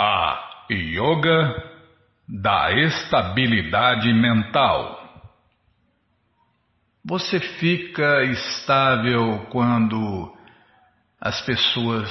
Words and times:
a 0.00 0.64
Yoga 0.70 1.60
da 2.28 2.70
Estabilidade 2.72 4.12
Mental. 4.12 4.96
Você 7.04 7.40
fica 7.40 8.22
estável 8.22 9.46
quando 9.50 10.32
as 11.20 11.40
pessoas 11.40 12.08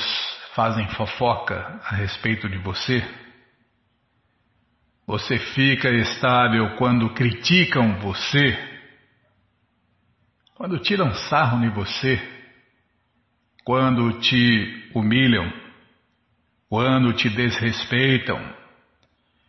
fazem 0.54 0.86
fofoca 0.90 1.80
a 1.86 1.96
respeito 1.96 2.50
de 2.50 2.58
você? 2.58 3.02
Você 5.06 5.38
fica 5.38 5.90
estável 5.90 6.76
quando 6.76 7.14
criticam 7.14 8.00
você? 8.00 8.58
Quando 10.56 10.78
tiram 10.80 11.14
sarro 11.14 11.64
em 11.64 11.70
você? 11.70 12.20
Quando 13.64 14.20
te 14.20 14.92
humilham? 14.94 15.67
Quando 16.70 17.14
te 17.14 17.30
desrespeitam? 17.30 18.40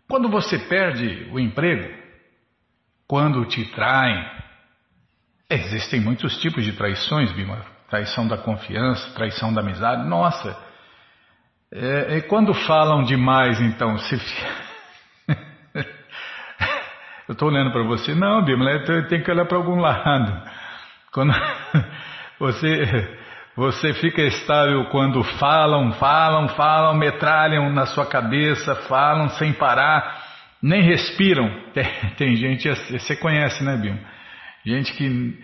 Quando 0.09 0.29
você 0.29 0.59
perde 0.59 1.29
o 1.33 1.38
emprego? 1.38 1.93
Quando 3.06 3.45
te 3.47 3.65
traem? 3.73 4.24
Existem 5.51 6.01
muitos 6.01 6.38
tipos 6.38 6.65
de 6.65 6.73
traições, 6.73 7.33
Bima. 7.33 7.65
Traição 7.88 8.29
da 8.29 8.37
confiança, 8.37 9.15
traição 9.15 9.52
da 9.52 9.60
amizade. 9.60 10.09
Nossa! 10.09 10.57
É, 11.73 12.19
é 12.19 12.20
quando 12.23 12.55
falam 12.55 13.02
demais, 13.02 13.60
então, 13.60 13.98
se. 13.98 14.16
Eu 17.27 17.32
estou 17.32 17.48
olhando 17.48 17.73
para 17.73 17.82
você. 17.82 18.15
Não, 18.15 18.45
Bima, 18.45 18.65
tem 19.09 19.23
que 19.23 19.30
olhar 19.30 19.46
para 19.46 19.59
algum 19.59 19.80
lado. 19.80 20.51
Quando 21.12 21.32
você, 22.38 23.18
você 23.59 23.93
fica 23.95 24.23
estável 24.23 24.85
quando 24.85 25.21
falam, 25.25 25.91
falam, 25.95 26.49
falam, 26.51 26.95
metralham 26.95 27.69
na 27.73 27.87
sua 27.87 28.07
cabeça, 28.07 28.73
falam 28.87 29.29
sem 29.30 29.53
parar, 29.53 30.23
nem 30.62 30.80
respiram. 30.80 31.51
Tem, 31.74 31.85
tem 32.16 32.37
gente, 32.37 32.69
você 32.69 33.16
conhece, 33.16 33.65
né, 33.65 33.77
Bima? 33.77 33.99
Gente 34.65 34.93
que 34.93 35.37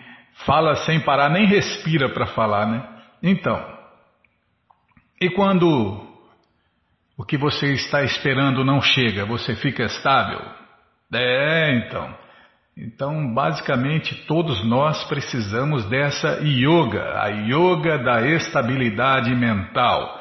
fala 0.46 0.76
sem 0.76 1.00
parar, 1.00 1.28
nem 1.28 1.44
respira 1.44 2.08
para 2.08 2.26
falar, 2.26 2.66
né? 2.66 2.86
Então, 3.20 3.60
e 5.20 5.28
quando 5.30 6.06
o 7.18 7.24
que 7.24 7.36
você 7.36 7.72
está 7.72 8.04
esperando 8.04 8.64
não 8.64 8.80
chega, 8.80 9.24
você 9.24 9.56
fica 9.56 9.82
estável? 9.82 10.40
É, 11.12 11.78
então. 11.78 12.23
Então, 12.76 13.32
basicamente, 13.32 14.16
todos 14.26 14.64
nós 14.64 15.04
precisamos 15.04 15.84
dessa 15.84 16.40
yoga, 16.42 17.20
a 17.20 17.28
yoga 17.28 17.98
da 17.98 18.26
estabilidade 18.26 19.32
mental. 19.32 20.20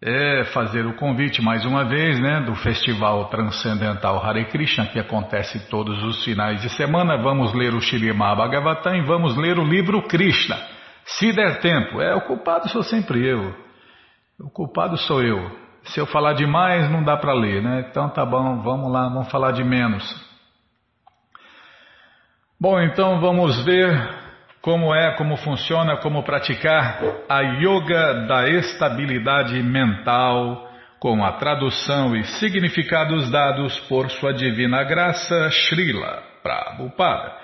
é 0.00 0.44
fazer 0.54 0.86
o 0.86 0.94
convite 0.96 1.42
mais 1.42 1.66
uma 1.66 1.84
vez 1.84 2.18
né, 2.18 2.40
do 2.40 2.54
Festival 2.54 3.26
Transcendental 3.28 4.24
Hare 4.24 4.46
Krishna, 4.46 4.86
que 4.86 4.98
acontece 4.98 5.68
todos 5.68 6.02
os 6.02 6.24
finais 6.24 6.62
de 6.62 6.70
semana. 6.70 7.18
Vamos 7.18 7.52
ler 7.52 7.74
o 7.74 7.80
Shirimá 7.80 8.34
Bhagavatam 8.34 8.96
e 8.96 9.02
vamos 9.02 9.36
ler 9.36 9.58
o 9.58 9.64
livro 9.64 10.00
Krishna. 10.08 10.56
Se 11.04 11.30
der 11.30 11.60
tempo, 11.60 12.00
é 12.00 12.14
o 12.14 12.22
culpado 12.22 12.70
sou 12.70 12.82
sempre 12.82 13.22
eu. 13.22 13.54
O 14.40 14.48
culpado 14.48 14.96
sou 14.96 15.22
eu. 15.22 15.63
Se 15.86 16.00
eu 16.00 16.06
falar 16.06 16.32
demais, 16.32 16.90
não 16.90 17.02
dá 17.02 17.16
para 17.16 17.32
ler, 17.34 17.62
né? 17.62 17.86
Então 17.88 18.08
tá 18.08 18.24
bom, 18.24 18.62
vamos 18.62 18.90
lá, 18.90 19.08
vamos 19.08 19.30
falar 19.30 19.52
de 19.52 19.62
menos. 19.62 20.04
Bom, 22.60 22.80
então 22.80 23.20
vamos 23.20 23.62
ver 23.64 24.24
como 24.62 24.94
é, 24.94 25.14
como 25.16 25.36
funciona, 25.36 25.98
como 25.98 26.22
praticar 26.22 26.98
a 27.28 27.40
yoga 27.42 28.26
da 28.26 28.48
estabilidade 28.48 29.62
mental, 29.62 30.70
com 30.98 31.22
a 31.22 31.32
tradução 31.32 32.16
e 32.16 32.24
significados 32.24 33.30
dados 33.30 33.78
por 33.80 34.10
sua 34.10 34.32
divina 34.32 34.82
graça, 34.84 35.50
Srila 35.50 36.22
Prabhupada. 36.42 37.34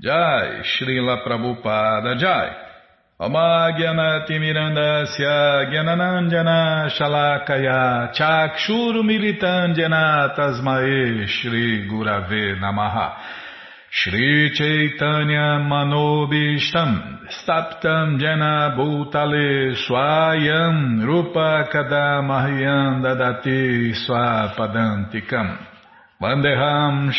Jai, 0.00 0.62
Srila 0.62 1.24
Prabhupada 1.24 2.16
Jai. 2.16 2.71
Gyananandjana 5.70 6.88
Shalakaya 6.90 8.12
Chakshuru 8.14 9.02
Militandjana 9.04 10.34
Tasmae 10.34 11.26
Shri 11.28 11.88
Gurave 11.88 12.58
Namaha. 12.58 13.12
Shri 13.90 14.50
Chaitanya 14.54 15.60
Manobishtam 15.60 17.28
Staptam 17.28 18.18
Jena 18.18 18.74
Bhutale 18.76 19.76
Swayam 19.86 21.04
Rupa 21.04 21.68
Kadamahyam 21.70 23.02
Dadati 23.02 23.92
Swapadantikam. 23.92 25.58
Vandeham 26.20 27.12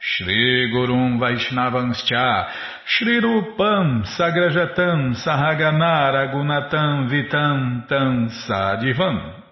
Shri 0.00 0.70
Gurum 0.72 1.18
Vaishnavanscha 1.18 2.46
Shri 2.86 3.20
Rupam 3.20 4.04
Sagrajatam 4.16 5.14
Sahagana 5.16 6.32
Gunatam 6.32 7.08
Vitam 7.10 7.88
Tam 7.88 8.28
Sadivam. 8.48 9.42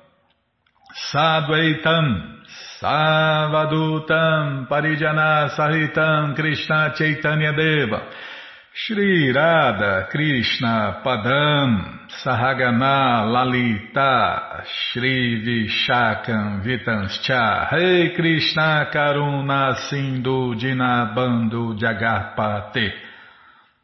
Sadvaitam 1.13 2.07
Savadutam 2.81 4.69
Parijana 4.69 5.51
Sahitam 5.57 6.35
Krishna 6.37 6.95
Chaitanya 6.97 7.53
Deva 7.53 8.01
Shri 8.79 9.33
Radha 9.33 10.07
Krishna 10.11 11.01
Padam 11.03 12.11
Sahagana 12.23 13.25
Lalita 13.25 14.63
Shri 14.67 15.43
Vishakam 15.43 16.63
Vitanscha. 16.63 17.73
Rei 17.73 18.15
Krishna 18.15 18.91
Karuna 18.93 19.75
Sindhu 19.89 20.55
Dinabando 20.57 21.73
Jagarpate. 21.81 22.93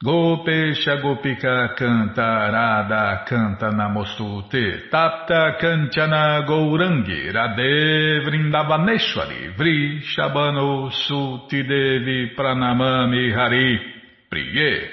Gopesha 0.04 1.00
Gopika 1.00 1.74
Canta 1.74 2.52
Radha 2.52 3.24
Canta 3.26 3.70
Namostute. 3.72 4.90
Tapta 4.90 5.56
Kanchana 5.58 6.46
Gourangi 6.46 7.32
Radhe 7.32 8.20
Vrindavaneshwari. 8.26 9.56
Vri 9.56 10.02
Shabano 10.02 10.90
Suti 10.90 11.66
Devi 11.66 12.34
Pranamami 12.36 13.32
Hari 13.34 13.92
Priye 14.32 14.88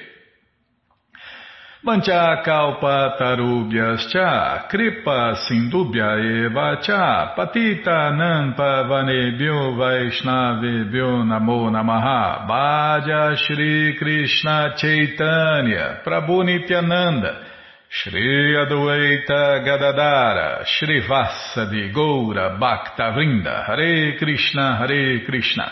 Vanchakalpatarubhyascha 1.86 4.68
kripa 4.68 5.36
sindubhya 5.47 6.19
eva 6.19 6.75
cha 6.83 7.31
patita 7.38 8.12
nanpavanebhyo 8.19 9.80
vaishnavebhyo 9.80 11.24
namo 11.24 11.71
namaha 11.71 12.44
Bhaja 12.50 13.38
Shri 13.38 13.95
Krishna 13.97 14.74
Chaitanya 14.75 16.01
Prabhu 16.03 16.44
Nityananda 16.44 17.39
Shri 17.88 18.57
Adwaita 18.57 19.63
Gadadara 19.63 20.65
Shri 20.65 21.00
Vasadi 21.07 21.94
Goura 21.94 22.57
Bhakta 22.59 23.12
Vrinda 23.15 23.63
Hare 23.65 24.18
Krishna 24.18 24.75
Hare 24.75 25.21
Krishna 25.25 25.71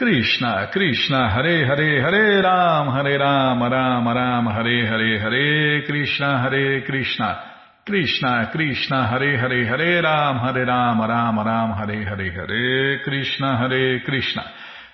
Krishna, 0.00 0.70
Krishna, 0.72 1.28
Hare 1.28 1.66
Hare, 1.66 2.00
Hare 2.00 2.40
Ram, 2.42 2.88
Hare 2.88 3.18
Ram, 3.18 3.60
Ram 3.62 4.08
Ram, 4.08 4.46
Hare 4.46 4.86
Hare, 4.86 5.18
Hare 5.20 5.82
Krishna, 5.84 6.40
Hare 6.40 6.82
Krishna, 6.86 7.38
Krishna, 7.84 8.48
Krishna, 8.50 9.06
Hare 9.08 9.36
Hare, 9.36 9.66
Hare 9.66 10.00
Ram, 10.00 10.38
Hare 10.38 10.64
Ram, 10.64 11.00
Ram 11.02 11.38
Ram, 11.38 11.72
Hare 11.76 12.02
Hare, 12.02 12.30
Hare 12.32 13.02
Krishna, 13.04 13.58
Hare 13.58 14.00
Krishna, 14.00 14.42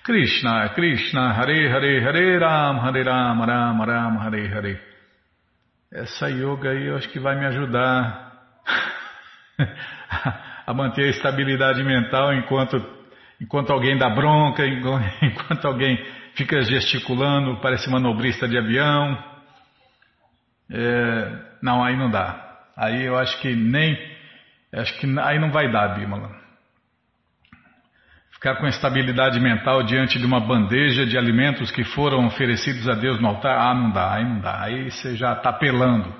Krishna, 0.03 0.73
Krishna, 0.75 1.33
Hare 1.35 1.69
Hare, 1.69 2.01
Hare 2.01 2.39
Ram, 2.39 2.77
Hare 2.79 3.03
Ram, 3.05 3.41
Ram 3.41 3.81
Ram, 3.81 4.17
Hare 4.17 4.49
Hare. 4.49 4.81
Essa 5.89 6.29
yoga 6.29 6.71
aí 6.71 6.85
eu 6.85 6.97
acho 6.97 7.07
que 7.07 7.19
vai 7.21 7.39
me 7.39 7.45
ajudar 7.45 8.33
a 10.67 10.73
manter 10.73 11.05
a 11.05 11.09
estabilidade 11.11 11.81
mental 11.81 12.33
enquanto 12.33 12.96
enquanto 13.41 13.71
alguém 13.71 13.97
dá 13.97 14.09
bronca, 14.09 14.63
enquanto 15.21 15.65
alguém 15.65 15.97
fica 16.35 16.61
gesticulando, 16.61 17.59
parece 17.61 17.89
manobrista 17.89 18.47
de 18.47 18.57
avião. 18.57 19.17
É, 20.69 21.39
não, 21.61 21.83
aí 21.83 21.97
não 21.97 22.09
dá. 22.09 22.47
Aí 22.75 23.03
eu 23.03 23.17
acho 23.17 23.39
que 23.41 23.55
nem. 23.55 23.97
Acho 24.73 24.97
que 24.99 25.07
aí 25.19 25.39
não 25.39 25.51
vai 25.51 25.71
dar, 25.71 25.95
Bímola. 25.95 26.29
Ficar 28.33 28.57
com 28.57 28.67
estabilidade 28.67 29.39
mental 29.39 29.81
diante 29.81 30.19
de 30.19 30.25
uma 30.25 30.39
bandeja 30.39 31.07
de 31.07 31.17
alimentos 31.17 31.71
que 31.71 31.83
foram 31.83 32.27
oferecidos 32.27 32.87
a 32.87 32.93
Deus 32.93 33.19
no 33.19 33.29
altar, 33.29 33.57
ah, 33.57 33.73
não 33.73 33.89
dá, 33.89 34.13
aí 34.13 34.23
não 34.23 34.39
dá. 34.39 34.61
Aí 34.61 34.91
você 34.91 35.15
já 35.15 35.33
está 35.33 35.51
pelando. 35.51 36.13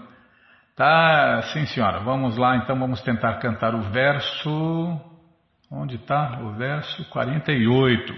Tá, 0.75 1.43
sim 1.53 1.65
senhora, 1.67 1.99
vamos 1.99 2.37
lá 2.37 2.55
então, 2.57 2.77
vamos 2.77 3.01
tentar 3.01 3.35
cantar 3.35 3.75
o 3.75 3.81
verso. 3.81 4.99
Onde 5.69 5.95
está 5.95 6.39
o 6.39 6.53
verso 6.53 7.03
48? 7.09 8.13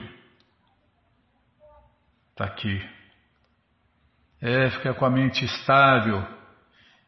Está 2.32 2.46
aqui. 2.46 2.88
É, 4.42 4.70
fica 4.70 4.94
com 4.94 5.06
a 5.06 5.10
mente 5.10 5.44
estável, 5.44 6.26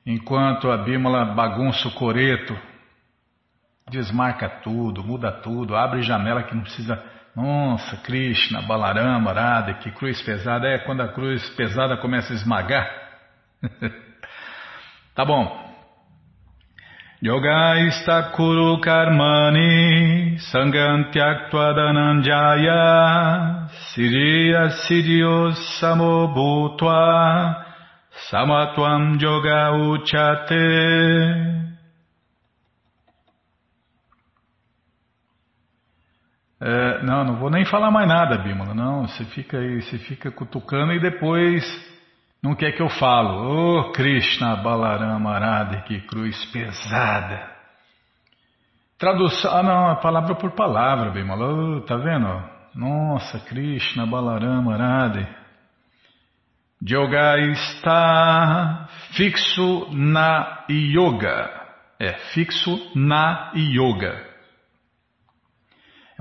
enquanto 0.05 0.69
a 0.69 0.77
Bímola 0.77 1.23
bagunça 1.33 1.87
o 1.87 1.93
coreto, 1.93 2.57
desmarca 3.89 4.49
tudo, 4.49 5.03
muda 5.03 5.31
tudo, 5.31 5.75
abre 5.75 6.01
janela 6.01 6.43
que 6.43 6.55
não 6.55 6.63
precisa. 6.63 7.01
Nossa, 7.33 7.95
Krishna, 7.97 8.61
Balarama, 8.63 9.31
Radha, 9.31 9.75
que 9.75 9.91
cruz 9.91 10.21
pesada. 10.21 10.67
É 10.67 10.79
quando 10.79 11.01
a 11.01 11.13
cruz 11.13 11.49
pesada 11.51 11.95
começa 11.95 12.33
a 12.33 12.35
esmagar. 12.35 12.89
tá 15.15 15.23
bom. 15.23 15.70
Yogaista 17.21 18.31
kuru 18.35 18.81
karmani 18.81 20.39
sangantyakva 20.51 21.73
dananjaya 21.77 22.81
siriya 23.93 24.69
siddhyo 24.81 25.53
samobhutva 25.77 26.97
samatvam 28.29 29.19
yoga 29.21 29.71
uchate 29.91 30.65
É, 36.63 37.01
não, 37.03 37.23
não 37.23 37.35
vou 37.37 37.49
nem 37.49 37.65
falar 37.65 37.89
mais 37.89 38.07
nada, 38.07 38.37
Bímola. 38.37 38.75
Não, 38.75 39.07
você 39.07 39.25
fica 39.25 39.57
aí, 39.57 39.81
você 39.81 39.97
fica 39.97 40.29
cutucando 40.29 40.93
e 40.93 40.99
depois 40.99 41.63
não 42.41 42.55
quer 42.55 42.71
que 42.71 42.81
eu 42.81 42.89
falo. 42.89 43.79
Oh, 43.79 43.91
Krishna 43.91 44.55
Balarama 44.57 45.31
Arada, 45.31 45.81
que 45.81 46.01
cruz 46.01 46.43
pesada. 46.45 47.51
Tradução, 48.97 49.51
ah 49.51 49.63
não, 49.63 49.95
palavra 49.97 50.35
por 50.35 50.51
palavra, 50.51 51.11
bem 51.11 51.23
oh, 51.29 51.81
tá 51.81 51.97
vendo? 51.97 52.27
Nossa, 52.75 53.39
Krishna 53.39 54.05
Balarama 54.05 54.73
Arada. 54.73 55.41
Yoga 56.83 57.37
está 57.37 58.87
fixo 59.11 59.89
na 59.91 60.65
yoga. 60.69 61.49
É, 61.99 62.13
fixo 62.33 62.91
na 62.95 63.51
yoga. 63.55 64.30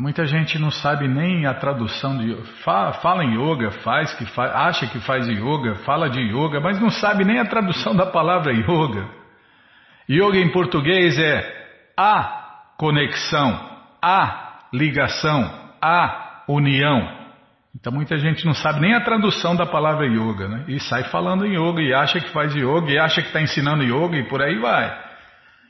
Muita 0.00 0.24
gente 0.24 0.58
não 0.58 0.70
sabe 0.70 1.06
nem 1.06 1.44
a 1.44 1.52
tradução 1.52 2.16
de 2.16 2.34
fala, 2.64 2.94
fala 2.94 3.22
em 3.22 3.34
yoga, 3.34 3.70
faz 3.82 4.14
que 4.14 4.24
acha 4.40 4.86
que 4.86 4.98
faz 5.00 5.28
yoga, 5.28 5.74
fala 5.84 6.08
de 6.08 6.20
yoga, 6.20 6.58
mas 6.58 6.80
não 6.80 6.88
sabe 6.88 7.22
nem 7.22 7.38
a 7.38 7.44
tradução 7.44 7.94
da 7.94 8.06
palavra 8.06 8.50
yoga. 8.50 9.06
Yoga 10.08 10.38
em 10.38 10.50
português 10.52 11.18
é 11.18 11.44
a 11.98 12.72
conexão, 12.78 13.60
a 14.00 14.68
ligação, 14.72 15.52
a 15.82 16.44
união. 16.48 17.18
Então 17.78 17.92
muita 17.92 18.16
gente 18.16 18.46
não 18.46 18.54
sabe 18.54 18.80
nem 18.80 18.94
a 18.94 19.04
tradução 19.04 19.54
da 19.54 19.66
palavra 19.66 20.06
yoga, 20.06 20.48
né? 20.48 20.64
E 20.66 20.80
sai 20.80 21.04
falando 21.10 21.44
em 21.44 21.60
yoga 21.60 21.82
e 21.82 21.92
acha 21.92 22.18
que 22.20 22.30
faz 22.30 22.54
yoga 22.54 22.90
e 22.90 22.98
acha 22.98 23.20
que 23.20 23.28
está 23.28 23.42
ensinando 23.42 23.84
yoga 23.84 24.16
e 24.16 24.26
por 24.26 24.40
aí 24.40 24.58
vai. 24.58 24.98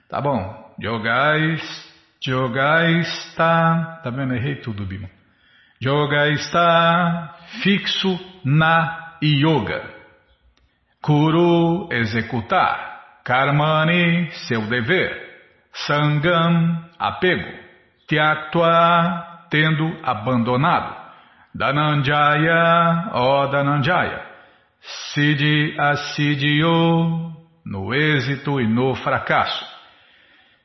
Tá 0.09 0.21
bom. 0.21 0.71
Yogais 0.81 1.90
Yoga 2.27 2.91
está, 3.01 4.01
tá 4.03 4.11
vendo? 4.11 4.35
Errei 4.35 4.57
tudo, 4.57 4.85
Bima. 4.85 5.09
Yoga 5.83 6.29
está 6.29 7.35
fixo 7.63 8.21
na 8.45 9.17
yoga. 9.23 9.83
Kuru, 11.01 11.89
executar. 11.91 13.23
Karmani, 13.25 14.31
seu 14.49 14.67
dever. 14.67 15.11
Sangam, 15.73 16.85
apego. 16.99 17.51
Tyaktva, 18.07 19.47
tendo 19.49 19.97
abandonado. 20.03 20.95
Dananjaya, 21.55 23.11
ó 23.15 23.47
Dananjaya. 23.47 24.27
Siddhi 24.81 25.75
assidio, 25.79 27.33
no 27.65 27.95
êxito 27.95 28.61
e 28.61 28.67
no 28.67 28.95
fracasso. 28.95 29.70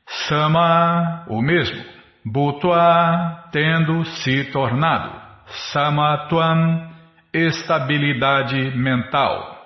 Sama, 0.06 1.24
o 1.28 1.42
mesmo. 1.42 1.84
Bhutva, 2.24 3.48
tendo 3.52 4.04
se 4.04 4.44
tornado. 4.52 5.20
Samatvam, 5.72 6.90
estabilidade 7.32 8.76
mental. 8.76 9.56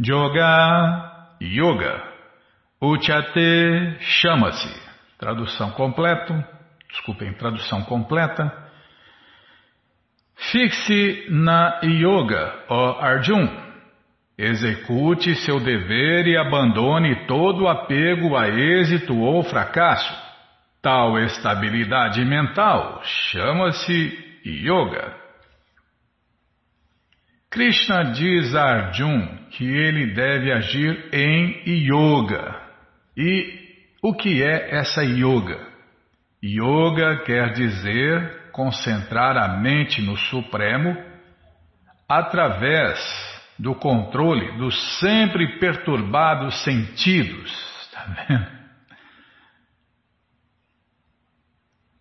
Yoga, 0.00 1.36
yoga. 1.40 2.02
Uchate, 2.80 3.96
chama-se. 4.00 4.86
Tradução 5.18 5.70
completa. 5.70 6.46
Desculpem, 6.90 7.32
tradução 7.34 7.82
completa. 7.84 8.52
Fixe 10.36 11.26
na 11.30 11.80
yoga, 11.82 12.64
ó 12.68 13.00
Arjun. 13.00 13.65
Execute 14.38 15.34
seu 15.36 15.58
dever 15.58 16.26
e 16.26 16.36
abandone 16.36 17.26
todo 17.26 17.66
apego 17.66 18.36
a 18.36 18.48
êxito 18.48 19.16
ou 19.18 19.42
fracasso. 19.42 20.14
Tal 20.82 21.18
estabilidade 21.18 22.22
mental 22.24 23.00
chama-se 23.02 24.40
yoga. 24.44 25.14
Krishna 27.50 28.12
diz 28.12 28.54
a 28.54 28.62
Arjun 28.62 29.26
que 29.52 29.64
ele 29.64 30.12
deve 30.12 30.52
agir 30.52 31.08
em 31.14 31.62
yoga. 31.66 32.60
E 33.16 33.58
o 34.02 34.12
que 34.12 34.42
é 34.42 34.76
essa 34.76 35.02
yoga? 35.02 35.66
Yoga 36.44 37.22
quer 37.24 37.52
dizer 37.54 38.50
concentrar 38.52 39.38
a 39.38 39.56
mente 39.56 40.02
no 40.02 40.16
Supremo 40.16 40.94
através 42.06 43.25
do 43.58 43.74
controle 43.74 44.56
dos 44.58 44.98
sempre 45.00 45.58
perturbados 45.58 46.62
sentidos. 46.62 47.50
Está 47.82 48.02
vendo? 48.28 48.56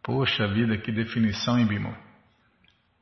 Poxa 0.04 0.48
vida, 0.48 0.78
que 0.78 0.92
definição, 0.92 1.58
hein, 1.58 1.66
Bimo? 1.66 1.96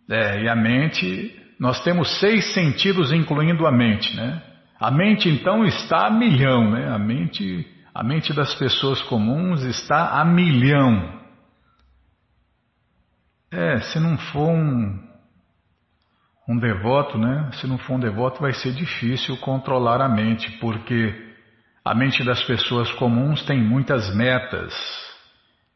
É, 0.09 0.43
e 0.43 0.49
a 0.49 0.55
mente, 0.55 1.37
nós 1.59 1.83
temos 1.83 2.19
seis 2.19 2.53
sentidos, 2.53 3.11
incluindo 3.11 3.67
a 3.67 3.71
mente, 3.71 4.15
né? 4.15 4.41
A 4.79 4.91
mente, 4.91 5.29
então, 5.29 5.65
está 5.65 6.07
a 6.07 6.11
milhão, 6.11 6.71
né? 6.71 6.89
A 6.89 6.99
mente, 6.99 7.67
a 7.93 8.03
mente 8.03 8.33
das 8.33 8.53
pessoas 8.55 9.01
comuns 9.01 9.63
está 9.63 10.19
a 10.19 10.25
milhão. 10.25 11.21
É, 13.51 13.79
se 13.81 13.99
não 13.99 14.17
for 14.17 14.49
um, 14.49 15.12
Um 16.47 16.57
devoto, 16.57 17.17
né? 17.17 17.49
Se 17.53 17.67
não 17.67 17.77
for 17.77 17.93
um 17.93 17.99
devoto, 17.99 18.41
vai 18.41 18.53
ser 18.53 18.73
difícil 18.73 19.37
controlar 19.37 20.01
a 20.01 20.09
mente, 20.09 20.51
porque 20.59 21.33
a 21.85 21.95
mente 21.95 22.23
das 22.23 22.43
pessoas 22.43 22.91
comuns 22.93 23.43
tem 23.43 23.61
muitas 23.61 24.13
metas, 24.13 24.73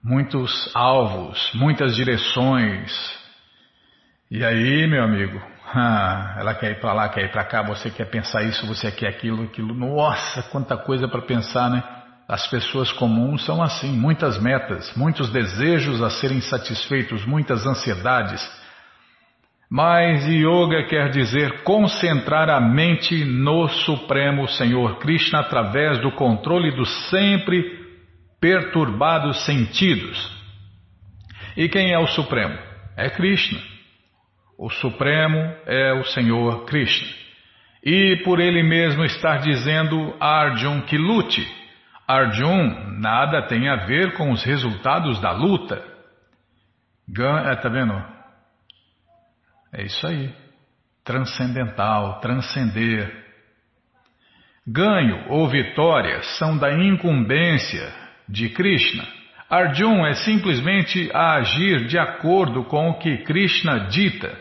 muitos 0.04 0.70
alvos, 0.76 1.52
muitas 1.54 1.96
direções. 1.96 2.92
E 4.30 4.44
aí, 4.44 4.88
meu 4.88 5.04
amigo, 5.04 5.42
ah, 5.74 6.36
ela 6.38 6.54
quer 6.54 6.72
ir 6.72 6.80
para 6.82 6.94
lá, 6.94 7.10
quer 7.10 7.26
ir 7.26 7.32
para 7.32 7.46
cá, 7.46 7.62
você 7.62 7.90
quer 7.90 8.06
pensar 8.06 8.44
isso, 8.44 8.68
você 8.68 8.92
quer 8.92 9.08
aquilo, 9.08 9.44
aquilo. 9.44 9.74
Nossa, 9.74 10.44
quanta 10.44 10.76
coisa 10.76 11.08
para 11.08 11.22
pensar, 11.22 11.70
né? 11.70 11.84
As 12.28 12.46
pessoas 12.48 12.92
comuns 12.92 13.46
são 13.46 13.64
assim, 13.64 13.92
muitas 13.92 14.38
metas, 14.38 14.94
muitos 14.98 15.30
desejos 15.30 16.02
a 16.02 16.10
serem 16.10 16.42
satisfeitos, 16.42 17.26
muitas 17.26 17.66
ansiedades. 17.66 18.46
Mas 19.70 20.26
yoga 20.26 20.86
quer 20.86 21.10
dizer 21.10 21.64
concentrar 21.64 22.50
a 22.50 22.60
mente 22.60 23.26
no 23.26 23.68
Supremo 23.68 24.48
Senhor 24.48 24.98
Krishna 25.00 25.40
através 25.40 26.00
do 26.00 26.12
controle 26.12 26.72
dos 26.72 26.90
sempre 27.10 27.86
perturbados 28.40 29.46
sentidos. 29.46 30.36
E 31.58 31.68
quem 31.68 31.92
é 31.92 32.00
o 32.00 32.08
Supremo? 32.08 32.58
É 32.96 33.10
Krishna. 33.10 33.60
O 34.58 34.70
Supremo 34.70 35.38
é 35.66 35.94
o 35.94 36.04
Senhor 36.06 36.66
Krishna. 36.66 37.08
E 37.84 38.22
por 38.24 38.40
ele 38.40 38.64
mesmo 38.64 39.04
estar 39.04 39.40
dizendo 39.40 40.16
a 40.20 40.44
Arjun 40.44 40.82
que 40.82 40.98
lute. 40.98 41.46
Arjun 42.08 43.00
nada 43.00 43.42
tem 43.44 43.68
a 43.68 43.76
ver 43.86 44.14
com 44.14 44.32
os 44.32 44.44
resultados 44.44 45.20
da 45.20 45.32
luta. 45.32 45.84
Gan, 47.10 47.40
é, 47.42 47.56
tá 47.56 47.68
vendo? 47.68 48.17
É 49.78 49.84
isso 49.84 50.08
aí. 50.08 50.34
Transcendental, 51.06 52.20
transcender. 52.20 53.26
Ganho 54.66 55.30
ou 55.30 55.48
vitória 55.48 56.24
são 56.40 56.58
da 56.58 56.74
incumbência 56.74 57.94
de 58.28 58.50
Krishna. 58.50 59.08
Arjun 59.48 60.06
é 60.06 60.16
simplesmente 60.16 61.10
a 61.14 61.36
agir 61.36 61.86
de 61.86 61.98
acordo 61.98 62.66
com 62.66 62.90
o 62.90 62.98
que 62.98 63.20
Krishna 63.20 63.88
dita. 63.88 64.36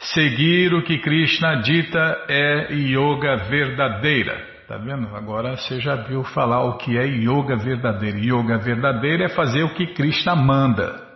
Seguir 0.00 0.74
o 0.74 0.82
que 0.82 0.98
Krishna 0.98 1.62
dita 1.62 2.26
é 2.28 2.74
yoga 2.74 3.36
verdadeira. 3.48 4.46
Tá 4.66 4.76
vendo? 4.76 5.14
Agora 5.14 5.56
você 5.56 5.80
já 5.80 5.94
viu 5.94 6.24
falar 6.24 6.64
o 6.64 6.76
que 6.76 6.98
é 6.98 7.06
yoga 7.06 7.56
verdadeiro. 7.56 8.18
Yoga 8.18 8.58
verdadeiro 8.58 9.22
é 9.22 9.28
fazer 9.28 9.62
o 9.62 9.74
que 9.74 9.86
Krishna 9.94 10.34
manda. 10.34 11.06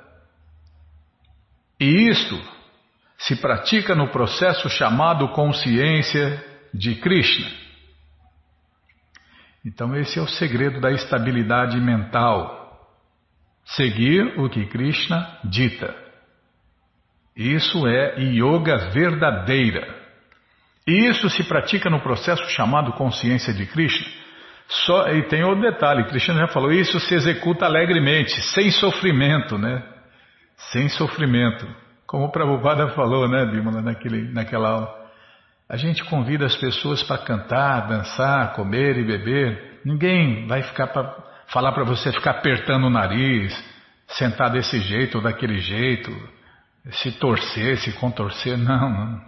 E 1.78 2.08
isto 2.08 2.61
se 3.22 3.36
pratica 3.36 3.94
no 3.94 4.08
processo 4.08 4.68
chamado 4.68 5.28
consciência 5.28 6.44
de 6.74 6.96
Krishna. 6.96 7.50
Então, 9.64 9.94
esse 9.96 10.18
é 10.18 10.22
o 10.22 10.26
segredo 10.26 10.80
da 10.80 10.90
estabilidade 10.90 11.80
mental. 11.80 12.60
Seguir 13.64 14.40
o 14.40 14.48
que 14.48 14.66
Krishna 14.66 15.38
dita. 15.44 15.94
Isso 17.36 17.86
é 17.86 18.20
yoga 18.20 18.90
verdadeira. 18.90 20.02
E 20.86 21.08
isso 21.08 21.30
se 21.30 21.44
pratica 21.44 21.88
no 21.88 22.00
processo 22.00 22.44
chamado 22.50 22.92
consciência 22.94 23.54
de 23.54 23.66
Krishna. 23.66 24.06
Só, 24.66 25.08
e 25.10 25.22
tem 25.28 25.44
outro 25.44 25.62
detalhe, 25.62 26.08
Krishna 26.08 26.34
já 26.34 26.48
falou, 26.48 26.72
isso 26.72 26.98
se 26.98 27.14
executa 27.14 27.66
alegremente, 27.66 28.32
sem 28.52 28.70
sofrimento, 28.72 29.56
né? 29.56 29.80
Sem 30.72 30.88
sofrimento. 30.88 31.81
Como 32.12 32.26
o 32.26 32.28
Prabhupada 32.28 32.88
falou, 32.88 33.26
né, 33.26 33.46
Bimala, 33.46 33.80
naquele, 33.80 34.30
naquela 34.30 34.68
aula. 34.68 34.94
A 35.66 35.78
gente 35.78 36.04
convida 36.04 36.44
as 36.44 36.54
pessoas 36.54 37.02
para 37.02 37.16
cantar, 37.16 37.88
dançar, 37.88 38.52
comer 38.52 38.98
e 38.98 39.02
beber. 39.02 39.80
Ninguém 39.82 40.46
vai 40.46 40.62
ficar 40.62 40.88
para 40.88 41.16
falar 41.46 41.72
para 41.72 41.84
você 41.84 42.12
ficar 42.12 42.32
apertando 42.32 42.84
o 42.84 42.90
nariz, 42.90 43.58
sentar 44.08 44.50
desse 44.50 44.78
jeito 44.80 45.16
ou 45.16 45.24
daquele 45.24 45.58
jeito 45.60 46.14
se 46.90 47.12
torcer, 47.12 47.78
se 47.78 47.92
contorcer, 47.92 48.58
não, 48.58 48.90
não 48.90 49.20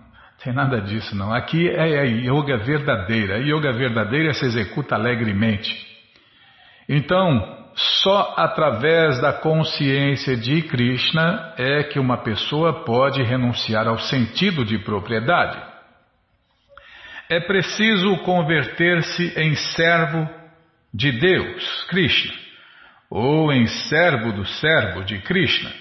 tem 0.43 0.53
nada 0.53 0.83
disso 0.83 1.17
não. 1.17 1.33
Aqui 1.33 1.67
é 1.67 2.01
a 2.01 2.05
yoga 2.05 2.59
verdadeira. 2.59 3.37
A 3.37 3.39
yoga 3.39 3.73
verdadeira 3.73 4.35
se 4.35 4.45
executa 4.45 4.95
alegremente. 4.95 5.75
Então, 6.87 7.64
só 7.75 8.35
através 8.37 9.21
da 9.21 9.33
consciência 9.33 10.37
de 10.37 10.63
Krishna 10.63 11.55
é 11.59 11.83
que 11.83 11.99
uma 11.99 12.19
pessoa 12.19 12.85
pode 12.85 13.23
renunciar 13.23 13.89
ao 13.89 13.99
sentido 13.99 14.65
de 14.65 14.79
propriedade. 14.79 15.61
É 17.29 17.41
preciso 17.41 18.19
converter-se 18.19 19.41
em 19.41 19.55
servo 19.57 20.29
de 20.93 21.11
Deus, 21.11 21.85
Krishna, 21.89 22.35
ou 23.11 23.53
em 23.53 23.67
servo 23.67 24.33
do 24.33 24.45
servo 24.45 25.05
de 25.05 25.19
Krishna. 25.23 25.73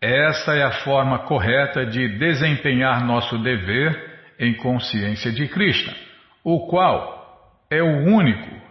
Essa 0.00 0.54
é 0.54 0.62
a 0.64 0.72
forma 0.82 1.20
correta 1.20 1.86
de 1.86 2.18
desempenhar 2.18 3.04
nosso 3.04 3.38
dever 3.38 4.10
em 4.38 4.54
consciência 4.54 5.30
de 5.30 5.46
Krishna, 5.46 5.94
o 6.42 6.66
qual 6.66 7.20
é 7.70 7.82
o 7.82 8.06
único 8.06 8.69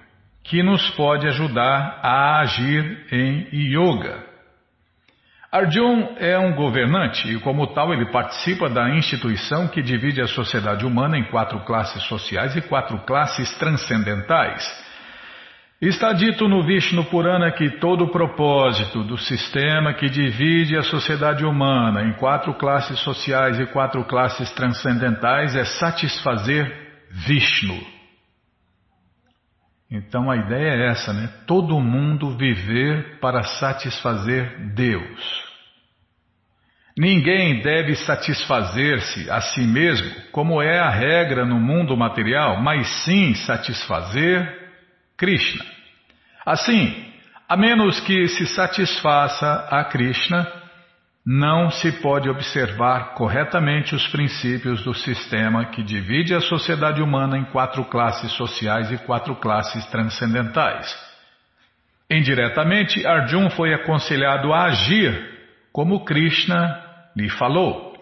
que 0.50 0.64
nos 0.64 0.90
pode 0.92 1.28
ajudar 1.28 2.00
a 2.02 2.40
agir 2.40 3.06
em 3.12 3.48
yoga. 3.54 4.28
Arjun 5.52 6.16
é 6.18 6.38
um 6.40 6.54
governante 6.54 7.32
e, 7.32 7.40
como 7.40 7.68
tal, 7.68 7.94
ele 7.94 8.12
participa 8.12 8.68
da 8.68 8.90
instituição 8.90 9.68
que 9.68 9.82
divide 9.82 10.22
a 10.22 10.28
sociedade 10.28 10.86
humana 10.86 11.18
em 11.18 11.24
quatro 11.26 11.60
classes 11.62 12.02
sociais 12.04 12.56
e 12.56 12.62
quatro 12.62 12.98
classes 13.00 13.52
transcendentais. 13.58 14.64
Está 15.80 16.14
dito 16.14 16.48
no 16.48 16.64
Vishnu 16.64 17.06
Purana 17.06 17.52
que 17.52 17.70
todo 17.80 18.06
o 18.06 18.12
propósito 18.12 19.04
do 19.04 19.18
sistema 19.18 19.94
que 19.94 20.10
divide 20.10 20.76
a 20.76 20.84
sociedade 20.84 21.46
humana 21.46 22.04
em 22.04 22.14
quatro 22.14 22.54
classes 22.56 23.00
sociais 23.00 23.60
e 23.60 23.68
quatro 23.68 24.04
classes 24.04 24.52
transcendentais 24.52 25.56
é 25.56 25.64
satisfazer 25.64 26.72
Vishnu. 27.12 27.99
Então 29.92 30.30
a 30.30 30.38
ideia 30.38 30.70
é 30.70 30.88
essa, 30.90 31.12
né? 31.12 31.30
Todo 31.48 31.80
mundo 31.80 32.38
viver 32.38 33.20
para 33.20 33.44
satisfazer 33.44 34.74
Deus. 34.76 35.50
Ninguém 36.98 37.62
deve 37.62 37.96
satisfazer-se 37.96 39.32
a 39.32 39.40
si 39.40 39.62
mesmo, 39.62 40.12
como 40.32 40.62
é 40.62 40.80
a 40.80 40.90
regra 40.90 41.46
no 41.46 41.60
mundo 41.60 41.96
material, 41.96 42.62
mas 42.62 42.88
sim 43.04 43.34
satisfazer 43.36 44.70
Krishna. 45.18 45.66
Assim, 46.46 47.06
a 47.48 47.56
menos 47.56 48.00
que 48.02 48.28
se 48.28 48.46
satisfaça 48.48 49.68
a 49.72 49.84
Krishna, 49.86 50.46
não 51.26 51.70
se 51.70 51.92
pode 52.02 52.30
observar 52.30 53.14
corretamente 53.14 53.94
os 53.94 54.08
princípios 54.08 54.84
do 54.84 54.94
sistema 54.94 55.66
que 55.66 55.84
divide 55.84 56.34
a 56.34 56.42
sociedade 56.42 57.02
humana 57.02 57.38
em 57.38 57.46
quatro 57.46 57.86
classes 57.86 58.32
sociais 58.34 58.92
e 58.92 58.98
quatro 59.00 59.36
classes 59.36 59.86
transcendentais. 59.88 60.88
Indiretamente, 62.10 63.06
Arjun 63.06 63.50
foi 63.52 63.74
aconselhado 63.74 64.52
a 64.52 64.66
agir 64.66 65.38
como 65.72 66.04
Krishna 66.04 66.84
lhe 67.16 67.30
falou. 67.30 67.94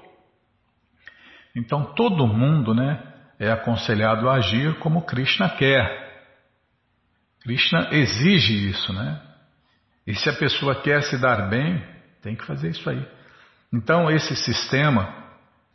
Então 1.55 1.93
todo 1.95 2.27
mundo, 2.27 2.74
né, 2.74 3.01
é 3.39 3.51
aconselhado 3.51 4.29
a 4.29 4.36
agir 4.36 4.75
como 4.75 5.01
Krishna 5.01 5.50
quer. 5.50 6.07
Krishna 7.41 7.89
exige 7.91 8.69
isso, 8.69 8.93
né? 8.93 9.21
E 10.05 10.15
se 10.15 10.29
a 10.29 10.33
pessoa 10.33 10.75
quer 10.81 11.03
se 11.03 11.17
dar 11.19 11.50
bem, 11.50 11.83
tem 12.27 12.36
que 12.36 12.46
fazer 12.46 12.72
isso 12.72 12.89
aí. 12.89 13.01
Então, 13.74 14.12
esse 14.12 14.36
sistema 14.36 15.07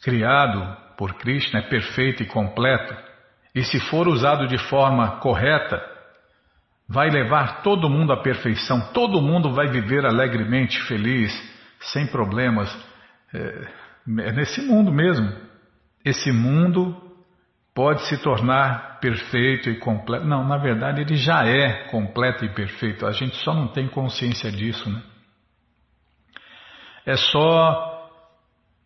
criado 0.02 0.76
por 0.98 1.14
Krishna 1.14 1.60
é 1.60 1.62
perfeito 1.62 2.22
e 2.22 2.26
completo, 2.26 2.94
e 3.54 3.64
se 3.64 3.80
for 3.80 4.06
usado 4.06 4.46
de 4.46 4.58
forma 4.58 5.16
correta, 5.20 5.82
vai 6.86 7.08
levar 7.08 7.62
todo 7.62 7.88
mundo 7.88 8.12
à 8.12 8.22
perfeição, 8.22 8.92
todo 8.92 9.22
mundo 9.22 9.54
vai 9.54 9.68
viver 9.68 10.04
alegremente, 10.04 10.78
feliz, 10.82 11.32
sem 11.80 12.06
problemas. 12.06 12.70
É, 13.32 13.68
é 14.20 14.32
nesse 14.32 14.60
mundo 14.60 14.92
mesmo. 14.92 15.32
Esse 16.04 16.32
mundo 16.32 16.94
pode 17.74 18.02
se 18.08 18.18
tornar 18.18 18.98
perfeito 19.00 19.70
e 19.70 19.78
completo. 19.78 20.26
Não, 20.26 20.46
na 20.46 20.58
verdade 20.58 21.00
ele 21.00 21.16
já 21.16 21.46
é 21.46 21.88
completo 21.88 22.44
e 22.44 22.50
perfeito. 22.50 23.06
A 23.06 23.12
gente 23.12 23.36
só 23.36 23.54
não 23.54 23.68
tem 23.68 23.88
consciência 23.88 24.50
disso, 24.50 24.90
né? 24.90 25.02
É 27.04 27.16
só 27.16 27.92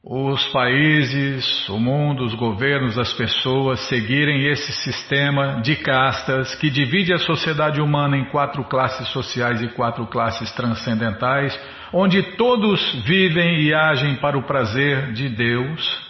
os 0.03 0.47
países, 0.49 1.69
o 1.69 1.79
mundo, 1.79 2.25
os 2.25 2.35
governos, 2.35 2.97
as 2.97 3.13
pessoas 3.13 3.81
seguirem 3.89 4.47
esse 4.47 4.73
sistema 4.73 5.61
de 5.61 5.77
castas 5.77 6.55
que 6.55 6.71
divide 6.71 7.13
a 7.13 7.19
sociedade 7.19 7.81
humana 7.81 8.17
em 8.17 8.27
quatro 8.27 8.63
classes 8.65 9.09
sociais 9.09 9.61
e 9.63 9.69
quatro 9.69 10.07
classes 10.07 10.53
transcendentais, 10.53 11.59
onde 11.93 12.23
todos 12.37 13.05
vivem 13.05 13.63
e 13.63 13.75
agem 13.75 14.17
para 14.17 14.39
o 14.39 14.45
prazer 14.45 15.13
de 15.13 15.29
Deus 15.29 16.07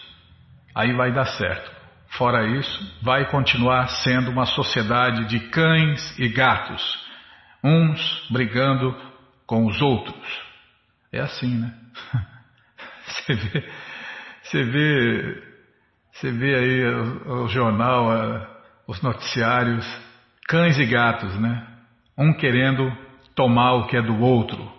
aí 0.77 0.93
vai 0.93 1.11
dar 1.11 1.25
certo. 1.25 1.75
Fora 2.11 2.47
isso, 2.47 2.99
vai 3.03 3.31
continuar 3.31 3.89
sendo 3.89 4.31
uma 4.31 4.45
sociedade 4.45 5.25
de 5.25 5.41
cães 5.49 6.19
e 6.19 6.29
gatos, 6.29 6.83
uns 7.65 8.29
brigando 8.31 8.95
com 9.47 9.67
os 9.67 9.81
outros. 9.81 10.46
É 11.13 11.21
assim, 11.21 11.59
né? 11.59 11.73
Você 13.07 13.35
vê, 13.35 13.65
você 14.43 14.65
vê, 14.65 15.43
você 16.13 16.31
vê 16.33 16.55
aí 16.57 16.85
o, 16.85 17.45
o 17.45 17.49
jornal, 17.49 18.11
a, 18.11 18.49
os 18.87 19.01
noticiários, 19.01 19.87
cães 20.49 20.77
e 20.79 20.87
gatos, 20.87 21.39
né? 21.41 21.67
Um 22.19 22.33
querendo 22.33 22.93
tomar 23.35 23.75
o 23.75 23.87
que 23.87 23.97
é 23.97 24.03
do 24.03 24.21
outro, 24.21 24.73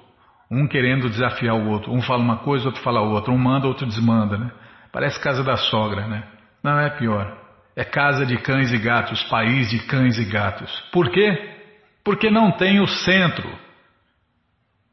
um 0.50 0.67
querendo 0.67 1.10
desafiar 1.10 1.55
o 1.55 1.69
outro. 1.69 1.91
Um 1.91 2.01
fala 2.01 2.22
uma 2.22 2.38
coisa, 2.38 2.65
outro 2.65 2.81
fala 2.81 3.01
outra. 3.01 3.31
Um 3.31 3.38
manda, 3.38 3.67
outro 3.67 3.86
desmanda, 3.86 4.38
né? 4.38 4.51
Parece 4.91 5.19
casa 5.22 5.43
da 5.43 5.57
sogra, 5.57 6.07
né? 6.07 6.24
Não 6.63 6.79
é 6.79 6.89
pior. 6.89 7.38
É 7.75 7.84
casa 7.84 8.25
de 8.25 8.38
cães 8.38 8.72
e 8.72 8.77
gatos, 8.77 9.24
país 9.25 9.69
de 9.69 9.79
cães 9.86 10.17
e 10.17 10.25
gatos. 10.25 10.72
Por 10.91 11.10
quê? 11.12 11.55
Porque 12.03 12.29
não 12.31 12.51
tem 12.51 12.79
o 12.79 12.88
centro. 12.88 13.48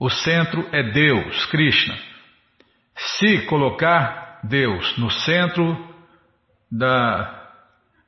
O 0.04 0.10
centro 0.10 0.68
é 0.70 0.82
Deus, 0.82 1.46
Krishna. 1.46 1.96
Se 2.94 3.46
colocar 3.46 4.40
Deus 4.44 4.98
no 4.98 5.10
centro 5.10 5.74
da 6.70 7.48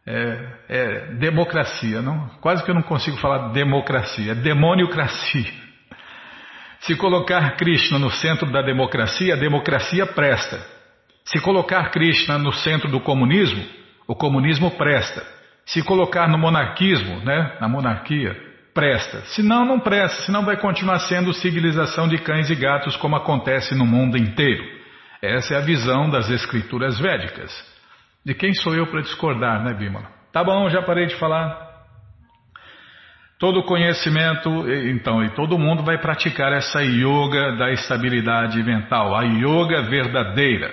é, 0.07 0.49
é, 0.69 1.15
democracia, 1.15 2.03
não? 2.03 2.29
Quase 2.43 2.63
que 2.63 2.71
eu 2.71 2.75
não 2.75 2.83
consigo 2.83 3.17
falar 3.17 3.49
democracia, 3.53 4.33
é 4.33 4.35
demoniocracia. 4.35 5.51
Se 6.81 6.95
colocar 6.97 7.57
Krishna 7.57 7.99
no 7.99 8.11
centro 8.11 8.53
da 8.53 8.61
democracia, 8.61 9.33
a 9.33 9.39
democracia 9.39 10.05
presta. 10.05 10.61
Se 11.25 11.41
colocar 11.41 11.91
Krishna 11.93 12.37
no 12.37 12.53
centro 12.53 12.91
do 12.91 13.01
comunismo, 13.01 13.65
o 14.07 14.15
comunismo 14.15 14.71
presta. 14.73 15.27
Se 15.65 15.83
colocar 15.83 16.29
no 16.29 16.37
monarquismo, 16.37 17.21
né, 17.21 17.57
na 17.59 17.67
monarquia, 17.67 18.46
presta. 18.77 19.23
Se 19.29 19.43
não, 19.43 19.65
não 19.65 19.81
presta. 19.81 20.23
Senão 20.25 20.45
vai 20.45 20.59
continuar 20.59 20.99
sendo 20.99 21.33
civilização 21.33 22.07
de 22.07 22.19
cães 22.19 22.51
e 22.51 22.55
gatos 22.55 22.95
como 22.97 23.17
acontece 23.17 23.75
no 23.75 23.87
mundo 23.87 24.19
inteiro. 24.19 24.63
Essa 25.23 25.55
é 25.55 25.57
a 25.57 25.63
visão 25.65 26.11
das 26.11 26.29
escrituras 26.29 27.01
védicas. 27.01 27.51
De 28.25 28.35
quem 28.35 28.53
sou 28.53 28.75
eu 28.75 28.87
para 28.87 29.01
discordar, 29.01 29.65
né, 29.65 29.73
Bimala? 29.73 30.11
Tá 30.31 30.45
bom, 30.45 30.69
já 30.69 30.83
parei 30.83 31.07
de 31.07 31.17
falar. 31.17 31.65
Todo 33.39 33.65
conhecimento, 33.65 34.49
então, 34.91 35.25
e 35.25 35.31
todo 35.31 35.59
mundo 35.59 35.83
vai 35.83 35.99
praticar 35.99 36.53
essa 36.53 36.83
yoga 36.83 37.57
da 37.57 37.71
estabilidade 37.71 38.63
mental, 38.63 39.15
a 39.15 39.23
yoga 39.23 39.83
verdadeira. 39.83 40.73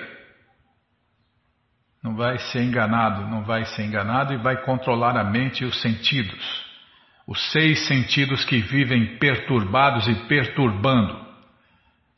Não 2.03 2.15
vai 2.15 2.37
ser 2.37 2.63
enganado, 2.63 3.27
não 3.29 3.43
vai 3.43 3.63
ser 3.65 3.83
enganado 3.83 4.33
e 4.33 4.37
vai 4.37 4.61
controlar 4.63 5.17
a 5.17 5.23
mente 5.23 5.63
e 5.63 5.65
os 5.65 5.81
sentidos. 5.81 6.62
Os 7.27 7.51
seis 7.51 7.87
sentidos 7.87 8.43
que 8.43 8.59
vivem 8.59 9.17
perturbados 9.17 10.07
e 10.07 10.15
perturbando. 10.27 11.23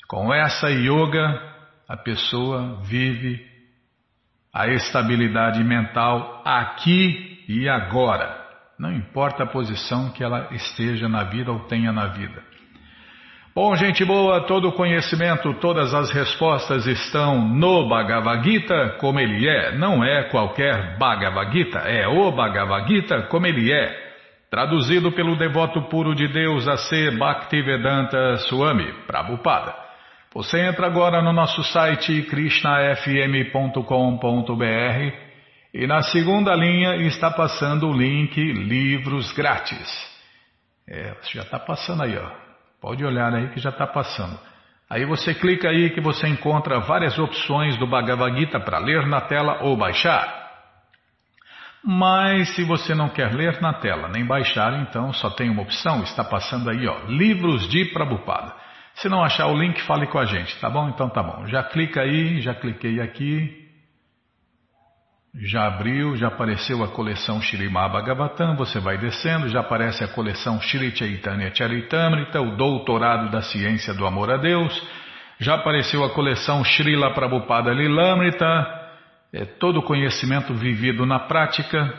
Com 0.08 0.34
essa 0.34 0.70
yoga, 0.70 1.42
a 1.88 1.96
pessoa 1.98 2.82
vive 2.84 3.46
a 4.54 4.68
estabilidade 4.68 5.64
mental 5.64 6.42
aqui 6.46 7.44
e 7.48 7.70
agora. 7.70 8.44
Não 8.80 8.92
importa 8.92 9.44
a 9.44 9.48
posição 9.48 10.12
que 10.12 10.24
ela 10.24 10.48
esteja 10.52 11.08
na 11.08 11.24
vida 11.24 11.52
ou 11.52 11.60
tenha 11.62 11.92
na 11.92 12.08
vida. 12.08 12.44
Bom, 13.56 13.74
gente 13.76 14.04
boa, 14.04 14.42
todo 14.42 14.68
o 14.68 14.74
conhecimento, 14.74 15.54
todas 15.62 15.94
as 15.94 16.12
respostas 16.12 16.86
estão 16.86 17.48
no 17.48 17.88
Bhagavad 17.88 18.44
Gita 18.44 18.98
como 19.00 19.18
ele 19.18 19.48
é. 19.48 19.78
Não 19.78 20.04
é 20.04 20.24
qualquer 20.24 20.98
Bhagavad 20.98 21.54
Gita, 21.54 21.80
é 21.80 22.06
o 22.06 22.32
Bhagavad 22.34 22.86
Gita 22.86 23.22
como 23.24 23.48
ele 23.48 23.72
é. 23.72 24.05
Traduzido 24.56 25.12
pelo 25.12 25.36
devoto 25.36 25.82
puro 25.90 26.16
de 26.16 26.30
Deus 26.30 26.66
a 26.66 26.78
ser 26.78 27.18
Bhaktivedanta 27.18 28.38
Swami 28.38 28.90
Prabhupada. 29.06 29.76
Você 30.34 30.62
entra 30.62 30.88
agora 30.88 31.22
no 31.22 31.34
nosso 31.34 31.62
site 31.62 32.22
krishnafm.com.br 32.22 35.14
e 35.74 35.86
na 35.86 36.02
segunda 36.04 36.56
linha 36.56 36.96
está 37.06 37.30
passando 37.30 37.90
o 37.90 37.94
link 37.94 38.42
Livros 38.54 39.34
Grátis. 39.34 39.90
É, 40.88 41.14
já 41.34 41.42
está 41.42 41.60
passando 41.60 42.04
aí, 42.04 42.18
ó. 42.18 42.32
Pode 42.80 43.04
olhar 43.04 43.36
aí 43.36 43.50
que 43.50 43.60
já 43.60 43.72
está 43.72 43.86
passando. 43.86 44.40
Aí 44.90 45.04
você 45.04 45.34
clica 45.34 45.68
aí 45.68 45.90
que 45.90 46.00
você 46.00 46.30
encontra 46.30 46.80
várias 46.80 47.20
opções 47.20 47.76
do 47.76 47.86
Bhagavad 47.86 48.40
Gita 48.40 48.62
para 48.62 48.80
ler 48.80 49.06
na 49.06 49.20
tela 49.20 49.64
ou 49.64 49.76
baixar. 49.76 50.45
Mas 51.86 52.56
se 52.56 52.64
você 52.64 52.96
não 52.96 53.10
quer 53.10 53.32
ler 53.32 53.62
na 53.62 53.74
tela 53.74 54.10
nem 54.10 54.26
baixar, 54.26 54.74
então 54.82 55.14
só 55.14 55.30
tem 55.30 55.52
uma 55.52 55.62
opção, 55.62 56.02
está 56.02 56.24
passando 56.24 56.68
aí, 56.70 56.88
ó, 56.88 57.06
Livros 57.08 57.70
de 57.70 57.86
Prabhupada. 57.86 58.56
Se 58.96 59.08
não 59.08 59.24
achar 59.24 59.46
o 59.48 59.58
link, 59.58 59.80
fale 59.84 60.08
com 60.08 60.18
a 60.18 60.26
gente, 60.26 60.60
tá 60.60 60.68
bom? 60.68 60.90
Então 60.90 61.08
tá 61.10 61.22
bom. 61.22 61.46
Já 61.46 61.62
clica 61.62 62.02
aí, 62.02 62.42
já 62.42 62.56
cliquei 62.56 63.00
aqui, 63.00 63.66
já 65.36 65.68
abriu, 65.68 66.16
já 66.16 66.30
apareceu 66.30 66.84
a 66.84 66.88
coleção 66.88 67.40
Shirimá 67.40 67.88
Bhagavatam, 67.88 68.56
você 68.56 68.80
vai 68.80 68.98
descendo, 68.98 69.50
já 69.50 69.60
aparece 69.60 70.04
a 70.04 70.08
coleção 70.08 70.60
Shri 70.62 70.96
Chaitanya 70.96 71.54
Charitamrita, 71.54 72.42
o 72.42 72.56
doutorado 72.56 73.30
da 73.30 73.42
ciência 73.42 73.94
do 73.94 74.08
amor 74.08 74.32
a 74.32 74.38
Deus, 74.38 74.82
já 75.40 75.56
apareceu 75.56 76.04
a 76.04 76.10
coleção 76.10 76.64
Srila 76.64 77.14
Prabhupada 77.14 77.72
Lilamrita, 77.74 78.85
é 79.34 79.46
todo 79.46 79.80
o 79.80 79.84
conhecimento 79.84 80.54
vivido 80.54 81.06
na 81.06 81.20
prática. 81.20 81.94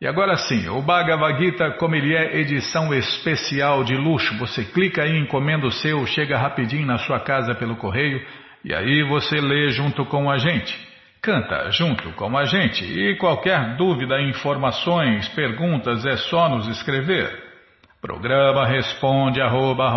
E 0.00 0.06
agora 0.06 0.36
sim, 0.36 0.68
o 0.68 0.80
Bhagavad 0.82 1.38
Gita, 1.38 1.72
como 1.72 1.94
ele 1.94 2.14
é 2.14 2.38
edição 2.38 2.92
especial 2.94 3.84
de 3.84 3.94
luxo, 3.94 4.36
você 4.38 4.64
clica 4.64 5.02
aí, 5.02 5.18
encomenda 5.18 5.66
o 5.66 5.70
seu, 5.70 6.06
chega 6.06 6.38
rapidinho 6.38 6.86
na 6.86 6.98
sua 6.98 7.20
casa 7.20 7.54
pelo 7.54 7.76
correio, 7.76 8.24
e 8.64 8.74
aí 8.74 9.02
você 9.02 9.40
lê 9.40 9.70
junto 9.70 10.04
com 10.06 10.30
a 10.30 10.38
gente. 10.38 10.88
Canta 11.22 11.70
junto 11.70 12.10
com 12.12 12.36
a 12.36 12.46
gente 12.46 12.82
e 12.82 13.14
qualquer 13.16 13.76
dúvida, 13.76 14.22
informações, 14.22 15.28
perguntas 15.28 16.06
é 16.06 16.16
só 16.16 16.48
nos 16.48 16.66
escrever. 16.66 17.50
Programa 18.00 18.66
responde 18.66 19.38
arroba, 19.38 19.90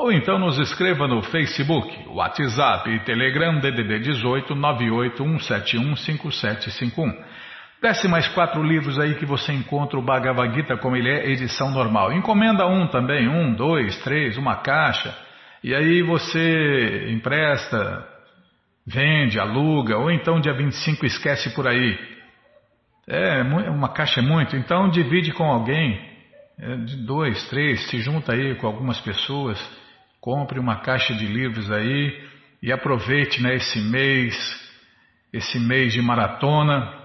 ou 0.00 0.10
então 0.10 0.38
nos 0.38 0.58
escreva 0.58 1.06
no 1.06 1.22
Facebook, 1.22 2.08
WhatsApp 2.08 2.88
e 2.88 3.00
Telegram 3.00 3.60
DDD 3.60 3.98
18 3.98 4.54
981715751. 4.54 7.14
Desce 7.82 8.08
mais 8.08 8.26
quatro 8.28 8.62
livros 8.62 8.98
aí 8.98 9.16
que 9.16 9.26
você 9.26 9.52
encontra 9.52 9.98
o 9.98 10.02
Bhagavad 10.02 10.54
Gita 10.54 10.78
como 10.78 10.96
ele 10.96 11.10
é, 11.10 11.30
edição 11.30 11.70
normal. 11.70 12.14
Encomenda 12.14 12.66
um 12.66 12.86
também, 12.86 13.28
um, 13.28 13.52
dois, 13.52 13.94
três, 14.02 14.38
uma 14.38 14.56
caixa. 14.56 15.14
E 15.62 15.74
aí 15.74 16.00
você 16.02 17.10
empresta, 17.10 18.08
Vende, 18.86 19.38
aluga, 19.38 19.98
ou 19.98 20.10
então 20.10 20.40
dia 20.40 20.54
25 20.54 21.04
esquece 21.04 21.54
por 21.54 21.68
aí. 21.68 21.98
É, 23.06 23.42
uma 23.42 23.90
caixa 23.90 24.20
é 24.20 24.22
muito, 24.22 24.56
então 24.56 24.88
divide 24.88 25.30
com 25.32 25.44
alguém, 25.44 26.00
é, 26.58 26.76
de 26.76 26.96
dois, 27.04 27.46
três, 27.50 27.86
se 27.90 28.00
junta 28.00 28.32
aí 28.32 28.54
com 28.54 28.66
algumas 28.66 28.98
pessoas, 28.98 29.60
compre 30.20 30.58
uma 30.58 30.80
caixa 30.80 31.14
de 31.14 31.26
livros 31.26 31.70
aí 31.70 32.28
e 32.62 32.70
aproveite 32.70 33.42
né, 33.42 33.54
esse 33.54 33.80
mês, 33.80 34.36
esse 35.32 35.58
mês 35.58 35.92
de 35.92 36.02
maratona 36.02 37.00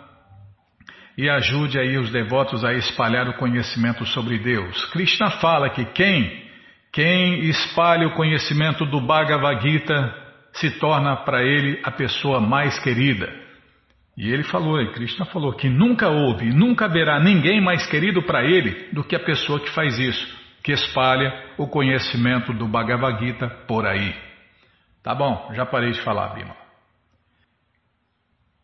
e 1.18 1.30
ajude 1.30 1.80
aí 1.80 1.98
os 1.98 2.12
devotos 2.12 2.66
a 2.66 2.74
espalhar 2.74 3.30
o 3.30 3.38
conhecimento 3.38 4.06
sobre 4.06 4.38
Deus. 4.38 4.86
Krishna 4.92 5.32
fala 5.32 5.70
que 5.70 5.86
quem, 5.86 6.44
quem 6.92 7.46
espalha 7.46 8.08
o 8.08 8.16
conhecimento 8.16 8.86
do 8.86 9.00
Bhagavad 9.00 9.62
Gita 9.62 10.14
se 10.52 10.72
torna 10.80 11.16
para 11.16 11.42
ele 11.42 11.80
a 11.84 11.92
pessoa 11.92 12.42
mais 12.42 12.78
querida. 12.80 13.32
E 14.18 14.30
ele 14.30 14.44
falou, 14.44 14.82
e 14.82 14.92
Krishna 14.92 15.26
falou, 15.26 15.54
que 15.54 15.70
nunca 15.70 16.10
houve, 16.10 16.50
nunca 16.50 16.86
haverá 16.86 17.20
ninguém 17.20 17.62
mais 17.62 17.86
querido 17.88 18.22
para 18.24 18.44
ele 18.44 18.90
do 18.94 19.04
que 19.04 19.16
a 19.16 19.20
pessoa 19.20 19.60
que 19.60 19.70
faz 19.72 19.98
isso, 20.00 20.45
que 20.66 20.72
espalha 20.72 21.32
o 21.60 21.68
conhecimento 21.68 22.52
do 22.52 22.68
Bhagavad 22.68 23.24
Gita 23.24 23.48
por 23.68 23.86
aí. 23.86 24.16
Tá 25.04 25.14
bom, 25.14 25.52
já 25.54 25.64
parei 25.64 25.92
de 25.92 26.02
falar, 26.02 26.34
Bima. 26.34 26.56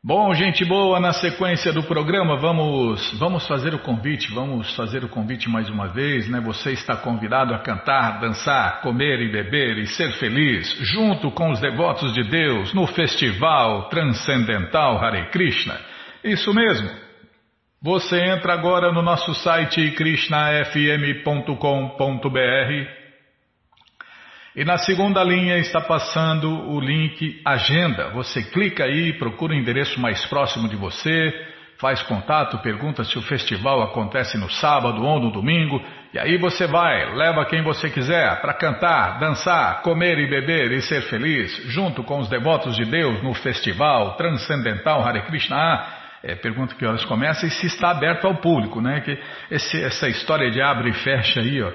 Bom, 0.03 0.33
gente 0.33 0.65
boa, 0.65 0.99
na 0.99 1.13
sequência 1.13 1.71
do 1.71 1.83
programa 1.83 2.37
vamos 2.37 3.19
vamos 3.19 3.47
fazer 3.47 3.75
o 3.75 3.79
convite, 3.83 4.33
vamos 4.33 4.75
fazer 4.75 5.03
o 5.03 5.09
convite 5.09 5.47
mais 5.47 5.69
uma 5.69 5.89
vez, 5.89 6.27
né? 6.27 6.41
Você 6.41 6.71
está 6.71 6.97
convidado 6.97 7.53
a 7.53 7.59
cantar, 7.59 8.19
dançar, 8.19 8.81
comer 8.81 9.21
e 9.21 9.31
beber 9.31 9.77
e 9.77 9.85
ser 9.85 10.11
feliz 10.13 10.75
junto 10.81 11.29
com 11.29 11.51
os 11.51 11.59
devotos 11.59 12.11
de 12.15 12.23
Deus 12.23 12.73
no 12.73 12.87
festival 12.87 13.89
transcendental 13.89 14.97
Hare 14.97 15.29
Krishna. 15.29 15.79
Isso 16.23 16.51
mesmo. 16.51 17.10
Você 17.83 18.15
entra 18.15 18.53
agora 18.53 18.91
no 18.91 19.01
nosso 19.01 19.33
site 19.33 19.89
krishnafm.com.br 19.93 22.87
E 24.55 24.63
na 24.63 24.77
segunda 24.77 25.23
linha 25.23 25.57
está 25.57 25.81
passando 25.81 26.69
o 26.69 26.79
link 26.79 27.41
Agenda. 27.43 28.11
Você 28.11 28.43
clica 28.43 28.83
aí, 28.83 29.13
procura 29.13 29.53
o 29.53 29.55
endereço 29.55 29.99
mais 29.99 30.23
próximo 30.27 30.69
de 30.69 30.75
você, 30.75 31.33
faz 31.79 32.03
contato, 32.03 32.59
pergunta 32.59 33.03
se 33.03 33.17
o 33.17 33.23
festival 33.23 33.81
acontece 33.81 34.37
no 34.37 34.51
sábado 34.51 35.03
ou 35.03 35.19
no 35.19 35.31
domingo, 35.31 35.83
e 36.13 36.19
aí 36.19 36.37
você 36.37 36.67
vai, 36.67 37.15
leva 37.15 37.45
quem 37.45 37.63
você 37.63 37.89
quiser 37.89 38.39
para 38.41 38.53
cantar, 38.53 39.17
dançar, 39.17 39.81
comer 39.81 40.19
e 40.19 40.29
beber 40.29 40.71
e 40.71 40.83
ser 40.83 41.01
feliz, 41.09 41.51
junto 41.65 42.03
com 42.03 42.19
os 42.19 42.29
devotos 42.29 42.75
de 42.75 42.85
Deus 42.85 43.23
no 43.23 43.33
festival 43.33 44.15
transcendental 44.17 45.03
Hare 45.03 45.23
Krishna. 45.23 46.00
É, 46.23 46.35
pergunta 46.35 46.75
que 46.75 46.85
horas 46.85 47.03
começa 47.05 47.45
e 47.45 47.49
se 47.49 47.65
está 47.65 47.89
aberto 47.89 48.25
ao 48.25 48.35
público, 48.35 48.79
né? 48.79 49.01
Que 49.01 49.17
esse, 49.49 49.83
essa 49.83 50.07
história 50.07 50.51
de 50.51 50.61
abre 50.61 50.89
e 50.89 50.93
fecha 50.93 51.39
aí, 51.39 51.61
ó. 51.61 51.71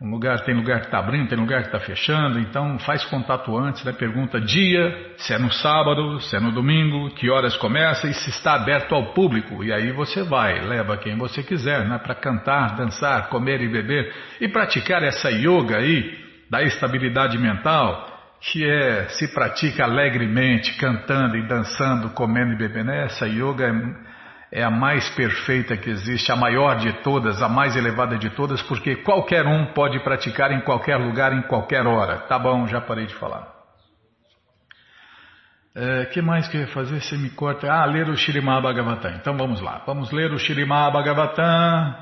Um 0.00 0.10
lugar, 0.10 0.40
tem 0.40 0.54
lugar 0.54 0.80
que 0.80 0.86
está 0.86 0.98
abrindo, 0.98 1.28
tem 1.28 1.38
lugar 1.38 1.60
que 1.62 1.68
está 1.68 1.78
fechando, 1.78 2.38
então 2.40 2.78
faz 2.80 3.04
contato 3.04 3.56
antes, 3.56 3.84
né? 3.84 3.92
pergunta 3.92 4.40
dia, 4.40 5.14
se 5.16 5.32
é 5.32 5.38
no 5.38 5.52
sábado, 5.52 6.20
se 6.20 6.36
é 6.36 6.40
no 6.40 6.50
domingo, 6.50 7.10
que 7.14 7.30
horas 7.30 7.56
começa 7.56 8.08
e 8.08 8.12
se 8.12 8.28
está 8.28 8.54
aberto 8.54 8.94
ao 8.94 9.14
público. 9.14 9.62
E 9.62 9.72
aí 9.72 9.92
você 9.92 10.22
vai, 10.24 10.60
leva 10.60 10.96
quem 10.96 11.16
você 11.16 11.42
quiser, 11.42 11.88
né? 11.88 11.98
para 11.98 12.14
cantar, 12.14 12.74
dançar, 12.76 13.28
comer 13.28 13.60
e 13.62 13.68
beber 13.68 14.12
e 14.40 14.48
praticar 14.48 15.02
essa 15.02 15.30
yoga 15.30 15.78
aí 15.78 16.18
da 16.50 16.62
estabilidade 16.62 17.38
mental, 17.38 18.13
que 18.50 18.64
é 18.64 19.08
se 19.08 19.28
pratica 19.32 19.84
alegremente, 19.84 20.76
cantando 20.76 21.36
e 21.36 21.46
dançando, 21.48 22.10
comendo 22.10 22.52
e 22.52 22.56
bebendo. 22.56 22.90
Essa 22.90 23.26
yoga 23.26 23.66
é 23.66 24.14
é 24.54 24.62
a 24.62 24.70
mais 24.70 25.08
perfeita 25.16 25.76
que 25.76 25.90
existe, 25.90 26.30
a 26.30 26.36
maior 26.36 26.76
de 26.76 26.92
todas, 27.02 27.42
a 27.42 27.48
mais 27.48 27.74
elevada 27.74 28.16
de 28.16 28.30
todas, 28.30 28.62
porque 28.62 28.94
qualquer 28.94 29.44
um 29.48 29.72
pode 29.72 29.98
praticar 30.04 30.52
em 30.52 30.60
qualquer 30.60 30.96
lugar, 30.96 31.32
em 31.32 31.42
qualquer 31.42 31.84
hora. 31.84 32.18
Tá 32.28 32.38
bom, 32.38 32.64
já 32.68 32.80
parei 32.80 33.04
de 33.04 33.14
falar. 33.16 33.52
O 35.74 35.80
é, 35.80 36.06
que 36.06 36.22
mais 36.22 36.46
que 36.46 36.56
eu 36.56 36.60
ia 36.60 36.68
fazer? 36.68 37.00
Você 37.00 37.16
me 37.16 37.30
corta. 37.30 37.68
Ah, 37.68 37.84
ler 37.84 38.08
o 38.08 38.16
Shirimá 38.16 38.60
Bhagavatam. 38.60 39.16
Então 39.16 39.36
vamos 39.36 39.60
lá. 39.60 39.82
Vamos 39.84 40.12
ler 40.12 40.30
o 40.30 40.38
Shirimá 40.38 40.88
Bhagavatam, 40.88 41.96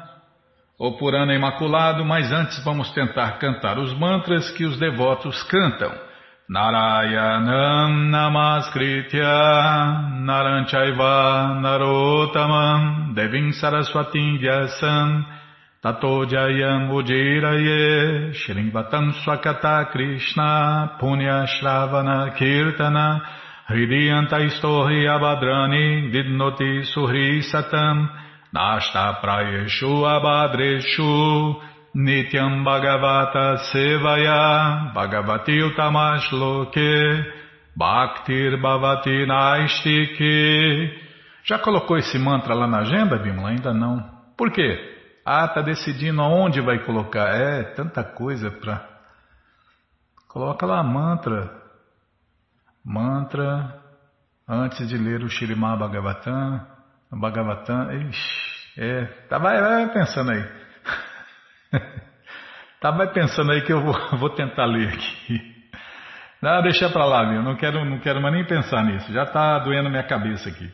o 0.78 0.92
Purana 0.98 1.34
Imaculado, 1.34 2.04
mas 2.04 2.30
antes 2.30 2.62
vamos 2.62 2.90
tentar 2.90 3.38
cantar 3.38 3.78
os 3.78 3.98
mantras 3.98 4.50
que 4.50 4.66
os 4.66 4.78
devotos 4.78 5.42
cantam. 5.44 6.11
Narayanam 6.50 8.10
Namaskritya 8.10 9.30
Naranchaiva 10.26 11.54
Narotamam 11.62 13.14
Devim 13.14 13.52
Saraswatim 13.52 14.42
Vyasam 14.42 15.24
Tato 15.80 16.26
Jayam 16.26 16.90
Ujiraye 16.90 18.34
Shrivatam 18.34 19.12
Swakata 19.24 19.92
Krishna 19.92 20.98
Punya 21.00 21.46
Shravana 21.46 22.36
Kirtana 22.36 23.20
Hridiyanta 23.70 24.40
Istohi 24.42 25.06
Abadrani 25.06 26.10
Vidnoti 26.12 26.82
Suhri 26.92 27.40
Satam 27.40 28.08
Nashta 28.52 29.22
Prayeshu 29.22 30.02
Abadreshu 30.02 31.71
Nityam 31.94 32.64
Bhagavata 32.64 33.58
Sevaya 33.70 34.94
Bhagavati 34.94 35.60
Utamashloke 35.60 37.22
Bhaktir 37.76 38.56
Bhavati 38.62 39.26
Naistike 39.26 40.90
Já 41.44 41.58
colocou 41.58 41.98
esse 41.98 42.18
mantra 42.18 42.54
lá 42.54 42.66
na 42.66 42.78
agenda, 42.78 43.18
Bimala? 43.18 43.50
Ainda 43.50 43.74
não. 43.74 44.00
Por 44.38 44.50
quê? 44.50 44.92
Ah, 45.24 45.46
tá 45.46 45.60
decidindo 45.60 46.22
aonde 46.22 46.62
vai 46.62 46.78
colocar. 46.84 47.28
É, 47.28 47.62
tanta 47.74 48.02
coisa 48.02 48.50
para. 48.50 48.88
Coloca 50.28 50.64
lá 50.64 50.82
mantra. 50.82 51.50
Mantra 52.82 53.80
antes 54.48 54.88
de 54.88 54.96
ler 54.96 55.22
o 55.22 55.28
Shirimá 55.28 55.76
Bhagavatam. 55.76 56.66
Bhagavatam. 57.10 57.92
Ixi, 58.08 58.80
é. 58.80 59.04
Tá, 59.28 59.38
vai, 59.38 59.60
vai 59.60 59.92
pensando 59.92 60.32
aí. 60.32 60.61
Tá, 62.80 62.92
pensando 63.06 63.52
aí 63.52 63.62
que 63.62 63.72
eu 63.72 63.80
vou, 63.80 63.94
vou 64.18 64.30
tentar 64.30 64.64
ler 64.64 64.88
aqui. 64.88 65.40
Não, 66.42 66.60
deixa 66.62 66.90
pra 66.90 67.04
lá, 67.04 67.24
meu. 67.24 67.40
Não 67.40 67.54
quero, 67.54 67.84
não 67.84 68.00
quero 68.00 68.20
mais 68.20 68.34
nem 68.34 68.44
pensar 68.44 68.82
nisso. 68.84 69.12
Já 69.12 69.24
tá 69.24 69.60
doendo 69.60 69.88
minha 69.88 70.02
cabeça 70.02 70.48
aqui. 70.48 70.68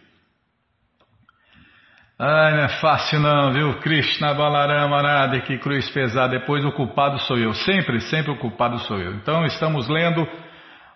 Ai, 2.19 2.57
não 2.57 2.65
é 2.65 2.69
fácil 2.81 3.21
não, 3.21 3.53
viu? 3.53 3.79
Krishna 3.81 4.33
Balarama 4.33 5.03
Nada, 5.03 5.39
que 5.41 5.59
cruz 5.59 5.91
pesada. 5.91 6.39
Depois 6.39 6.65
o 6.65 6.73
culpado 6.73 7.19
sou 7.21 7.37
eu. 7.37 7.53
Sempre, 7.53 8.01
sempre 8.01 8.33
o 8.33 8.39
culpado 8.39 8.79
sou 8.81 8.99
eu. 8.99 9.15
Então 9.17 9.45
estamos 9.45 9.87
lendo 9.87 10.27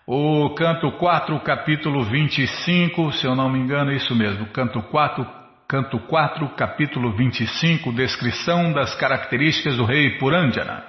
o 0.06 0.54
canto 0.54 0.90
4, 0.92 1.38
capítulo 1.40 2.04
25, 2.04 3.12
se 3.12 3.26
eu 3.26 3.36
não 3.36 3.50
me 3.50 3.58
engano, 3.58 3.92
é 3.92 3.96
isso 3.96 4.16
mesmo. 4.16 4.46
Canto 4.46 4.82
4, 4.82 5.24
Canto 5.72 5.98
4, 6.00 6.50
capítulo 6.50 7.12
25, 7.16 7.94
descrição 7.94 8.74
das 8.74 8.94
características 8.94 9.74
do 9.74 9.86
rei 9.86 10.18
Purandjana. 10.18 10.84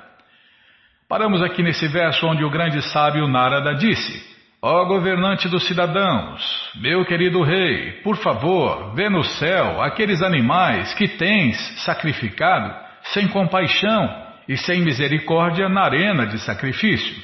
Paramos 1.08 1.42
aqui 1.42 1.64
nesse 1.64 1.88
verso 1.88 2.28
onde 2.28 2.44
o 2.44 2.50
grande 2.50 2.82
sábio 2.92 3.26
Narada 3.26 3.76
disse: 3.76 4.22
Ó 4.62 4.84
governante 4.84 5.48
dos 5.48 5.66
cidadãos, 5.68 6.70
meu 6.76 7.06
querido 7.06 7.42
rei, 7.44 7.94
por 8.04 8.18
favor, 8.18 8.94
vê 8.94 9.10
no 9.10 9.24
céu 9.24 9.82
aqueles 9.82 10.22
animais 10.22 10.94
que 10.96 11.08
tens 11.08 11.56
sacrificado 11.86 12.76
sem 13.04 13.30
compaixão 13.30 14.14
e 14.50 14.58
sem 14.58 14.82
misericórdia 14.82 15.70
na 15.70 15.84
arena 15.86 16.28
de 16.28 16.40
sacrifício. 16.40 17.16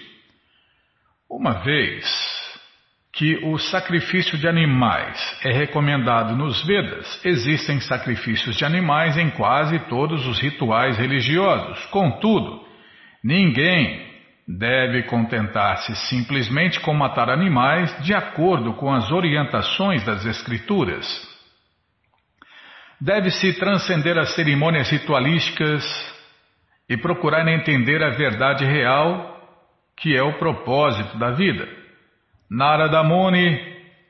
Uma 1.30 1.56
vez, 1.56 2.39
que 3.12 3.44
o 3.44 3.58
sacrifício 3.58 4.38
de 4.38 4.48
animais 4.48 5.18
é 5.44 5.52
recomendado 5.52 6.36
nos 6.36 6.64
Vedas, 6.66 7.20
existem 7.26 7.80
sacrifícios 7.80 8.56
de 8.56 8.64
animais 8.64 9.18
em 9.18 9.30
quase 9.32 9.80
todos 9.88 10.28
os 10.28 10.40
rituais 10.40 10.98
religiosos. 10.98 11.84
Contudo, 11.88 12.64
ninguém 13.24 14.08
deve 14.48 15.04
contentar-se 15.04 15.96
simplesmente 16.08 16.80
com 16.80 16.94
matar 16.94 17.30
animais 17.30 17.96
de 18.04 18.14
acordo 18.14 18.74
com 18.74 18.92
as 18.94 19.12
orientações 19.12 20.04
das 20.04 20.26
Escrituras. 20.26 21.06
Deve-se 23.02 23.54
transcender 23.54 24.18
as 24.18 24.36
cerimônias 24.36 24.90
ritualísticas 24.90 25.84
e 26.90 26.98
procurar 26.98 27.48
entender 27.48 28.04
a 28.04 28.10
verdade 28.10 28.66
real, 28.66 29.40
que 29.96 30.16
é 30.16 30.22
o 30.22 30.38
propósito 30.38 31.18
da 31.18 31.32
vida. 31.32 31.79
Narada 32.50 33.04
Muni 33.04 33.62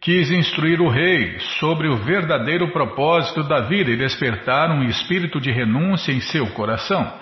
quis 0.02 0.32
instruir 0.32 0.80
o 0.80 0.88
rei 0.88 1.38
sobre 1.60 1.89
o 1.89 1.97
verdadeiro 1.97 2.71
propósito 2.71 3.43
da 3.43 3.62
vida 3.67 3.91
e 3.91 3.97
despertar 3.97 4.71
um 4.71 4.84
espírito 4.84 5.41
de 5.41 5.52
renúncia 5.52 6.13
em 6.13 6.21
seu 6.21 6.47
coração. 6.54 7.19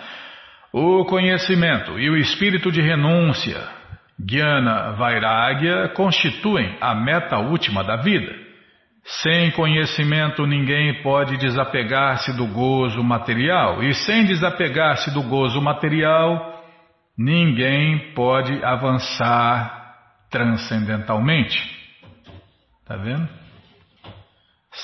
O 0.72 1.06
conhecimento 1.06 1.98
e 1.98 2.08
o 2.08 2.16
espírito 2.16 2.72
de 2.72 2.82
renúncia, 2.82 3.58
Jnana 4.20 4.92
Vairagya, 4.92 5.90
constituem 5.96 6.78
a 6.80 6.94
meta 6.94 7.40
última 7.40 7.84
da 7.84 7.96
vida. 7.96 8.32
Sem 9.04 9.50
conhecimento, 9.52 10.46
ninguém 10.46 11.02
pode 11.02 11.38
desapegar-se 11.38 12.36
do 12.38 12.46
gozo 12.46 13.02
material, 13.04 13.82
e 13.82 13.94
sem 13.94 14.26
desapegar-se 14.26 15.12
do 15.12 15.24
gozo 15.24 15.60
material, 15.62 16.62
ninguém 17.18 18.14
pode 18.14 18.64
avançar 18.64 19.87
transcendentalmente. 20.30 21.58
Está 22.82 22.96
vendo? 22.96 23.28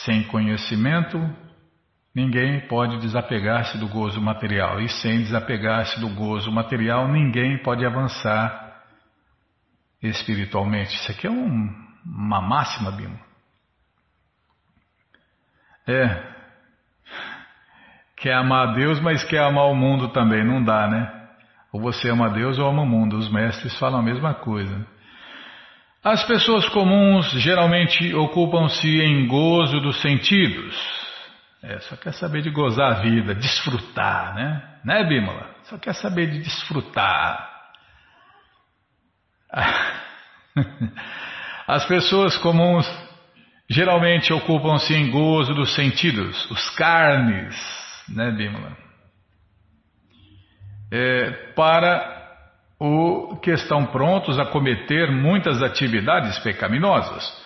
Sem 0.05 0.23
conhecimento, 0.23 1.17
ninguém 2.13 2.67
pode 2.67 2.99
desapegar-se 2.99 3.77
do 3.77 3.87
gozo 3.87 4.19
material. 4.19 4.81
E 4.81 4.89
sem 4.89 5.21
desapegar-se 5.21 5.99
do 5.99 6.09
gozo 6.09 6.51
material, 6.51 7.07
ninguém 7.07 7.57
pode 7.61 7.85
avançar 7.85 8.81
espiritualmente. 10.01 10.95
Isso 10.95 11.11
aqui 11.11 11.27
é 11.27 11.31
um, 11.31 11.69
uma 12.05 12.41
máxima, 12.41 12.91
Bimo. 12.91 13.19
É. 15.87 16.33
Quer 18.17 18.33
amar 18.33 18.69
a 18.69 18.73
Deus, 18.73 18.99
mas 19.01 19.23
quer 19.25 19.43
amar 19.43 19.65
o 19.65 19.75
mundo 19.75 20.09
também. 20.09 20.45
Não 20.45 20.63
dá, 20.63 20.87
né? 20.87 21.29
Ou 21.71 21.81
você 21.81 22.09
ama 22.09 22.29
Deus 22.29 22.57
ou 22.57 22.67
ama 22.67 22.83
o 22.83 22.85
mundo. 22.85 23.17
Os 23.17 23.29
mestres 23.31 23.77
falam 23.79 23.99
a 23.99 24.03
mesma 24.03 24.33
coisa. 24.33 24.87
As 26.03 26.25
pessoas 26.25 26.67
comuns 26.67 27.31
geralmente 27.39 28.13
ocupam-se 28.13 28.87
em 29.01 29.25
gozo 29.25 29.79
dos 29.79 30.01
sentidos. 30.01 30.75
É, 31.63 31.79
só 31.79 31.95
quer 31.95 32.13
saber 32.13 32.41
de 32.41 32.49
gozar 32.49 32.91
a 32.91 32.99
vida, 33.01 33.33
desfrutar, 33.33 34.35
né? 34.35 34.61
Né, 34.83 35.01
Bímola? 35.05 35.49
Só 35.63 35.77
quer 35.77 35.95
saber 35.95 36.29
de 36.29 36.39
desfrutar. 36.39 37.49
As 41.65 41.85
pessoas 41.85 42.35
comuns 42.37 42.85
geralmente 43.69 44.33
ocupam-se 44.33 44.93
em 44.93 45.09
gozo 45.09 45.53
dos 45.53 45.73
sentidos, 45.73 46.51
os 46.51 46.69
carnes, 46.71 47.55
né, 48.09 48.29
Bímola? 48.31 48.75
É, 50.91 51.31
para 51.55 52.12
ou 52.79 53.37
que 53.37 53.51
estão 53.51 53.85
prontos 53.85 54.39
a 54.39 54.45
cometer 54.45 55.11
muitas 55.11 55.61
atividades 55.61 56.37
pecaminosas. 56.39 57.43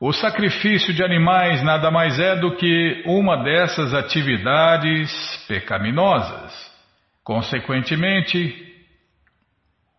O 0.00 0.12
sacrifício 0.12 0.92
de 0.92 1.02
animais 1.02 1.62
nada 1.62 1.90
mais 1.90 2.18
é 2.18 2.36
do 2.36 2.56
que 2.56 3.02
uma 3.06 3.42
dessas 3.42 3.94
atividades 3.94 5.10
pecaminosas. 5.46 6.52
Consequentemente, 7.22 8.74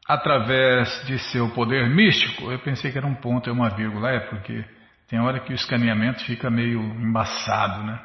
através 0.08 1.06
de 1.08 1.17
seu 1.17 1.49
poder 1.49 1.89
místico, 1.89 2.51
eu 2.51 2.60
pensei 2.60 2.91
que 2.91 2.97
era 2.97 3.08
um 3.08 3.15
ponto 3.15 3.49
e 3.49 3.51
uma 3.51 3.69
vírgula, 3.69 4.12
é 4.12 4.19
porque 4.19 4.63
tem 5.08 5.19
hora 5.19 5.39
que 5.39 5.51
o 5.51 5.56
escaneamento 5.56 6.23
fica 6.25 6.49
meio 6.49 6.80
embaçado, 6.82 7.84
né? 7.84 7.99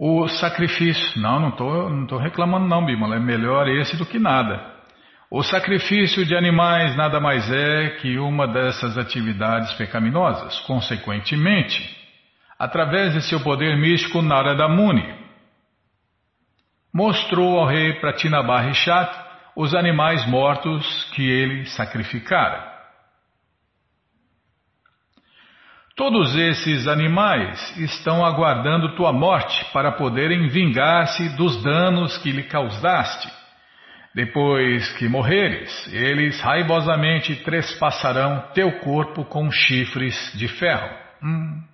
O 0.00 0.28
sacrifício, 0.28 1.20
não, 1.20 1.40
não 1.40 1.48
estou 1.48 1.90
não 1.90 2.06
tô 2.06 2.18
reclamando 2.18 2.68
não, 2.68 2.86
Bímola, 2.86 3.16
é 3.16 3.18
melhor 3.18 3.66
esse 3.66 3.96
do 3.96 4.06
que 4.06 4.16
nada. 4.16 4.78
O 5.28 5.42
sacrifício 5.42 6.24
de 6.24 6.36
animais 6.36 6.96
nada 6.96 7.18
mais 7.18 7.50
é 7.50 7.96
que 8.00 8.16
uma 8.16 8.46
dessas 8.46 8.96
atividades 8.96 9.72
pecaminosas. 9.74 10.60
Consequentemente, 10.60 11.98
através 12.56 13.12
de 13.12 13.22
seu 13.22 13.40
poder 13.40 13.76
místico, 13.76 14.22
Narada 14.22 14.68
Muni 14.68 15.18
mostrou 16.94 17.58
ao 17.58 17.66
rei 17.66 17.94
Pratinabarrishat 17.94 19.12
os 19.56 19.74
animais 19.74 20.24
mortos 20.28 21.10
que 21.12 21.28
ele 21.28 21.66
sacrificara. 21.66 22.67
Todos 25.98 26.36
esses 26.36 26.86
animais 26.86 27.76
estão 27.76 28.24
aguardando 28.24 28.94
tua 28.94 29.12
morte 29.12 29.64
para 29.72 29.90
poderem 29.90 30.46
vingar-se 30.46 31.28
dos 31.30 31.60
danos 31.60 32.16
que 32.18 32.30
lhe 32.30 32.44
causaste. 32.44 33.28
Depois 34.14 34.92
que 34.96 35.08
morreres, 35.08 35.92
eles 35.92 36.40
raivosamente 36.40 37.34
trespassarão 37.42 38.52
teu 38.54 38.78
corpo 38.78 39.24
com 39.24 39.50
chifres 39.50 40.14
de 40.38 40.46
ferro. 40.46 40.88
Hum. 41.20 41.64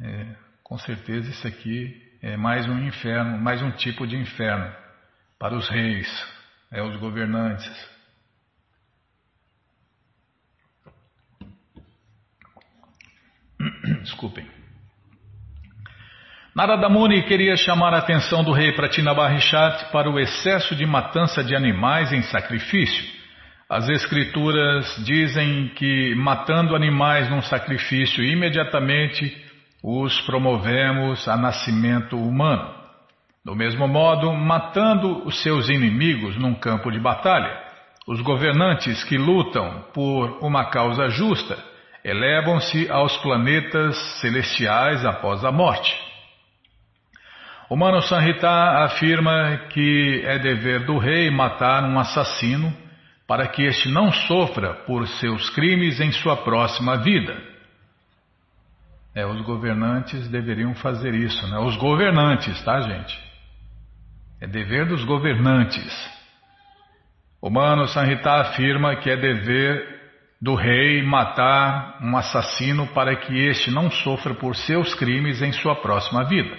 É, 0.00 0.26
com 0.64 0.78
certeza 0.78 1.28
isso 1.28 1.46
aqui 1.46 2.02
é 2.22 2.34
mais 2.34 2.66
um 2.66 2.78
inferno, 2.78 3.36
mais 3.36 3.60
um 3.60 3.72
tipo 3.72 4.06
de 4.06 4.16
inferno 4.16 4.72
para 5.38 5.54
os 5.54 5.68
reis, 5.68 6.08
é, 6.72 6.82
os 6.82 6.96
governantes. 6.96 7.95
Desculpem. 14.02 14.46
Narada 16.54 16.88
Muni 16.88 17.22
queria 17.24 17.56
chamar 17.56 17.92
a 17.92 17.98
atenção 17.98 18.42
do 18.42 18.50
rei 18.50 18.72
Pratinabarrishat 18.72 19.92
para 19.92 20.08
o 20.08 20.18
excesso 20.18 20.74
de 20.74 20.86
matança 20.86 21.44
de 21.44 21.54
animais 21.54 22.12
em 22.12 22.22
sacrifício. 22.22 23.04
As 23.68 23.88
escrituras 23.88 24.86
dizem 25.04 25.68
que 25.74 26.14
matando 26.14 26.74
animais 26.74 27.28
num 27.28 27.42
sacrifício 27.42 28.24
imediatamente 28.24 29.36
os 29.82 30.18
promovemos 30.22 31.28
a 31.28 31.36
nascimento 31.36 32.16
humano. 32.16 32.74
Do 33.44 33.54
mesmo 33.54 33.86
modo, 33.86 34.32
matando 34.32 35.26
os 35.26 35.42
seus 35.42 35.68
inimigos 35.68 36.38
num 36.38 36.54
campo 36.54 36.90
de 36.90 36.98
batalha, 36.98 37.54
os 38.06 38.20
governantes 38.20 39.04
que 39.04 39.18
lutam 39.18 39.84
por 39.92 40.38
uma 40.42 40.70
causa 40.70 41.08
justa 41.10 41.75
elevam-se 42.06 42.88
aos 42.88 43.16
planetas 43.16 43.96
celestiais 44.20 45.04
após 45.04 45.44
a 45.44 45.50
morte. 45.50 45.92
O 47.68 47.74
Mano 47.74 48.00
Sanhita 48.00 48.48
afirma 48.84 49.66
que 49.70 50.22
é 50.24 50.38
dever 50.38 50.86
do 50.86 50.98
rei 50.98 51.28
matar 51.32 51.82
um 51.82 51.98
assassino 51.98 52.72
para 53.26 53.48
que 53.48 53.64
este 53.64 53.88
não 53.88 54.12
sofra 54.12 54.72
por 54.86 55.04
seus 55.08 55.50
crimes 55.50 55.98
em 55.98 56.12
sua 56.12 56.36
próxima 56.36 56.98
vida. 56.98 57.36
É, 59.12 59.26
os 59.26 59.40
governantes 59.40 60.28
deveriam 60.28 60.76
fazer 60.76 61.12
isso, 61.12 61.44
né? 61.48 61.58
Os 61.58 61.76
governantes, 61.76 62.62
tá, 62.62 62.82
gente? 62.82 63.18
É 64.40 64.46
dever 64.46 64.86
dos 64.86 65.02
governantes. 65.02 65.92
O 67.42 67.50
Mano 67.50 67.88
Sanhita 67.88 68.30
afirma 68.42 68.94
que 68.94 69.10
é 69.10 69.16
dever 69.16 69.95
do 70.40 70.54
rei 70.54 71.02
matar 71.02 71.98
um 72.02 72.16
assassino 72.16 72.86
para 72.88 73.16
que 73.16 73.46
este 73.46 73.70
não 73.70 73.90
sofra 73.90 74.34
por 74.34 74.54
seus 74.54 74.94
crimes 74.94 75.40
em 75.40 75.52
sua 75.52 75.76
próxima 75.76 76.24
vida. 76.24 76.56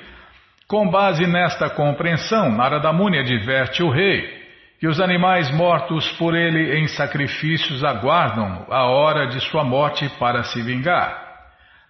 Com 0.68 0.90
base 0.90 1.26
nesta 1.26 1.70
compreensão, 1.70 2.52
Narada 2.52 2.92
Muni 2.92 3.20
adverte 3.20 3.84
o 3.84 3.90
rei 3.90 4.38
que 4.80 4.88
os 4.88 5.00
animais 5.00 5.50
mortos 5.52 6.08
por 6.14 6.36
ele 6.36 6.78
em 6.78 6.88
sacrifícios 6.88 7.84
aguardam 7.84 8.66
a 8.70 8.86
hora 8.86 9.28
de 9.28 9.40
sua 9.40 9.64
morte 9.64 10.08
para 10.20 10.44
se 10.44 10.62
vingar. 10.62 11.26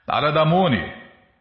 Narada 0.08 0.45
Muni 0.45 0.93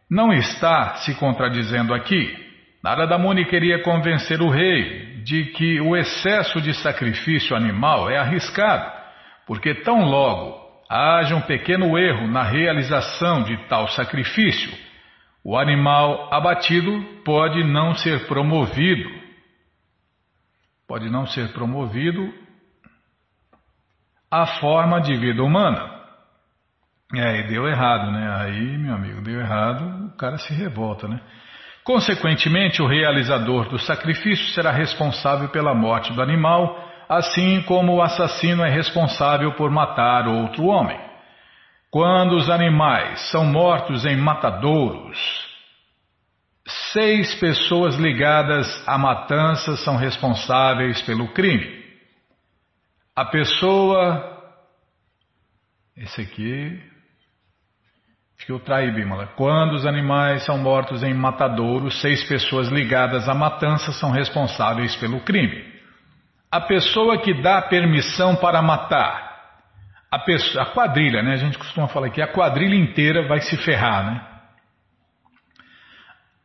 não 0.09 0.33
está 0.33 0.95
se 0.95 1.13
contradizendo 1.15 1.93
aqui. 1.93 2.35
Narada 2.83 3.17
Muni 3.17 3.45
queria 3.45 3.81
convencer 3.81 4.41
o 4.41 4.49
rei 4.49 5.21
de 5.23 5.45
que 5.45 5.79
o 5.79 5.95
excesso 5.95 6.61
de 6.61 6.73
sacrifício 6.73 7.55
animal 7.55 8.09
é 8.09 8.17
arriscado, 8.17 8.96
porque 9.47 9.73
tão 9.73 10.01
logo 10.01 10.67
haja 10.89 11.35
um 11.35 11.41
pequeno 11.41 11.97
erro 11.97 12.27
na 12.27 12.43
realização 12.43 13.43
de 13.43 13.57
tal 13.67 13.87
sacrifício, 13.87 14.71
o 15.43 15.57
animal 15.57 16.31
abatido 16.33 16.91
pode 17.23 17.63
não 17.63 17.95
ser 17.95 18.27
promovido. 18.27 19.09
Pode 20.85 21.09
não 21.09 21.25
ser 21.25 21.53
promovido 21.53 22.33
à 24.29 24.45
forma 24.45 24.99
de 24.99 25.15
vida 25.15 25.41
humana. 25.41 25.95
É, 27.15 27.39
e 27.39 27.47
deu 27.47 27.65
errado, 27.65 28.11
né? 28.11 28.29
Aí, 28.41 28.77
meu 28.77 28.93
amigo, 28.93 29.21
deu 29.21 29.39
errado, 29.39 30.07
o 30.07 30.17
cara 30.17 30.37
se 30.37 30.53
revolta, 30.53 31.07
né? 31.07 31.21
Consequentemente, 31.85 32.81
o 32.81 32.87
realizador 32.87 33.69
do 33.69 33.79
sacrifício 33.79 34.53
será 34.53 34.71
responsável 34.71 35.47
pela 35.47 35.73
morte 35.73 36.11
do 36.11 36.21
animal, 36.21 36.86
assim 37.07 37.61
como 37.63 37.95
o 37.95 38.01
assassino 38.01 38.63
é 38.63 38.69
responsável 38.69 39.53
por 39.53 39.71
matar 39.71 40.27
outro 40.27 40.65
homem. 40.65 40.99
Quando 41.89 42.35
os 42.35 42.49
animais 42.49 43.31
são 43.31 43.45
mortos 43.45 44.05
em 44.05 44.17
matadouros, 44.17 45.17
seis 46.91 47.33
pessoas 47.35 47.95
ligadas 47.95 48.67
à 48.87 48.97
matança 48.97 49.77
são 49.77 49.95
responsáveis 49.95 51.01
pelo 51.03 51.29
crime. 51.29 51.85
A 53.15 53.25
pessoa. 53.25 54.35
Esse 55.95 56.21
aqui. 56.21 56.79
Filtra 58.45 58.77
aí, 58.77 58.91
Bimala. 58.91 59.27
Quando 59.35 59.73
os 59.73 59.85
animais 59.85 60.45
são 60.45 60.57
mortos 60.57 61.01
em 61.03 61.13
matadouros, 61.13 61.99
seis 62.01 62.23
pessoas 62.27 62.67
ligadas 62.67 63.27
à 63.27 63.33
matança 63.33 63.91
são 63.93 64.11
responsáveis 64.11 64.95
pelo 64.97 65.21
crime. 65.21 65.76
A 66.51 66.61
pessoa 66.61 67.21
que 67.21 67.33
dá 67.41 67.61
permissão 67.61 68.35
para 68.35 68.61
matar 68.61 69.27
a, 70.09 70.19
pessoa, 70.19 70.63
a 70.63 70.67
quadrilha, 70.67 71.21
né? 71.21 71.33
A 71.33 71.37
gente 71.37 71.57
costuma 71.57 71.87
falar 71.87 72.09
que 72.09 72.21
a 72.21 72.31
quadrilha 72.31 72.75
inteira 72.75 73.27
vai 73.27 73.41
se 73.41 73.57
ferrar, 73.57 74.05
né? 74.05 74.25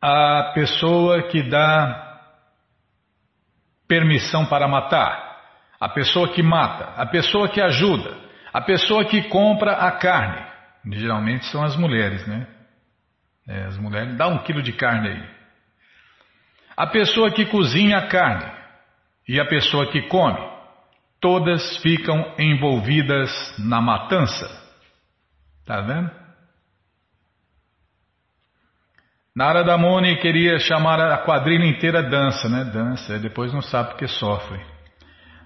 A 0.01 0.51
pessoa 0.53 1.23
que 1.29 1.41
dá 1.43 2.19
permissão 3.87 4.45
para 4.45 4.67
matar, 4.67 5.41
a 5.79 5.87
pessoa 5.87 6.33
que 6.33 6.43
mata, 6.43 7.01
a 7.01 7.05
pessoa 7.05 7.47
que 7.47 7.61
ajuda, 7.61 8.17
a 8.53 8.59
pessoa 8.59 9.05
que 9.05 9.23
compra 9.29 9.73
a 9.73 9.91
carne. 9.91 10.45
Geralmente 10.91 11.45
são 11.45 11.63
as 11.63 11.77
mulheres, 11.77 12.27
né? 12.27 12.45
É, 13.47 13.63
as 13.65 13.77
mulheres, 13.77 14.17
dá 14.17 14.27
um 14.27 14.39
quilo 14.39 14.61
de 14.61 14.73
carne 14.73 15.07
aí. 15.07 15.23
A 16.75 16.87
pessoa 16.87 17.31
que 17.31 17.45
cozinha 17.45 17.97
a 17.99 18.07
carne 18.07 18.62
e 19.27 19.39
a 19.39 19.45
pessoa 19.45 19.91
que 19.91 20.01
come 20.03 20.53
todas 21.19 21.77
ficam 21.77 22.33
envolvidas 22.37 23.31
na 23.57 23.79
matança. 23.79 24.45
Está 25.61 25.79
vendo? 25.79 26.11
Narada 29.35 29.77
Muni 29.77 30.17
queria 30.17 30.59
chamar 30.59 30.99
a 30.99 31.17
quadrilha 31.19 31.65
inteira 31.65 32.03
dança, 32.03 32.49
né? 32.49 32.65
Dança, 32.65 33.17
depois 33.19 33.53
não 33.53 33.61
sabe 33.61 33.91
porque 33.91 34.07
sofre. 34.07 34.59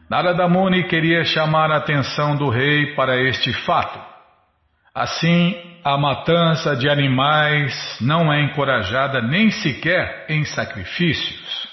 Narada 0.09 0.47
Muni 0.49 0.87
queria 0.87 1.23
chamar 1.23 1.71
a 1.71 1.77
atenção 1.77 2.35
do 2.35 2.49
rei 2.49 2.95
para 2.95 3.21
este 3.21 3.53
fato. 3.65 3.99
Assim, 4.95 5.55
a 5.83 5.95
matança 5.95 6.75
de 6.75 6.89
animais 6.89 7.97
não 8.01 8.33
é 8.33 8.41
encorajada 8.41 9.21
nem 9.21 9.51
sequer 9.51 10.25
em 10.27 10.43
sacrifícios. 10.43 11.66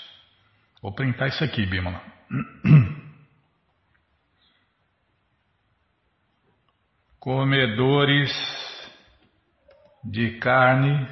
Vou 0.84 0.92
printar 0.92 1.28
isso 1.28 1.42
aqui, 1.42 1.64
Bimala. 1.64 1.98
comedores 7.18 8.30
de 10.04 10.38
carne, 10.38 11.08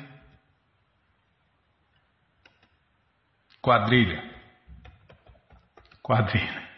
quadrilha. 3.63 4.31
Quadrilha. 6.03 6.69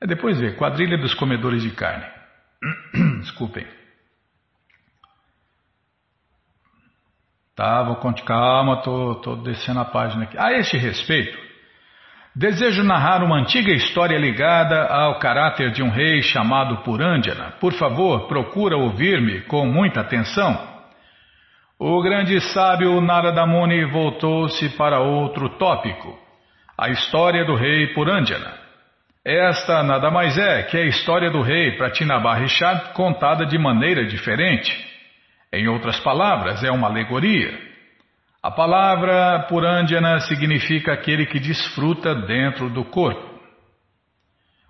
É 0.00 0.06
depois 0.06 0.38
ver, 0.38 0.56
quadrilha 0.56 0.96
dos 0.96 1.12
comedores 1.12 1.60
de 1.60 1.72
carne. 1.72 2.06
Desculpem. 3.18 3.66
Tá, 7.56 7.82
vou 7.82 7.96
contar, 7.96 8.24
calma, 8.24 8.80
tô, 8.82 9.16
tô 9.16 9.34
descendo 9.42 9.80
a 9.80 9.84
página 9.84 10.22
aqui. 10.22 10.38
A 10.38 10.52
este 10.52 10.76
respeito, 10.76 11.45
desejo 12.36 12.84
narrar 12.84 13.24
uma 13.24 13.38
antiga 13.38 13.72
história 13.72 14.18
ligada 14.18 14.84
ao 14.88 15.18
caráter 15.18 15.70
de 15.70 15.82
um 15.82 15.88
rei 15.88 16.20
chamado 16.20 16.82
Purandjana. 16.82 17.54
Por 17.58 17.72
favor, 17.72 18.28
procura 18.28 18.76
ouvir-me 18.76 19.40
com 19.42 19.64
muita 19.64 20.02
atenção. 20.02 20.76
O 21.78 22.02
grande 22.02 22.38
sábio 22.40 23.00
Narada 23.00 23.46
Muni 23.46 23.86
voltou-se 23.86 24.68
para 24.76 25.00
outro 25.00 25.48
tópico, 25.58 26.18
a 26.76 26.90
história 26.90 27.42
do 27.46 27.54
rei 27.54 27.94
Purandjana. 27.94 28.52
Esta 29.24 29.82
nada 29.82 30.10
mais 30.10 30.36
é 30.36 30.62
que 30.64 30.76
a 30.76 30.84
história 30.84 31.30
do 31.30 31.40
rei 31.40 31.72
Pratinabarishad 31.78 32.92
contada 32.92 33.46
de 33.46 33.56
maneira 33.56 34.04
diferente. 34.04 34.72
Em 35.50 35.68
outras 35.68 35.98
palavras, 36.00 36.62
é 36.62 36.70
uma 36.70 36.88
alegoria. 36.88 37.75
A 38.46 38.50
palavra 38.52 39.40
Purandjana 39.48 40.20
significa 40.20 40.92
aquele 40.92 41.26
que 41.26 41.40
desfruta 41.40 42.14
dentro 42.14 42.70
do 42.70 42.84
corpo. 42.84 43.40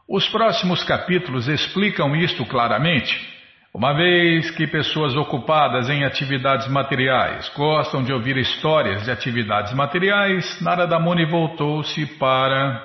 Os 0.09 0.27
próximos 0.31 0.83
capítulos 0.83 1.47
explicam 1.47 2.17
isto 2.17 2.47
claramente 2.47 3.37
uma 3.75 3.93
vez 3.93 4.51
que 4.53 4.67
pessoas 4.67 5.15
ocupadas 5.15 5.91
em 5.91 6.07
atividades 6.07 6.67
materiais 6.69 7.51
gostam 7.51 8.03
de 8.03 8.15
ouvir 8.15 8.39
histórias 8.39 9.05
de 9.05 9.11
atividades 9.11 9.75
materiais, 9.75 10.59
Narada 10.63 10.99
Muni 10.99 11.27
voltou-se 11.27 12.07
para 12.19 12.81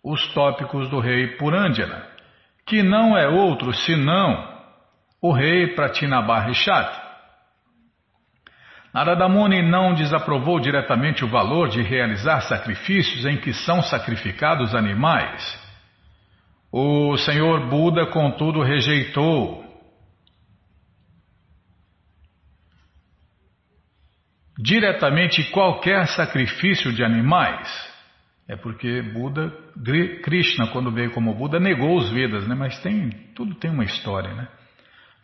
os 0.00 0.24
tópicos 0.32 0.88
do 0.88 1.00
rei 1.00 1.36
Purandjana, 1.36 2.06
que 2.64 2.84
não 2.84 3.18
é 3.18 3.26
outro 3.26 3.74
senão 3.74 4.48
o 5.20 5.32
rei 5.32 5.74
Pratinabarrishat. 5.74 7.05
Narada 8.96 9.28
Muni 9.28 9.60
não 9.60 9.92
desaprovou 9.92 10.58
diretamente 10.58 11.22
o 11.22 11.28
valor 11.28 11.68
de 11.68 11.82
realizar 11.82 12.40
sacrifícios 12.40 13.26
em 13.26 13.36
que 13.36 13.52
são 13.52 13.82
sacrificados 13.82 14.74
animais. 14.74 15.62
O 16.72 17.14
Senhor 17.18 17.68
Buda, 17.68 18.06
contudo, 18.06 18.62
rejeitou 18.62 19.62
diretamente 24.58 25.44
qualquer 25.50 26.06
sacrifício 26.06 26.90
de 26.90 27.04
animais. 27.04 27.68
É 28.48 28.56
porque 28.56 29.02
Buda, 29.02 29.52
Krishna, 30.22 30.68
quando 30.68 30.90
veio 30.90 31.10
como 31.10 31.34
Buda, 31.34 31.60
negou 31.60 31.98
os 31.98 32.08
Vedas, 32.08 32.48
né? 32.48 32.54
mas 32.54 32.78
tem, 32.78 33.10
tudo 33.34 33.56
tem 33.56 33.70
uma 33.70 33.84
história. 33.84 34.32
Né? 34.32 34.48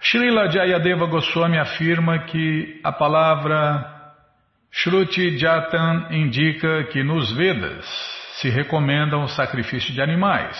Srila 0.03 0.51
Jayadeva 0.51 1.07
Goswami 1.07 1.59
afirma 1.59 2.19
que 2.25 2.81
a 2.83 2.91
palavra 2.91 3.89
Shruti 4.73 5.39
Jatan 5.39 6.09
indica 6.11 6.85
que 6.85 7.05
nos 7.05 7.33
Vedas 7.37 7.87
se 8.41 8.49
recomendam 8.49 9.23
o 9.23 9.29
sacrifício 9.29 9.95
de 9.95 10.03
animais. 10.03 10.57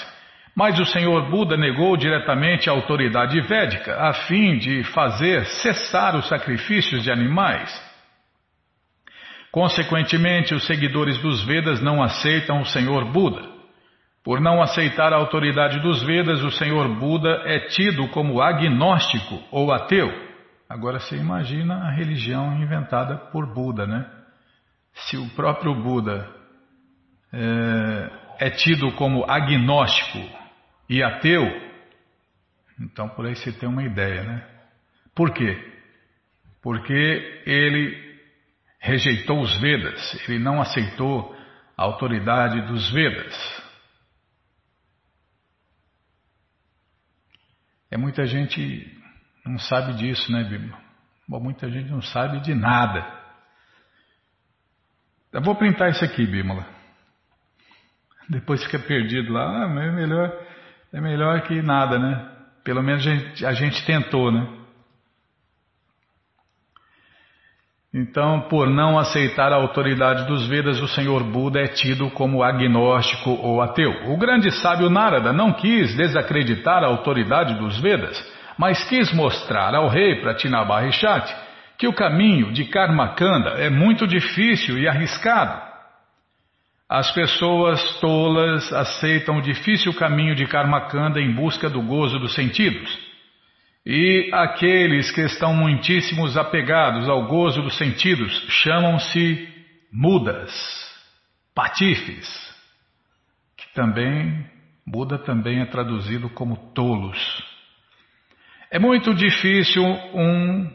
Mas 0.55 0.79
o 0.79 0.85
Senhor 0.85 1.29
Buda 1.29 1.57
negou 1.57 1.97
diretamente 1.97 2.71
a 2.71 2.73
autoridade 2.73 3.41
védica 3.41 3.97
a 3.97 4.13
fim 4.13 4.59
de 4.59 4.85
fazer 4.85 5.45
cessar 5.47 6.15
os 6.15 6.29
sacrifícios 6.29 7.03
de 7.03 7.11
animais. 7.11 7.69
Consequentemente, 9.51 10.55
os 10.55 10.65
seguidores 10.67 11.19
dos 11.19 11.43
Vedas 11.45 11.83
não 11.83 12.01
aceitam 12.01 12.61
o 12.61 12.67
Senhor 12.67 13.07
Buda. 13.07 13.52
Por 14.25 14.41
não 14.41 14.63
aceitar 14.63 15.13
a 15.13 15.17
autoridade 15.17 15.81
dos 15.81 16.03
Vedas, 16.05 16.43
o 16.43 16.51
Senhor 16.53 16.89
Buda 16.97 17.43
é 17.45 17.59
tido 17.69 18.09
como 18.09 18.41
agnóstico 18.41 19.43
ou 19.51 19.73
ateu. 19.73 20.09
Agora 20.69 21.01
você 21.01 21.17
imagina 21.17 21.75
a 21.75 21.91
religião 21.91 22.55
inventada 22.63 23.17
por 23.17 23.53
Buda, 23.53 23.87
né? 23.87 24.09
Se 24.93 25.17
o 25.17 25.29
próprio 25.31 25.75
Buda 25.75 26.29
é, 27.33 28.47
é 28.47 28.51
tido 28.51 28.93
como 28.93 29.29
agnóstico 29.29 30.19
e 30.89 31.03
ateu, 31.03 31.45
então 32.81 33.09
por 33.09 33.27
aí 33.27 33.35
você 33.35 33.53
tem 33.53 33.69
uma 33.69 33.83
ideia, 33.83 34.23
né? 34.23 34.47
Por 35.15 35.33
quê? 35.33 35.59
Porque 36.63 37.43
ele 37.45 38.13
rejeitou 38.79 39.41
os 39.41 39.61
Vedas, 39.61 40.29
ele 40.29 40.39
não 40.39 40.61
aceitou 40.61 41.37
a 41.77 41.83
autoridade 41.83 42.61
dos 42.63 42.91
Vedas. 42.93 43.62
É 47.93 47.97
muita 47.99 48.25
gente 48.25 48.91
não 49.45 49.59
sabe 49.59 49.93
disso, 49.93 50.33
né, 50.33 50.43
Bíblia? 50.45 50.75
Bom, 51.29 51.39
muita 51.39 51.71
gente 51.71 51.91
não 51.91 52.01
sabe 52.01 52.41
de 52.41 52.55
nada. 52.55 53.07
Eu 55.31 55.43
vou 55.43 55.55
printar 55.55 55.91
isso 55.91 56.03
aqui, 56.03 56.27
Bímola. 56.27 56.67
Depois 58.31 58.65
fica 58.65 58.79
perdido 58.79 59.31
lá, 59.31 59.67
ah, 59.67 59.85
é 59.85 59.91
melhor 59.93 60.33
é 60.91 61.01
melhor 61.03 61.43
que 61.43 61.61
nada, 61.61 61.99
né? 61.99 62.31
Pelo 62.65 62.83
menos 62.83 63.07
a 63.07 63.11
gente, 63.15 63.47
a 63.47 63.53
gente 63.53 63.85
tentou, 63.85 64.33
né? 64.33 64.62
Então, 67.95 68.49
por 68.49 68.71
não 68.71 68.99
aceitar 68.99 69.53
a 69.53 69.57
autoridade 69.57 70.27
dos 70.27 70.49
Vedas, 70.49 70.81
o 70.81 70.89
Senhor 70.89 71.23
Buda 71.23 71.61
é 71.61 71.67
tido 71.67 72.11
como 72.11 72.43
agnóstico 72.43 73.31
ou 73.31 73.61
ateu. 73.61 74.11
O 74.11 74.17
grande 74.17 74.51
sábio 74.51 74.89
Narada 74.89 75.31
não 75.31 75.53
quis 75.53 75.95
desacreditar 75.95 76.83
a 76.83 76.87
autoridade 76.87 77.55
dos 77.59 77.79
Vedas, 77.79 78.19
mas 78.57 78.83
quis 78.85 79.13
mostrar 79.13 79.75
ao 79.75 79.89
rei 79.89 80.23
Pratinabarishati 80.23 81.35
que 81.77 81.87
o 81.87 81.93
caminho 81.93 82.51
de 82.51 82.65
Karmakanda 82.65 83.51
é 83.59 83.69
muito 83.69 84.07
difícil 84.07 84.79
e 84.79 84.89
arriscado. 84.89 85.61
As 86.89 87.11
pessoas 87.11 88.01
tolas 88.01 88.73
aceitam 88.73 89.37
o 89.37 89.43
difícil 89.43 89.93
caminho 89.95 90.35
de 90.35 90.47
Karmakanda 90.47 91.21
em 91.21 91.35
busca 91.35 91.69
do 91.69 91.83
gozo 91.83 92.19
dos 92.19 92.35
sentidos. 92.35 93.12
E 93.85 94.31
aqueles 94.33 95.11
que 95.11 95.23
estão 95.23 95.55
muitíssimos 95.55 96.37
apegados 96.37 97.09
ao 97.09 97.27
gozo 97.27 97.63
dos 97.63 97.77
sentidos 97.77 98.33
chamam-se 98.49 99.49
mudas, 99.93 100.53
patifes, 101.55 102.29
que 103.57 103.75
também, 103.75 104.47
Buda 104.87 105.19
também 105.19 105.61
é 105.61 105.67
traduzido 105.67 106.29
como 106.31 106.57
tolos. 106.73 107.19
É 108.71 108.79
muito 108.79 109.15
difícil 109.15 109.85
um 109.85 110.71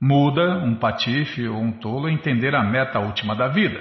muda, 0.00 0.58
um 0.58 0.74
patife 0.76 1.48
ou 1.48 1.60
um 1.60 1.72
tolo 1.72 2.08
entender 2.08 2.54
a 2.54 2.62
meta 2.62 3.00
última 3.00 3.34
da 3.34 3.48
vida. 3.48 3.80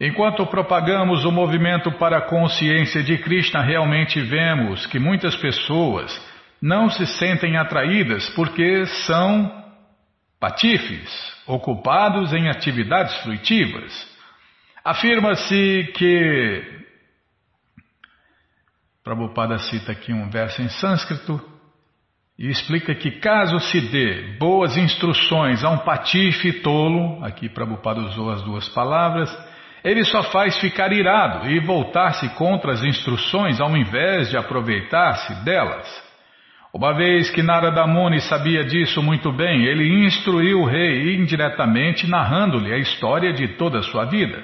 Enquanto 0.00 0.46
propagamos 0.46 1.24
o 1.24 1.32
movimento 1.32 1.90
para 1.92 2.18
a 2.18 2.28
consciência 2.28 3.02
de 3.02 3.18
Krishna, 3.18 3.60
realmente 3.60 4.20
vemos 4.20 4.86
que 4.86 4.98
muitas 4.98 5.36
pessoas 5.36 6.31
não 6.62 6.88
se 6.88 7.04
sentem 7.18 7.56
atraídas 7.56 8.30
porque 8.30 8.86
são 8.86 9.50
patifes, 10.38 11.10
ocupados 11.46 12.32
em 12.32 12.48
atividades 12.48 13.14
fruitivas. 13.22 13.92
Afirma-se 14.84 15.92
que. 15.94 16.82
Prabhupada 19.02 19.58
cita 19.58 19.90
aqui 19.90 20.12
um 20.12 20.30
verso 20.30 20.62
em 20.62 20.68
sânscrito 20.68 21.40
e 22.38 22.48
explica 22.48 22.94
que, 22.94 23.10
caso 23.18 23.58
se 23.58 23.80
dê 23.80 24.36
boas 24.38 24.76
instruções 24.76 25.64
a 25.64 25.70
um 25.70 25.78
patife 25.78 26.60
tolo, 26.60 27.22
aqui 27.24 27.48
Prabhupada 27.48 28.00
usou 28.00 28.30
as 28.30 28.42
duas 28.42 28.68
palavras 28.68 29.28
ele 29.84 30.04
só 30.04 30.22
faz 30.24 30.58
ficar 30.58 30.92
irado 30.92 31.50
e 31.50 31.58
voltar-se 31.58 32.28
contra 32.30 32.72
as 32.72 32.84
instruções 32.84 33.60
ao 33.60 33.76
invés 33.76 34.30
de 34.30 34.36
aproveitar-se 34.36 35.34
delas. 35.44 36.11
Uma 36.74 36.94
vez 36.94 37.30
que 37.30 37.42
Narada 37.42 37.86
Muni 37.86 38.20
sabia 38.20 38.64
disso 38.64 39.02
muito 39.02 39.30
bem, 39.30 39.66
ele 39.66 40.06
instruiu 40.06 40.60
o 40.60 40.64
rei 40.64 41.16
indiretamente, 41.16 42.08
narrando-lhe 42.08 42.72
a 42.72 42.78
história 42.78 43.32
de 43.32 43.48
toda 43.56 43.80
a 43.80 43.82
sua 43.82 44.06
vida. 44.06 44.42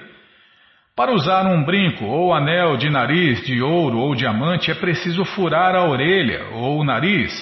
Para 0.95 1.13
usar 1.13 1.47
um 1.47 1.65
brinco 1.65 2.05
ou 2.05 2.35
anel 2.35 2.77
de 2.77 2.91
nariz 2.91 3.45
de 3.47 3.63
ouro 3.63 3.99
ou 3.99 4.15
diamante 4.15 4.71
é 4.71 4.75
preciso 4.75 5.25
furar 5.25 5.75
a 5.75 5.89
orelha 5.89 6.49
ou 6.53 6.79
o 6.79 6.85
nariz. 6.85 7.33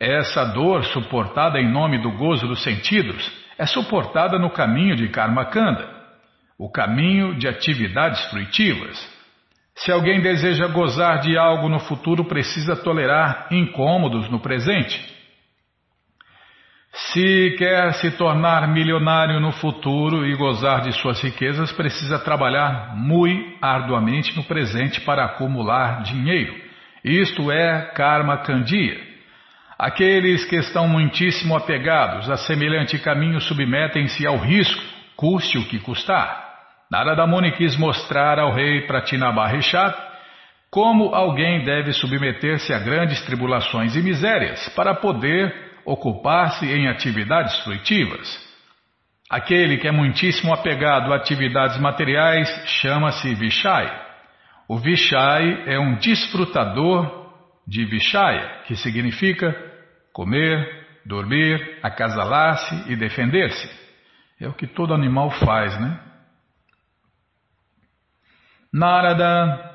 Essa 0.00 0.44
dor, 0.44 0.84
suportada 0.84 1.60
em 1.60 1.70
nome 1.70 1.98
do 1.98 2.10
gozo 2.12 2.46
dos 2.46 2.62
sentidos, 2.62 3.30
é 3.58 3.66
suportada 3.66 4.38
no 4.38 4.48
caminho 4.48 4.96
de 4.96 5.08
Karmakanda 5.08 5.96
o 6.58 6.70
caminho 6.70 7.34
de 7.34 7.46
atividades 7.46 8.24
fruitivas. 8.30 9.15
Se 9.76 9.92
alguém 9.92 10.22
deseja 10.22 10.66
gozar 10.68 11.20
de 11.20 11.36
algo 11.36 11.68
no 11.68 11.78
futuro, 11.80 12.24
precisa 12.24 12.74
tolerar 12.74 13.48
incômodos 13.50 14.30
no 14.30 14.40
presente. 14.40 15.14
Se 16.92 17.54
quer 17.58 17.92
se 17.94 18.10
tornar 18.12 18.66
milionário 18.68 19.38
no 19.38 19.52
futuro 19.52 20.26
e 20.26 20.34
gozar 20.34 20.80
de 20.80 20.92
suas 20.92 21.22
riquezas, 21.22 21.70
precisa 21.72 22.18
trabalhar 22.18 22.96
muito 22.96 23.58
arduamente 23.60 24.34
no 24.34 24.44
presente 24.44 25.02
para 25.02 25.26
acumular 25.26 26.02
dinheiro. 26.02 26.54
Isto 27.04 27.52
é 27.52 27.92
karma 27.94 28.38
candia. 28.38 28.98
Aqueles 29.78 30.46
que 30.46 30.56
estão 30.56 30.88
muitíssimo 30.88 31.54
apegados 31.54 32.30
a 32.30 32.38
semelhante 32.38 32.98
caminho 32.98 33.42
submetem-se 33.42 34.26
ao 34.26 34.38
risco, 34.38 34.82
custe 35.14 35.58
o 35.58 35.68
que 35.68 35.78
custar. 35.78 36.45
Narada 36.90 37.26
Muni 37.26 37.52
quis 37.52 37.76
mostrar 37.76 38.38
ao 38.38 38.52
rei 38.52 38.82
Pratinabarrishat 38.86 39.96
como 40.70 41.14
alguém 41.14 41.64
deve 41.64 41.92
submeter-se 41.92 42.72
a 42.72 42.78
grandes 42.78 43.20
tribulações 43.22 43.96
e 43.96 44.02
misérias 44.02 44.68
para 44.70 44.94
poder 44.94 45.54
ocupar-se 45.84 46.66
em 46.66 46.88
atividades 46.88 47.58
fruitivas. 47.60 48.46
Aquele 49.30 49.78
que 49.78 49.88
é 49.88 49.90
muitíssimo 49.90 50.52
apegado 50.52 51.12
a 51.12 51.16
atividades 51.16 51.78
materiais 51.78 52.48
chama-se 52.80 53.34
Vishai. 53.34 54.06
O 54.68 54.78
Vishai 54.78 55.64
é 55.66 55.78
um 55.78 55.96
desfrutador 55.96 57.26
de 57.66 57.84
Vishaya, 57.84 58.62
que 58.66 58.76
significa 58.76 59.56
comer, 60.12 60.86
dormir, 61.04 61.78
acasalar-se 61.82 62.92
e 62.92 62.96
defender-se. 62.96 63.68
É 64.40 64.46
o 64.48 64.52
que 64.52 64.66
todo 64.66 64.94
animal 64.94 65.30
faz, 65.30 65.78
né? 65.80 65.98
Narada 68.72 69.74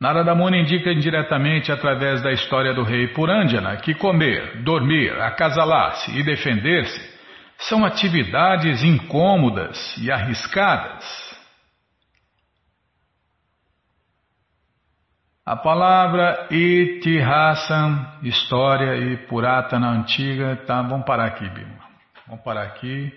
Narada 0.00 0.34
Muni 0.34 0.60
indica 0.60 0.92
indiretamente 0.92 1.72
através 1.72 2.20
da 2.22 2.30
história 2.30 2.74
do 2.74 2.82
rei 2.82 3.08
Purandjana 3.08 3.76
que 3.78 3.94
comer, 3.94 4.62
dormir, 4.62 5.10
acasalar-se 5.20 6.10
e 6.18 6.22
defender-se 6.22 7.14
são 7.58 7.84
atividades 7.84 8.82
incômodas 8.82 9.96
e 9.98 10.10
arriscadas. 10.10 11.04
A 15.46 15.56
palavra 15.56 16.48
Itihasam, 16.50 18.06
história 18.22 18.96
e 18.96 19.16
Puratana 19.26 19.90
antiga, 19.90 20.56
tá, 20.66 20.82
vamos 20.82 21.06
parar 21.06 21.26
aqui, 21.26 21.48
Bima. 21.48 21.84
Vamos 22.26 22.42
parar 22.42 22.62
aqui, 22.62 23.12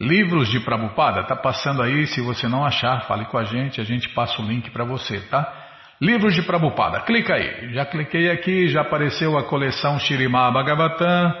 Livros 0.00 0.48
de 0.48 0.58
Prabupada, 0.58 1.20
está 1.20 1.36
passando 1.36 1.82
aí. 1.82 2.04
Se 2.08 2.20
você 2.20 2.48
não 2.48 2.64
achar, 2.64 3.02
fale 3.02 3.24
com 3.26 3.38
a 3.38 3.44
gente, 3.44 3.80
a 3.80 3.84
gente 3.84 4.08
passa 4.08 4.42
o 4.42 4.44
link 4.44 4.72
para 4.72 4.84
você, 4.84 5.20
tá? 5.28 5.54
Livros 6.00 6.34
de 6.34 6.42
Prabupada, 6.42 7.02
clica 7.02 7.32
aí. 7.32 7.72
Já 7.72 7.86
cliquei 7.86 8.28
aqui, 8.28 8.66
já 8.66 8.80
apareceu 8.80 9.38
a 9.38 9.44
coleção 9.44 10.00
Shirimá 10.00 10.50
Bhagavatam, 10.50 11.32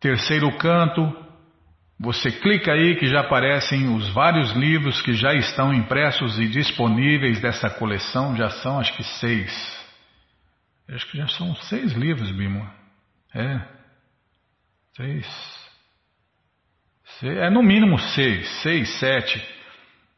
terceiro 0.00 0.50
canto, 0.58 1.29
você 2.02 2.32
clica 2.32 2.72
aí 2.72 2.96
que 2.96 3.06
já 3.06 3.20
aparecem 3.20 3.94
os 3.94 4.08
vários 4.14 4.52
livros 4.52 5.02
que 5.02 5.12
já 5.12 5.34
estão 5.34 5.74
impressos 5.74 6.38
e 6.38 6.48
disponíveis 6.48 7.42
dessa 7.42 7.68
coleção. 7.68 8.34
Já 8.34 8.48
são 8.48 8.80
acho 8.80 8.96
que 8.96 9.04
seis. 9.04 9.78
Acho 10.88 11.06
que 11.10 11.18
já 11.18 11.28
são 11.28 11.54
seis 11.56 11.92
livros, 11.92 12.32
Bimo. 12.32 12.66
É. 13.34 13.60
Seis. 14.96 15.60
É 17.22 17.50
no 17.50 17.62
mínimo 17.62 17.98
seis, 17.98 18.48
seis, 18.62 18.88
sete. 18.98 19.46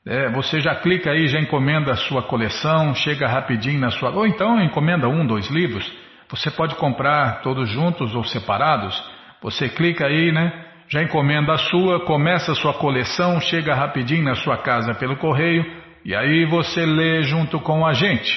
É, 0.06 0.30
você 0.30 0.60
já 0.60 0.76
clica 0.76 1.10
aí, 1.10 1.26
já 1.26 1.40
encomenda 1.40 1.90
a 1.90 1.96
sua 1.96 2.22
coleção, 2.22 2.94
chega 2.94 3.26
rapidinho 3.26 3.80
na 3.80 3.90
sua. 3.90 4.10
Ou 4.10 4.24
então 4.24 4.62
encomenda 4.62 5.08
um, 5.08 5.26
dois 5.26 5.50
livros. 5.50 5.92
Você 6.28 6.48
pode 6.48 6.76
comprar 6.76 7.42
todos 7.42 7.68
juntos 7.68 8.14
ou 8.14 8.22
separados. 8.22 9.02
Você 9.42 9.68
clica 9.68 10.06
aí, 10.06 10.30
né? 10.30 10.71
Já 10.92 11.02
encomenda 11.02 11.54
a 11.54 11.58
sua, 11.58 12.00
começa 12.00 12.52
a 12.52 12.54
sua 12.54 12.74
coleção, 12.74 13.40
chega 13.40 13.74
rapidinho 13.74 14.24
na 14.24 14.34
sua 14.34 14.58
casa 14.58 14.92
pelo 14.92 15.16
correio 15.16 15.64
e 16.04 16.14
aí 16.14 16.44
você 16.44 16.84
lê 16.84 17.22
junto 17.22 17.58
com 17.60 17.86
a 17.86 17.94
gente, 17.94 18.30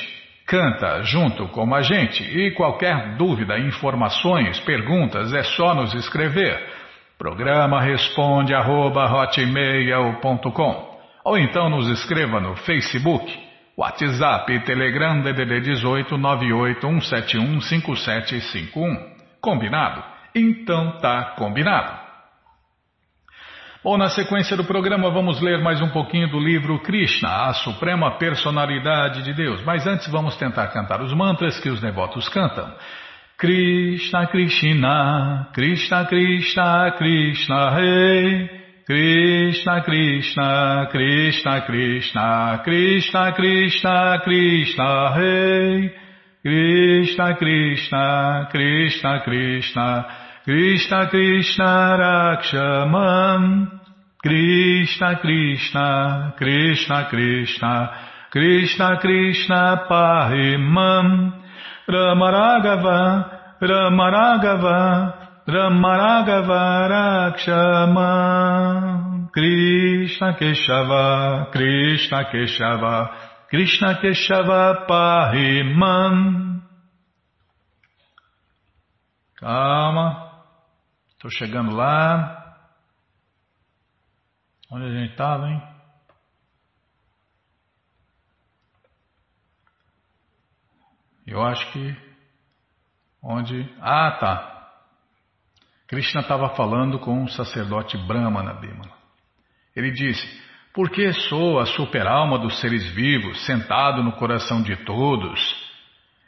canta 0.47 1.03
junto 1.03 1.49
com 1.49 1.75
a 1.75 1.81
gente 1.81 2.23
e 2.23 2.51
qualquer 2.51 3.17
dúvida, 3.17 3.59
informações, 3.59 4.57
perguntas 4.61 5.33
é 5.33 5.43
só 5.43 5.75
nos 5.75 5.93
escrever. 5.95 6.57
Programa 7.17 7.81
responde 7.81 8.53
arroba, 8.53 9.11
ou 11.25 11.37
então 11.37 11.69
nos 11.69 11.89
escreva 11.89 12.39
no 12.39 12.55
Facebook, 12.55 13.37
WhatsApp 13.77 14.61
Telegram 14.61 15.19
DDD 15.19 15.59
18 15.59 16.15
981715751. 16.15 18.97
Combinado? 19.41 20.01
Então 20.33 20.99
tá 20.99 21.33
combinado. 21.37 22.04
Bom, 23.85 23.97
na 23.99 24.09
sequência 24.09 24.57
do 24.57 24.63
programa 24.63 25.11
vamos 25.11 25.39
ler 25.39 25.61
mais 25.61 25.79
um 25.79 25.89
pouquinho 25.89 26.27
do 26.27 26.39
livro 26.39 26.79
Krishna, 26.79 27.49
a 27.49 27.53
Suprema 27.53 28.17
Personalidade 28.17 29.21
de 29.21 29.31
Deus. 29.31 29.63
Mas 29.63 29.85
antes 29.85 30.11
vamos 30.11 30.35
tentar 30.37 30.69
cantar 30.69 31.03
os 31.03 31.13
mantras 31.13 31.59
que 31.59 31.69
os 31.69 31.79
devotos 31.79 32.27
cantam. 32.27 32.67
Krishna, 33.37 34.25
Krishna, 34.25 35.49
Krishna, 35.53 36.05
Krishna, 36.05 36.91
Krishna, 36.97 37.69
Rei. 37.75 38.49
Krishna, 38.87 39.81
Krishna, 39.83 40.87
Krishna, 40.91 41.61
Krishna, 41.61 42.61
Krishna, 42.63 43.33
Krishna, 43.33 44.21
Krishna, 44.23 45.15
Rei. 45.15 45.95
Krishna, 46.41 47.35
Krishna, 47.35 48.49
Krishna, 48.51 49.19
Krishna, 49.19 50.24
Krishna 50.45 51.09
Krishna 51.09 51.97
Rakshamam. 51.97 53.43
Krishna 54.21 55.19
Krishna 55.19 56.33
Krishna 56.37 57.07
Krishna 57.09 57.89
Krishna 58.31 58.99
Krishna 59.01 59.85
Pahimam. 59.89 61.33
Ramaragava 61.89 63.25
Ramaragava 63.59 65.13
Ramaragava 65.47 66.89
Rakshamam. 67.41 69.31
Krishna 69.31 70.37
Keshava 70.39 71.51
Krishna 71.51 72.23
Keshava 72.31 73.09
Krishna 73.49 73.95
Keshava 73.99 74.85
Pahimam. 74.87 76.61
Calma. 79.39 80.24
Estou 81.25 81.47
chegando 81.47 81.75
lá. 81.75 82.55
Onde 84.69 84.85
a 84.85 84.91
gente 84.91 85.09
estava, 85.09 85.49
hein? 85.49 85.59
Eu 91.25 91.43
acho 91.43 91.71
que 91.71 91.95
onde. 93.23 93.67
Ah, 93.81 94.11
tá. 94.19 94.71
Krishna 95.87 96.21
estava 96.21 96.49
falando 96.49 96.99
com 96.99 97.23
um 97.23 97.27
sacerdote 97.27 97.97
Brahmana 98.05 98.53
Bimala. 98.53 98.95
Ele 99.75 99.89
disse: 99.89 100.27
Porque 100.75 101.11
sou 101.11 101.59
a 101.59 101.65
super-alma 101.65 102.37
dos 102.37 102.61
seres 102.61 102.87
vivos, 102.93 103.43
sentado 103.47 104.03
no 104.03 104.11
coração 104.11 104.61
de 104.61 104.75
todos. 104.85 105.41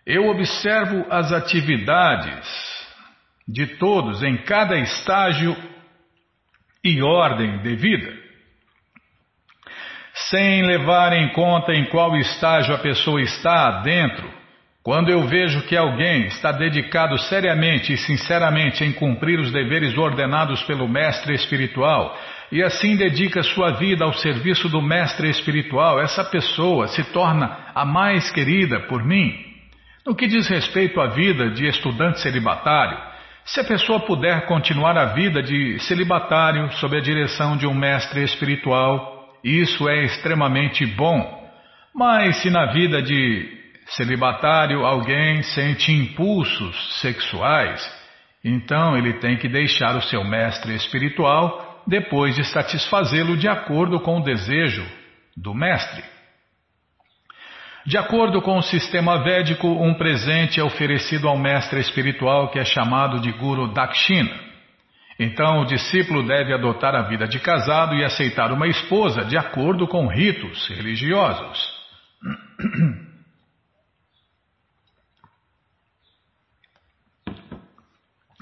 Eu 0.07 0.27
observo 0.27 1.05
as 1.11 1.31
atividades 1.31 2.76
de 3.47 3.65
todos 3.77 4.21
em 4.23 4.37
cada 4.37 4.77
estágio 4.77 5.55
e 6.83 7.01
ordem 7.01 7.59
de 7.59 7.75
vida, 7.75 8.13
sem 10.13 10.65
levar 10.65 11.13
em 11.13 11.31
conta 11.33 11.73
em 11.73 11.85
qual 11.85 12.15
estágio 12.17 12.75
a 12.75 12.79
pessoa 12.79 13.21
está 13.21 13.81
dentro, 13.81 14.37
Quando 14.87 15.09
eu 15.09 15.27
vejo 15.27 15.63
que 15.63 15.75
alguém 15.75 16.27
está 16.27 16.49
dedicado 16.49 17.17
seriamente 17.17 17.91
e 17.91 17.97
sinceramente 17.97 18.85
em 18.85 18.93
cumprir 18.93 19.37
os 19.37 19.51
deveres 19.51 19.97
ordenados 19.97 20.63
pelo 20.63 20.87
mestre 20.87 21.33
espiritual 21.33 22.17
e 22.49 22.63
assim 22.63 22.95
dedica 22.95 23.43
sua 23.43 23.71
vida 23.71 24.05
ao 24.05 24.13
serviço 24.13 24.69
do 24.69 24.81
mestre 24.81 25.29
espiritual, 25.29 25.99
essa 25.99 26.23
pessoa 26.23 26.87
se 26.87 27.03
torna 27.11 27.69
a 27.75 27.83
mais 27.83 28.31
querida 28.31 28.79
por 28.87 29.03
mim. 29.03 29.35
No 30.05 30.15
que 30.15 30.25
diz 30.25 30.47
respeito 30.47 31.01
à 31.01 31.07
vida 31.07 31.49
de 31.49 31.67
estudante 31.67 32.21
celibatário, 32.21 32.97
se 33.47 33.61
a 33.61 33.63
pessoa 33.63 34.01
puder 34.01 34.45
continuar 34.45 34.97
a 34.97 35.13
vida 35.13 35.41
de 35.41 35.79
celibatário 35.79 36.69
sob 36.73 36.97
a 36.97 37.01
direção 37.01 37.55
de 37.55 37.65
um 37.65 37.73
mestre 37.73 38.21
espiritual, 38.21 39.25
isso 39.41 39.87
é 39.87 40.03
extremamente 40.03 40.85
bom. 40.85 41.49
Mas 41.95 42.41
se 42.41 42.49
na 42.49 42.65
vida 42.73 43.01
de 43.01 43.49
celibatário 43.87 44.85
alguém 44.85 45.41
sente 45.43 45.93
impulsos 45.93 46.99
sexuais, 46.99 47.81
então 48.43 48.97
ele 48.97 49.13
tem 49.13 49.37
que 49.37 49.47
deixar 49.47 49.95
o 49.95 50.01
seu 50.01 50.25
mestre 50.25 50.75
espiritual 50.75 51.83
depois 51.87 52.35
de 52.35 52.43
satisfazê-lo 52.43 53.37
de 53.37 53.47
acordo 53.47 53.97
com 54.01 54.19
o 54.19 54.23
desejo 54.23 54.85
do 55.37 55.53
mestre. 55.53 56.03
De 57.87 57.97
acordo 57.97 58.41
com 58.41 58.57
o 58.57 58.61
sistema 58.61 59.23
védico, 59.23 59.65
um 59.65 59.93
presente 59.93 60.59
é 60.59 60.63
oferecido 60.63 61.25
ao 61.25 61.37
mestre 61.37 61.79
espiritual 61.79 62.51
que 62.51 62.59
é 62.59 62.65
chamado 62.65 63.17
de 63.21 63.31
Guru 63.31 63.73
Dakshina. 63.73 64.37
Então, 65.17 65.61
o 65.61 65.65
discípulo 65.65 66.27
deve 66.27 66.53
adotar 66.53 66.93
a 66.93 67.03
vida 67.03 67.25
de 67.25 67.39
casado 67.39 67.95
e 67.95 68.03
aceitar 68.03 68.51
uma 68.51 68.67
esposa 68.67 69.23
de 69.23 69.37
acordo 69.37 69.87
com 69.87 70.05
ritos 70.05 70.67
religiosos. 70.67 71.57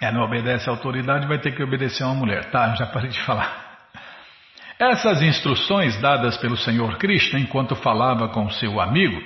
É, 0.01 0.11
não 0.11 0.23
obedece 0.23 0.69
à 0.69 0.73
autoridade, 0.73 1.25
vai 1.25 1.39
ter 1.39 1.55
que 1.55 1.63
obedecer 1.63 2.03
a 2.03 2.07
uma 2.07 2.15
mulher. 2.15 2.51
Tá, 2.51 2.75
já 2.75 2.85
parei 2.85 3.09
de 3.09 3.19
falar. 3.21 3.65
Essas 4.77 5.21
instruções 5.21 5.99
dadas 6.01 6.35
pelo 6.37 6.57
Senhor 6.57 6.97
Krishna 6.97 7.39
enquanto 7.39 7.77
falava 7.77 8.27
com 8.27 8.49
seu 8.49 8.81
amigo, 8.81 9.23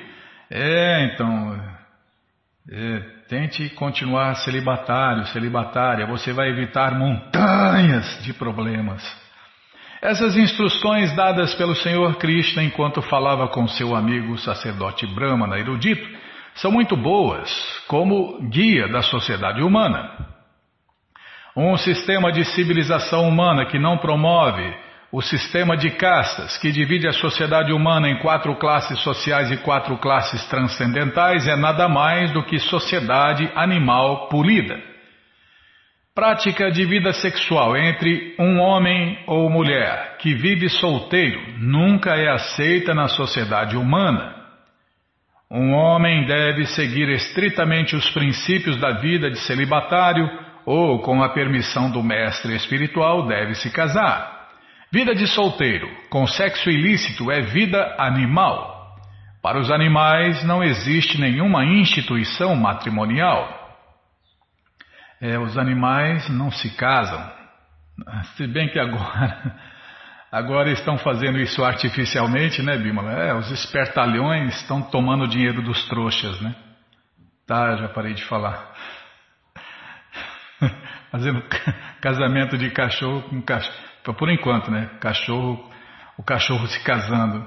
é, 0.51 1.03
então, 1.05 1.61
é, 2.71 2.99
tente 3.27 3.69
continuar 3.69 4.35
celibatário, 4.37 5.25
celibatária, 5.27 6.05
você 6.07 6.33
vai 6.33 6.49
evitar 6.49 6.97
montanhas 6.97 8.23
de 8.23 8.33
problemas. 8.33 9.03
Essas 10.01 10.37
instruções 10.37 11.13
dadas 11.15 11.53
pelo 11.55 11.75
Senhor 11.75 12.15
Krishna 12.15 12.63
enquanto 12.63 13.01
falava 13.01 13.47
com 13.49 13.67
seu 13.67 13.95
amigo 13.95 14.37
sacerdote 14.37 15.05
Brahmana 15.07 15.59
erudito 15.59 16.07
são 16.55 16.71
muito 16.71 16.95
boas 16.95 17.49
como 17.87 18.41
guia 18.49 18.87
da 18.87 19.01
sociedade 19.01 19.61
humana. 19.61 20.09
Um 21.55 21.75
sistema 21.77 22.31
de 22.31 22.45
civilização 22.45 23.27
humana 23.27 23.65
que 23.65 23.77
não 23.77 23.97
promove 23.97 24.73
o 25.11 25.21
sistema 25.21 25.75
de 25.75 25.89
castas, 25.91 26.57
que 26.57 26.71
divide 26.71 27.07
a 27.07 27.13
sociedade 27.13 27.73
humana 27.73 28.07
em 28.07 28.19
quatro 28.19 28.55
classes 28.55 28.99
sociais 28.99 29.49
e 29.51 29.57
quatro 29.57 29.97
classes 29.97 30.45
transcendentais, 30.45 31.47
é 31.47 31.55
nada 31.55 31.87
mais 31.87 32.31
do 32.31 32.43
que 32.43 32.59
sociedade 32.59 33.49
animal 33.55 34.27
polida. 34.29 34.79
Prática 36.13 36.69
de 36.69 36.85
vida 36.85 37.11
sexual 37.13 37.75
entre 37.75 38.35
um 38.37 38.59
homem 38.59 39.17
ou 39.25 39.49
mulher 39.49 40.17
que 40.19 40.35
vive 40.35 40.69
solteiro 40.69 41.39
nunca 41.57 42.15
é 42.15 42.29
aceita 42.29 42.93
na 42.93 43.07
sociedade 43.07 43.75
humana. 43.75 44.35
Um 45.49 45.71
homem 45.73 46.27
deve 46.27 46.65
seguir 46.67 47.09
estritamente 47.09 47.95
os 47.95 48.07
princípios 48.11 48.77
da 48.77 48.99
vida 48.99 49.31
de 49.31 49.39
celibatário 49.39 50.29
ou, 50.65 50.99
com 50.99 51.23
a 51.23 51.29
permissão 51.29 51.89
do 51.89 52.03
mestre 52.03 52.55
espiritual, 52.55 53.25
deve 53.25 53.55
se 53.55 53.71
casar. 53.71 54.38
Vida 54.91 55.13
de 55.13 55.27
solteiro, 55.27 55.87
com 56.09 56.25
sexo 56.25 56.69
ilícito, 56.69 57.31
é 57.31 57.41
vida 57.41 57.95
animal. 57.99 58.97
Para 59.41 59.59
os 59.59 59.69
animais 59.69 60.43
não 60.43 60.63
existe 60.63 61.19
nenhuma 61.19 61.63
instituição 61.63 62.55
matrimonial. 62.55 63.57
É, 65.21 65.37
os 65.37 65.57
animais 65.57 66.27
não 66.29 66.51
se 66.51 66.75
casam. 66.75 67.31
Se 68.35 68.47
bem 68.47 68.69
que 68.69 68.79
agora, 68.79 69.55
agora 70.31 70.71
estão 70.71 70.97
fazendo 70.97 71.37
isso 71.37 71.63
artificialmente, 71.63 72.63
né, 72.63 72.77
Bímola? 72.77 73.11
É, 73.11 73.33
os 73.33 73.51
espertalhões 73.51 74.55
estão 74.55 74.81
tomando 74.81 75.25
o 75.25 75.27
dinheiro 75.27 75.61
dos 75.61 75.87
trouxas, 75.87 76.41
né? 76.41 76.55
Tá, 77.45 77.75
já 77.75 77.89
parei 77.89 78.13
de 78.13 78.23
falar. 78.25 78.73
Fazendo 81.11 81.43
casamento 82.01 82.57
de 82.57 82.69
cachorro 82.69 83.23
com 83.23 83.41
cachorro. 83.41 83.88
Por 84.03 84.29
enquanto, 84.29 84.71
né? 84.71 84.89
Cachorro, 84.99 85.63
o 86.17 86.23
cachorro 86.23 86.67
se 86.67 86.83
casando. 86.83 87.45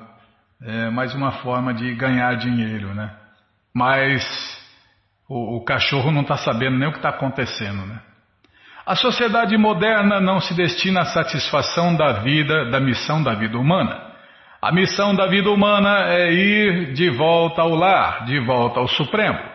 É 0.62 0.90
mais 0.90 1.14
uma 1.14 1.32
forma 1.32 1.74
de 1.74 1.94
ganhar 1.94 2.36
dinheiro, 2.36 2.94
né? 2.94 3.10
Mas 3.74 4.22
o, 5.28 5.56
o 5.56 5.64
cachorro 5.64 6.12
não 6.12 6.22
está 6.22 6.36
sabendo 6.36 6.78
nem 6.78 6.88
o 6.88 6.92
que 6.92 6.98
está 6.98 7.08
acontecendo, 7.08 7.84
né? 7.86 8.00
A 8.84 8.96
sociedade 8.96 9.56
moderna 9.56 10.20
não 10.20 10.40
se 10.40 10.54
destina 10.54 11.02
à 11.02 11.04
satisfação 11.06 11.94
da 11.96 12.14
vida, 12.14 12.68
da 12.70 12.80
missão 12.80 13.22
da 13.22 13.34
vida 13.34 13.56
humana. 13.56 14.12
A 14.60 14.72
missão 14.72 15.14
da 15.14 15.26
vida 15.26 15.50
humana 15.50 16.06
é 16.08 16.32
ir 16.32 16.92
de 16.92 17.10
volta 17.10 17.62
ao 17.62 17.74
lar, 17.74 18.24
de 18.24 18.38
volta 18.40 18.80
ao 18.80 18.88
Supremo. 18.88 19.51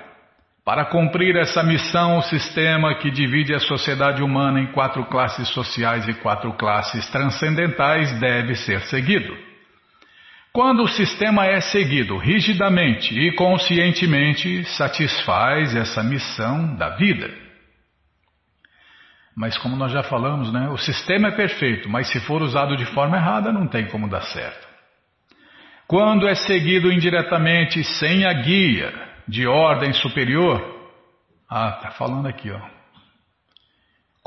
Para 0.68 0.84
cumprir 0.84 1.38
essa 1.38 1.64
missão, 1.64 2.18
o 2.18 2.24
sistema 2.24 2.94
que 2.96 3.10
divide 3.10 3.56
a 3.56 3.60
sociedade 3.60 4.22
humana 4.22 4.60
em 4.60 4.74
quatro 4.74 5.06
classes 5.06 5.48
sociais 5.48 6.06
e 6.10 6.14
quatro 6.16 6.52
classes 6.58 7.10
transcendentais 7.10 8.12
deve 8.20 8.54
ser 8.54 8.82
seguido. 8.82 9.34
Quando 10.52 10.84
o 10.84 10.88
sistema 10.90 11.46
é 11.46 11.62
seguido 11.62 12.18
rigidamente 12.18 13.18
e 13.18 13.34
conscientemente, 13.34 14.66
satisfaz 14.66 15.74
essa 15.74 16.04
missão 16.04 16.76
da 16.76 16.98
vida. 16.98 17.34
Mas 19.38 19.58
como 19.58 19.78
nós 19.78 19.94
já 19.94 20.04
falamos, 20.04 20.52
né, 20.52 20.68
o 20.68 20.78
sistema 20.78 21.30
é 21.30 21.32
perfeito, 21.32 21.88
mas 21.88 22.10
se 22.10 22.20
for 22.20 22.42
usado 22.42 22.76
de 22.76 22.88
forma 22.88 23.16
errada, 23.16 23.54
não 23.54 23.68
tem 23.68 23.88
como 23.88 24.10
dar 24.10 24.24
certo. 24.24 24.68
Quando 25.88 26.28
é 26.28 26.36
seguido 26.36 26.92
indiretamente, 26.92 27.86
sem 27.86 28.26
a 28.26 28.34
guia, 28.34 29.08
de 29.28 29.48
ordem 29.48 29.94
superior. 29.94 30.76
Ah, 31.50 31.76
está 31.78 31.92
falando 31.92 32.28
aqui, 32.28 32.50
ó. 32.52 32.78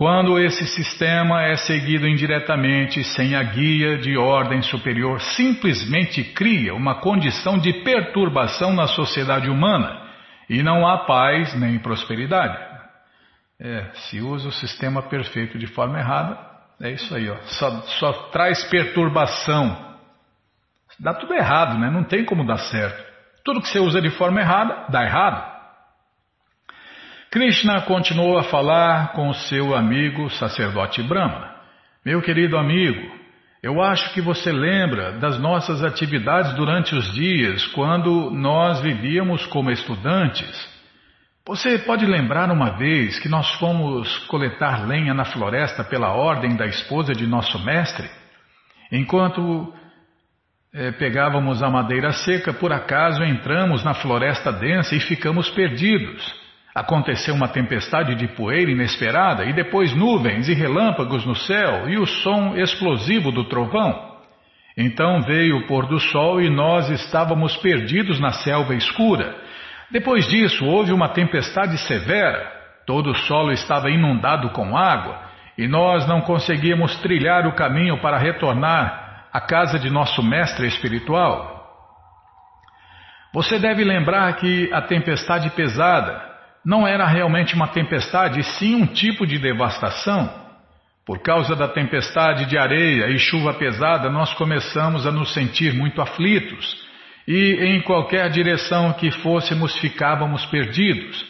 Quando 0.00 0.38
esse 0.38 0.66
sistema 0.66 1.42
é 1.42 1.56
seguido 1.56 2.08
indiretamente, 2.08 3.04
sem 3.04 3.34
a 3.34 3.42
guia 3.42 3.98
de 3.98 4.16
ordem 4.16 4.62
superior, 4.62 5.20
simplesmente 5.20 6.24
cria 6.24 6.74
uma 6.74 7.00
condição 7.00 7.58
de 7.58 7.70
perturbação 7.84 8.72
na 8.72 8.86
sociedade 8.86 9.50
humana 9.50 10.08
e 10.48 10.62
não 10.62 10.88
há 10.88 11.04
paz 11.04 11.54
nem 11.54 11.78
prosperidade. 11.78 12.58
É, 13.60 13.90
se 13.92 14.20
usa 14.22 14.48
o 14.48 14.52
sistema 14.52 15.02
perfeito 15.02 15.58
de 15.58 15.66
forma 15.66 15.98
errada, 15.98 16.38
é 16.80 16.92
isso 16.92 17.14
aí, 17.14 17.28
ó. 17.28 17.36
Só, 17.42 17.82
só 17.82 18.12
traz 18.30 18.64
perturbação. 18.70 19.98
Dá 20.98 21.12
tudo 21.12 21.34
errado, 21.34 21.78
né? 21.78 21.90
Não 21.90 22.04
tem 22.04 22.24
como 22.24 22.46
dar 22.46 22.56
certo. 22.56 23.09
Tudo 23.44 23.60
que 23.60 23.68
você 23.68 23.78
usa 23.78 24.00
de 24.00 24.10
forma 24.10 24.40
errada, 24.40 24.86
dá 24.88 25.02
errado. 25.04 25.50
Krishna 27.30 27.82
continuou 27.82 28.38
a 28.38 28.44
falar 28.44 29.12
com 29.12 29.28
o 29.28 29.34
seu 29.34 29.74
amigo 29.74 30.28
sacerdote 30.30 31.02
Brahma. 31.02 31.54
Meu 32.04 32.20
querido 32.20 32.58
amigo, 32.58 33.20
eu 33.62 33.80
acho 33.80 34.12
que 34.12 34.20
você 34.20 34.50
lembra 34.50 35.12
das 35.12 35.38
nossas 35.38 35.84
atividades 35.84 36.54
durante 36.54 36.94
os 36.94 37.12
dias 37.12 37.66
quando 37.68 38.30
nós 38.30 38.80
vivíamos 38.80 39.46
como 39.46 39.70
estudantes. 39.70 40.68
Você 41.46 41.78
pode 41.78 42.06
lembrar 42.06 42.50
uma 42.50 42.70
vez 42.70 43.18
que 43.18 43.28
nós 43.28 43.48
fomos 43.58 44.18
coletar 44.26 44.86
lenha 44.86 45.14
na 45.14 45.24
floresta 45.24 45.84
pela 45.84 46.12
ordem 46.12 46.56
da 46.56 46.66
esposa 46.66 47.12
de 47.12 47.26
nosso 47.26 47.58
mestre? 47.64 48.08
Enquanto 48.90 49.72
é, 50.72 50.92
pegávamos 50.92 51.62
a 51.62 51.68
madeira 51.68 52.12
seca, 52.12 52.52
por 52.52 52.72
acaso 52.72 53.24
entramos 53.24 53.82
na 53.82 53.92
floresta 53.92 54.52
densa 54.52 54.94
e 54.94 55.00
ficamos 55.00 55.50
perdidos. 55.50 56.32
Aconteceu 56.72 57.34
uma 57.34 57.48
tempestade 57.48 58.14
de 58.14 58.28
poeira 58.28 58.70
inesperada 58.70 59.44
e 59.44 59.52
depois 59.52 59.92
nuvens 59.92 60.48
e 60.48 60.54
relâmpagos 60.54 61.26
no 61.26 61.34
céu 61.34 61.88
e 61.88 61.98
o 61.98 62.06
som 62.06 62.54
explosivo 62.56 63.32
do 63.32 63.44
trovão. 63.44 64.10
Então 64.76 65.20
veio 65.22 65.58
o 65.58 65.66
pôr 65.66 65.86
do 65.86 65.98
sol 65.98 66.40
e 66.40 66.48
nós 66.48 66.88
estávamos 66.88 67.56
perdidos 67.56 68.20
na 68.20 68.30
selva 68.30 68.72
escura. 68.74 69.34
Depois 69.90 70.28
disso 70.28 70.64
houve 70.64 70.92
uma 70.92 71.08
tempestade 71.08 71.76
severa. 71.78 72.48
Todo 72.86 73.10
o 73.10 73.16
solo 73.16 73.50
estava 73.50 73.90
inundado 73.90 74.50
com 74.50 74.76
água 74.76 75.18
e 75.58 75.66
nós 75.66 76.06
não 76.06 76.20
conseguíamos 76.20 76.96
trilhar 77.00 77.48
o 77.48 77.56
caminho 77.56 78.00
para 78.00 78.16
retornar 78.16 79.09
a 79.32 79.40
casa 79.40 79.78
de 79.78 79.90
nosso 79.90 80.22
mestre 80.22 80.66
espiritual. 80.66 81.58
Você 83.32 83.58
deve 83.58 83.84
lembrar 83.84 84.34
que 84.36 84.72
a 84.72 84.82
tempestade 84.82 85.50
pesada 85.50 86.28
não 86.64 86.86
era 86.86 87.06
realmente 87.06 87.54
uma 87.54 87.68
tempestade, 87.68 88.42
sim 88.42 88.74
um 88.74 88.86
tipo 88.86 89.26
de 89.26 89.38
devastação. 89.38 90.50
Por 91.06 91.20
causa 91.22 91.56
da 91.56 91.66
tempestade 91.66 92.46
de 92.46 92.58
areia 92.58 93.08
e 93.08 93.18
chuva 93.18 93.54
pesada, 93.54 94.10
nós 94.10 94.34
começamos 94.34 95.06
a 95.06 95.12
nos 95.12 95.32
sentir 95.32 95.72
muito 95.72 96.02
aflitos 96.02 96.76
e 97.26 97.56
em 97.64 97.80
qualquer 97.82 98.28
direção 98.30 98.92
que 98.92 99.10
fôssemos 99.10 99.76
ficávamos 99.78 100.44
perdidos. 100.46 101.24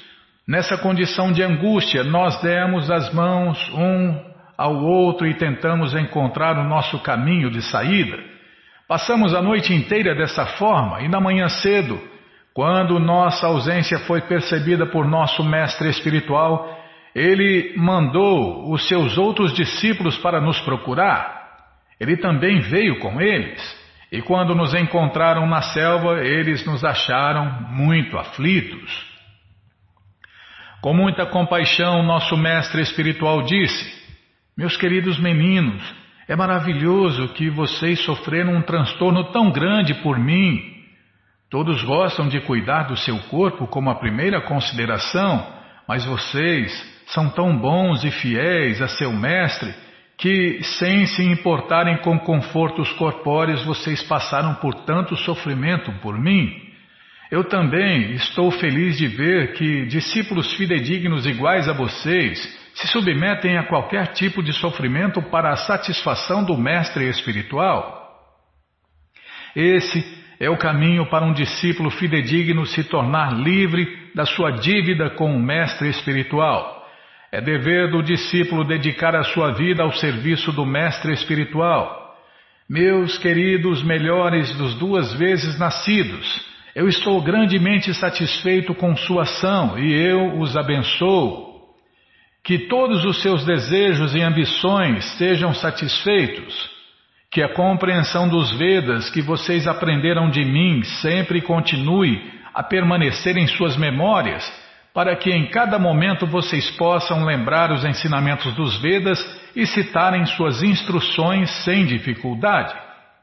Nessa 0.49 0.77
condição 0.77 1.31
de 1.31 1.43
angústia, 1.43 2.03
nós 2.03 2.41
demos 2.41 2.91
as 2.91 3.13
mãos 3.13 3.59
um 3.73 4.30
ao 4.61 4.77
outro 4.77 5.27
e 5.27 5.33
tentamos 5.33 5.95
encontrar 5.95 6.59
o 6.59 6.65
nosso 6.65 6.99
caminho 6.99 7.51
de 7.51 7.63
saída. 7.63 8.23
Passamos 8.87 9.35
a 9.35 9.41
noite 9.41 9.73
inteira 9.73 10.15
dessa 10.15 10.45
forma 10.45 11.01
e 11.01 11.09
na 11.09 11.19
manhã 11.19 11.49
cedo, 11.49 11.99
quando 12.53 12.99
nossa 12.99 13.47
ausência 13.47 13.99
foi 14.01 14.21
percebida 14.21 14.85
por 14.85 15.09
nosso 15.09 15.43
mestre 15.43 15.89
espiritual, 15.89 16.79
ele 17.15 17.73
mandou 17.79 18.71
os 18.71 18.87
seus 18.87 19.17
outros 19.17 19.55
discípulos 19.55 20.19
para 20.19 20.43
nos 20.43 20.61
procurar. 20.61 21.41
Ele 21.99 22.19
também 22.19 22.61
veio 22.61 22.99
com 22.99 23.19
eles, 23.19 23.63
e 24.13 24.21
quando 24.21 24.55
nos 24.55 24.75
encontraram 24.75 25.47
na 25.47 25.63
selva, 25.63 26.23
eles 26.23 26.67
nos 26.67 26.85
acharam 26.85 27.63
muito 27.71 28.19
aflitos. 28.19 29.09
Com 30.83 30.93
muita 30.93 31.25
compaixão, 31.25 32.03
nosso 32.03 32.37
mestre 32.37 32.83
espiritual 32.83 33.43
disse: 33.43 34.00
meus 34.61 34.77
queridos 34.77 35.19
meninos, 35.19 35.83
é 36.29 36.37
maravilhoso 36.37 37.29
que 37.29 37.49
vocês 37.49 37.99
sofreram 38.05 38.57
um 38.57 38.61
transtorno 38.61 39.33
tão 39.33 39.51
grande 39.51 39.95
por 40.03 40.19
mim. 40.19 40.61
Todos 41.49 41.83
gostam 41.83 42.29
de 42.29 42.43
cuidar 42.43 42.83
do 42.83 42.95
seu 42.95 43.19
corpo 43.31 43.67
como 43.67 43.89
a 43.89 43.95
primeira 43.95 44.39
consideração, 44.43 45.51
mas 45.89 46.05
vocês 46.05 46.71
são 47.07 47.31
tão 47.31 47.57
bons 47.57 48.05
e 48.05 48.11
fiéis 48.11 48.83
a 48.83 48.89
seu 48.89 49.11
mestre 49.15 49.75
que, 50.19 50.63
sem 50.63 51.07
se 51.07 51.25
importarem 51.25 51.97
com 52.03 52.19
confortos 52.19 52.93
corpóreos, 52.93 53.65
vocês 53.65 54.03
passaram 54.03 54.57
por 54.57 54.75
tanto 54.85 55.17
sofrimento 55.17 55.91
por 56.03 56.19
mim. 56.19 56.55
Eu 57.31 57.45
também 57.45 58.13
estou 58.13 58.51
feliz 58.51 58.99
de 58.99 59.07
ver 59.07 59.55
que 59.55 59.87
discípulos 59.87 60.53
fidedignos 60.53 61.25
iguais 61.25 61.67
a 61.67 61.73
vocês 61.73 62.60
se 62.75 62.87
submetem 62.89 63.57
a 63.59 63.65
qualquer 63.65 64.09
tipo 64.09 64.43
de 64.43 64.53
sofrimento 64.53 65.21
para 65.23 65.53
a 65.53 65.57
satisfação 65.57 66.45
do 66.45 66.57
mestre 66.57 67.09
espiritual. 67.09 68.01
Esse 69.55 70.03
é 70.39 70.49
o 70.49 70.57
caminho 70.57 71.07
para 71.11 71.25
um 71.25 71.33
discípulo 71.33 71.91
fidedigno 71.91 72.65
se 72.65 72.85
tornar 72.85 73.35
livre 73.35 74.11
da 74.15 74.25
sua 74.25 74.53
dívida 74.53 75.11
com 75.11 75.35
o 75.35 75.43
mestre 75.43 75.89
espiritual. 75.89 76.81
É 77.33 77.41
dever 77.41 77.91
do 77.91 78.03
discípulo 78.03 78.65
dedicar 78.65 79.15
a 79.15 79.23
sua 79.23 79.53
vida 79.53 79.83
ao 79.83 79.93
serviço 79.93 80.51
do 80.53 80.65
mestre 80.65 81.13
espiritual. 81.13 82.17
Meus 82.69 83.19
queridos 83.19 83.83
melhores 83.83 84.57
dos 84.57 84.75
duas 84.77 85.13
vezes 85.15 85.59
nascidos, 85.59 86.49
eu 86.75 86.89
estou 86.89 87.21
grandemente 87.21 87.93
satisfeito 87.93 88.75
com 88.75 88.97
sua 88.97 89.23
ação 89.23 89.79
e 89.79 89.93
eu 89.93 90.39
os 90.39 90.57
abençoo. 90.57 91.50
Que 92.43 92.59
todos 92.69 93.05
os 93.05 93.21
seus 93.23 93.45
desejos 93.45 94.15
e 94.15 94.21
ambições 94.21 95.05
sejam 95.19 95.53
satisfeitos. 95.53 96.71
Que 97.31 97.43
a 97.43 97.53
compreensão 97.55 98.29
dos 98.29 98.51
Vedas 98.57 99.11
que 99.11 99.23
vocês 99.23 99.67
aprenderam 99.67 100.31
de 100.31 100.45
mim 100.45 100.83
sempre 100.83 101.41
continue 101.41 102.21
a 102.53 102.63
permanecer 102.63 103.37
em 103.37 103.47
suas 103.47 103.77
memórias, 103.77 104.45
para 104.93 105.15
que 105.15 105.31
em 105.31 105.47
cada 105.47 105.79
momento 105.79 106.27
vocês 106.27 106.69
possam 106.73 107.25
lembrar 107.25 107.71
os 107.71 107.85
ensinamentos 107.85 108.53
dos 108.55 108.81
Vedas 108.81 109.25
e 109.55 109.67
citarem 109.67 110.27
suas 110.27 110.63
instruções 110.63 111.51
sem 111.65 111.87
dificuldade. 111.87 112.75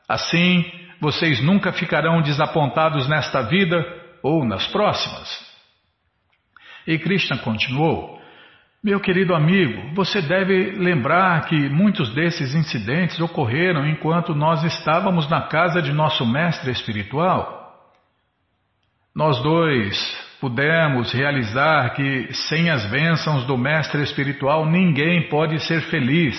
Assim, 0.07 0.65
vocês 0.99 1.41
nunca 1.43 1.73
ficarão 1.73 2.21
desapontados 2.21 3.07
nesta 3.07 3.41
vida 3.41 3.85
ou 4.23 4.45
nas 4.45 4.65
próximas. 4.67 5.45
E 6.85 6.97
Krishna 6.97 7.37
continuou. 7.39 8.16
Meu 8.83 8.99
querido 8.99 9.33
amigo, 9.33 9.95
você 9.95 10.21
deve 10.21 10.71
lembrar 10.77 11.45
que 11.45 11.67
muitos 11.67 12.13
desses 12.13 12.53
incidentes 12.53 13.19
ocorreram 13.19 13.87
enquanto 13.87 14.35
nós 14.35 14.63
estávamos 14.63 15.27
na 15.27 15.41
casa 15.41 15.81
de 15.81 15.91
nosso 15.91 16.23
mestre 16.25 16.71
espiritual. 16.71 17.73
Nós 19.15 19.41
dois 19.41 19.97
pudemos 20.39 21.11
realizar 21.11 21.95
que, 21.95 22.31
sem 22.31 22.69
as 22.69 22.85
bênçãos 22.85 23.45
do 23.45 23.57
mestre 23.57 24.03
espiritual, 24.03 24.63
ninguém 24.63 25.27
pode 25.27 25.59
ser 25.61 25.81
feliz. 25.89 26.37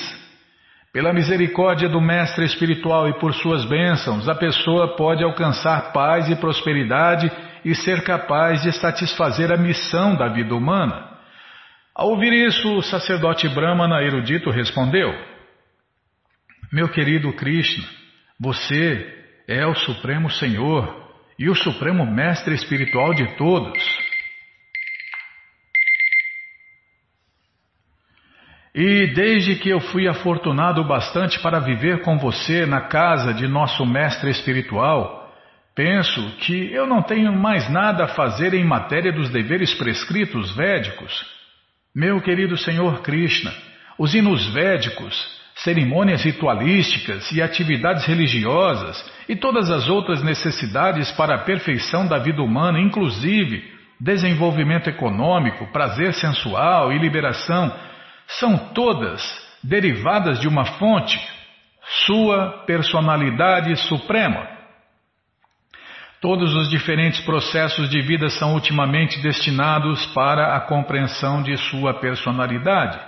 Pela 0.93 1.13
misericórdia 1.13 1.89
do 1.89 2.01
mestre 2.01 2.45
espiritual 2.45 3.09
e 3.09 3.19
por 3.19 3.35
suas 3.35 3.65
bênçãos, 3.65 4.29
a 4.29 4.35
pessoa 4.35 4.97
pode 4.97 5.25
alcançar 5.25 5.93
paz 5.93 6.31
e 6.31 6.37
prosperidade 6.37 7.31
e 7.65 7.75
ser 7.75 8.05
capaz 8.05 8.63
de 8.63 8.71
satisfazer 8.71 9.53
a 9.53 9.57
missão 9.57 10.15
da 10.15 10.29
vida 10.29 10.55
humana. 10.55 11.08
Ao 11.99 12.11
ouvir 12.11 12.33
isso, 12.33 12.77
o 12.77 12.81
sacerdote 12.81 13.49
Brahmana 13.49 14.01
erudito 14.01 14.51
respondeu: 14.51 15.13
Meu 16.73 16.89
querido 16.89 17.33
Krishna, 17.33 17.85
você 18.39 19.25
é 19.49 19.67
o 19.67 19.75
Supremo 19.75 20.31
Senhor 20.31 21.11
e 21.37 21.51
o 21.51 21.57
Supremo 21.57 22.07
Mestre 22.07 22.55
Espiritual 22.55 23.13
de 23.15 23.37
todos. 23.37 23.83
E 28.73 29.09
desde 29.09 29.57
que 29.57 29.69
eu 29.69 29.81
fui 29.81 30.07
afortunado 30.07 30.85
bastante 30.85 31.41
para 31.41 31.59
viver 31.59 32.03
com 32.03 32.17
você 32.17 32.65
na 32.65 32.83
casa 32.83 33.35
de 33.35 33.49
nosso 33.49 33.85
Mestre 33.85 34.31
Espiritual, 34.31 35.35
penso 35.75 36.37
que 36.37 36.73
eu 36.73 36.87
não 36.87 37.03
tenho 37.03 37.33
mais 37.33 37.69
nada 37.69 38.05
a 38.05 38.15
fazer 38.15 38.55
em 38.55 38.65
matéria 38.65 39.13
dos 39.13 39.31
deveres 39.31 39.75
prescritos 39.75 40.55
védicos. 40.55 41.38
Meu 41.99 42.21
querido 42.21 42.57
Senhor 42.57 43.03
Krishna, 43.03 43.53
os 43.99 44.15
hinos 44.15 44.47
védicos, 44.55 45.17
cerimônias 45.57 46.23
ritualísticas 46.23 47.33
e 47.33 47.43
atividades 47.43 48.07
religiosas 48.07 49.05
e 49.29 49.35
todas 49.35 49.69
as 49.69 49.89
outras 49.89 50.23
necessidades 50.23 51.11
para 51.11 51.35
a 51.35 51.39
perfeição 51.39 52.07
da 52.07 52.17
vida 52.21 52.41
humana, 52.41 52.79
inclusive 52.79 53.65
desenvolvimento 54.01 54.89
econômico, 54.89 55.67
prazer 55.73 56.15
sensual 56.15 56.93
e 56.93 56.99
liberação, 57.01 57.77
são 58.29 58.57
todas 58.73 59.21
derivadas 59.65 60.39
de 60.39 60.47
uma 60.47 60.65
fonte, 60.65 61.19
sua 62.07 62.63
personalidade 62.65 63.75
suprema. 63.75 64.58
Todos 66.21 66.53
os 66.53 66.69
diferentes 66.69 67.21
processos 67.21 67.89
de 67.89 68.01
vida 68.01 68.29
são 68.29 68.55
ultimamente 68.55 69.21
destinados 69.21 70.05
para 70.07 70.57
a 70.57 70.61
compreensão 70.61 71.43
de 71.43 71.57
sua 71.57 71.95
personalidade. 71.95 72.99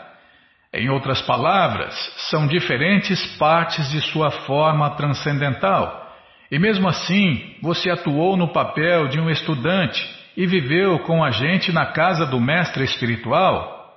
Em 0.72 0.88
outras 0.88 1.20
palavras, 1.22 1.92
são 2.30 2.46
diferentes 2.46 3.20
partes 3.36 3.90
de 3.90 4.00
sua 4.00 4.30
forma 4.30 4.88
transcendental. 4.90 6.08
E 6.52 6.58
mesmo 6.58 6.88
assim, 6.88 7.56
você 7.61 7.90
atuou 7.90 8.36
no 8.36 8.52
papel 8.52 9.08
de 9.08 9.18
um 9.18 9.28
estudante 9.28 10.00
e 10.36 10.46
viveu 10.46 11.00
com 11.00 11.24
a 11.24 11.32
gente 11.32 11.72
na 11.72 11.86
casa 11.86 12.24
do 12.24 12.40
mestre 12.40 12.84
espiritual. 12.84 13.96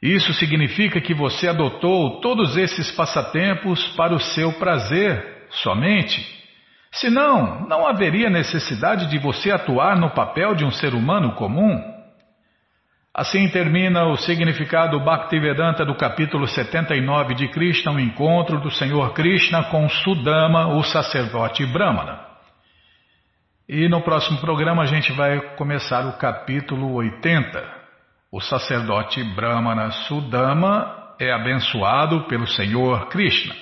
Isso 0.00 0.32
significa 0.34 1.00
que 1.00 1.12
você 1.12 1.48
adotou 1.48 2.20
todos 2.20 2.56
esses 2.56 2.92
passatempos 2.92 3.84
para 3.96 4.14
o 4.14 4.20
seu 4.20 4.52
prazer 4.52 5.46
somente. 5.50 6.43
Senão, 6.94 7.66
não 7.66 7.86
haveria 7.86 8.30
necessidade 8.30 9.08
de 9.08 9.18
você 9.18 9.50
atuar 9.50 9.96
no 9.96 10.10
papel 10.10 10.54
de 10.54 10.64
um 10.64 10.70
ser 10.70 10.94
humano 10.94 11.34
comum. 11.34 11.82
Assim 13.12 13.48
termina 13.48 14.04
o 14.06 14.16
significado 14.16 15.00
Bhaktivedanta 15.00 15.84
do 15.84 15.96
capítulo 15.96 16.46
79 16.46 17.34
de 17.34 17.48
Krishna, 17.48 17.92
o 17.92 17.98
encontro 17.98 18.60
do 18.60 18.70
Senhor 18.70 19.12
Krishna 19.12 19.64
com 19.64 19.88
Sudama, 19.88 20.68
o 20.68 20.84
sacerdote 20.84 21.66
Brahmana. 21.66 22.20
E 23.68 23.88
no 23.88 24.00
próximo 24.02 24.38
programa 24.38 24.82
a 24.82 24.86
gente 24.86 25.12
vai 25.12 25.40
começar 25.56 26.06
o 26.06 26.16
capítulo 26.18 26.92
80. 26.94 27.60
O 28.30 28.40
sacerdote 28.40 29.22
Brahmana 29.34 29.90
Sudama 29.90 31.14
é 31.18 31.32
abençoado 31.32 32.24
pelo 32.28 32.46
Senhor 32.46 33.08
Krishna. 33.08 33.54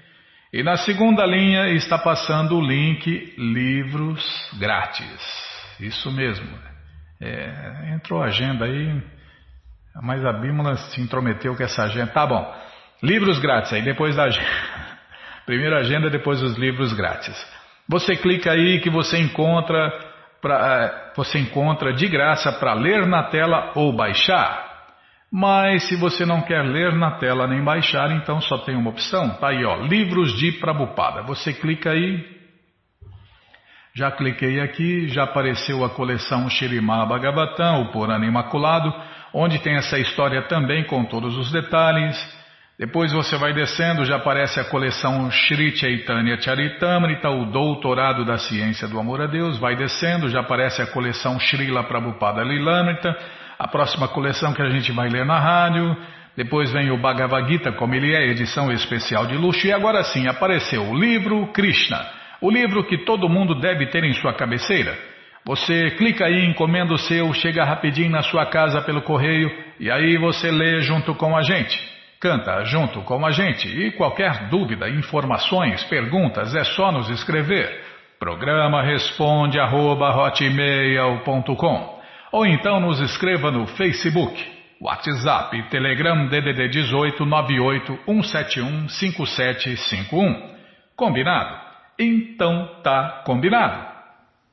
e 0.52 0.64
na 0.64 0.76
segunda 0.76 1.26
linha 1.26 1.70
está 1.70 1.98
passando 1.98 2.58
o 2.58 2.62
link 2.62 3.36
Livros 3.38 4.52
Grátis. 4.60 5.80
Isso 5.80 6.12
mesmo. 6.12 6.69
É, 7.22 7.94
entrou 7.96 8.22
a 8.22 8.28
agenda 8.28 8.66
aí, 8.66 9.02
mas 10.02 10.26
a 10.26 10.34
Bímola 10.34 10.76
se 10.76 11.02
intrometeu 11.02 11.56
com 11.56 11.64
essa 11.64 11.84
agenda. 11.84 12.12
Tá 12.12 12.26
bom. 12.26 12.56
Livros 13.04 13.40
grátis 13.40 13.74
aí, 13.74 13.82
depois 13.82 14.16
da 14.16 14.24
agenda. 14.24 14.48
Primeira 15.46 15.80
agenda, 15.80 16.10
depois 16.10 16.42
os 16.42 16.58
livros 16.58 16.94
grátis. 16.94 17.36
Você 17.88 18.16
clica 18.16 18.52
aí 18.52 18.80
que 18.82 18.90
você 18.90 19.18
encontra 19.18 19.92
pra, 20.42 20.56
é, 20.56 21.14
você 21.16 21.40
encontra 21.40 21.94
de 21.94 22.08
graça 22.08 22.52
para 22.52 22.74
ler 22.74 23.06
na 23.06 23.24
tela 23.24 23.72
ou 23.76 23.92
baixar. 23.94 24.68
Mas 25.32 25.88
se 25.88 25.96
você 25.96 26.26
não 26.26 26.42
quer 26.42 26.64
ler 26.64 26.94
na 26.96 27.18
tela 27.18 27.48
nem 27.48 27.64
baixar, 27.64 28.12
então 28.12 28.42
só 28.42 28.60
tem 28.60 28.76
uma 28.76 28.90
opção. 28.90 29.30
Tá 29.36 29.50
aí, 29.50 29.64
ó, 29.64 29.78
livros 29.78 30.38
de 30.38 30.54
Prabupada. 30.54 31.22
Você 31.24 31.54
clica 31.54 31.92
aí. 31.92 32.39
Já 34.00 34.10
cliquei 34.12 34.62
aqui, 34.62 35.10
já 35.10 35.24
apareceu 35.24 35.84
a 35.84 35.90
coleção 35.90 36.50
Shirimá 36.50 37.06
Bhagavatam, 37.06 37.82
o 37.82 37.92
Purana 37.92 38.26
Imaculado, 38.26 38.94
onde 39.34 39.60
tem 39.60 39.76
essa 39.76 40.00
história 40.00 40.42
também 40.44 40.86
com 40.86 41.04
todos 41.04 41.38
os 41.38 41.52
detalhes. 41.52 42.18
Depois 42.80 43.12
você 43.12 43.36
vai 43.36 43.52
descendo, 43.52 44.06
já 44.06 44.16
aparece 44.16 44.58
a 44.58 44.64
coleção 44.64 45.30
Sri 45.30 45.76
Chaitanya 45.76 46.40
Charitamrita, 46.40 47.30
o 47.30 47.52
Doutorado 47.52 48.24
da 48.24 48.38
Ciência 48.38 48.88
do 48.88 48.98
Amor 48.98 49.20
a 49.20 49.28
Deus. 49.28 49.60
Vai 49.60 49.76
descendo, 49.76 50.30
já 50.30 50.40
aparece 50.40 50.82
a 50.82 50.88
coleção 50.88 51.38
Srila 51.38 51.84
Prabhupada 51.84 52.42
Lilamrita, 52.42 53.14
a 53.60 53.68
próxima 53.68 54.08
coleção 54.08 54.54
que 54.54 54.62
a 54.62 54.70
gente 54.70 54.94
vai 54.94 55.10
ler 55.10 55.26
na 55.26 55.40
rádio. 55.42 55.94
Depois 56.38 56.72
vem 56.72 56.90
o 56.90 57.02
Bhagavad 57.02 57.52
Gita, 57.52 57.74
como 57.74 57.94
ele 57.96 58.16
é, 58.16 58.30
edição 58.30 58.72
especial 58.72 59.28
de 59.28 59.36
luxo. 59.36 59.68
E 59.68 59.74
agora 59.74 60.02
sim, 60.04 60.26
apareceu 60.26 60.90
o 60.90 60.98
livro 60.98 61.48
Krishna, 61.48 62.18
o 62.42 62.50
livro 62.50 62.84
que 62.86 63.00
todo 63.00 63.30
mundo 63.30 63.56
deve 63.56 63.88
ter 63.88 64.04
em 64.04 64.14
sua 64.14 64.34
cabeceira. 64.34 64.98
Você 65.46 65.92
clica 65.92 66.26
aí, 66.26 66.46
encomenda 66.46 66.94
o 66.94 66.98
seu, 66.98 67.34
chega 67.34 67.64
rapidinho 67.64 68.10
na 68.10 68.22
sua 68.22 68.46
casa 68.46 68.82
pelo 68.82 69.02
correio 69.02 69.52
e 69.80 69.90
aí 69.90 70.18
você 70.18 70.52
lê 70.52 70.82
junto 70.82 71.16
com 71.16 71.36
a 71.36 71.42
gente. 71.42 71.78
Canta 72.20 72.66
junto 72.66 73.02
com 73.02 73.26
a 73.26 73.32
gente 73.32 73.68
e 73.68 73.92
qualquer 73.92 74.50
dúvida, 74.50 74.90
informações, 74.90 75.84
perguntas 75.86 76.54
é 76.54 76.64
só 76.66 76.92
nos 76.92 77.10
escrever. 77.10 77.82
Programa 78.20 78.84
responde 78.84 79.58
arroba, 79.58 80.14
ou 82.32 82.46
então 82.46 82.80
nos 82.82 83.00
escreva 83.00 83.50
no 83.50 83.66
Facebook, 83.66 84.46
WhatsApp, 84.82 85.70
Telegram 85.70 86.28
DDD 86.28 86.68
18 86.68 87.26
98 87.26 88.00
171 88.06 88.90
5751. 88.90 90.60
Combinado? 90.96 91.69
Então 92.00 92.82
tá 92.82 93.24
combinado. 93.26 93.90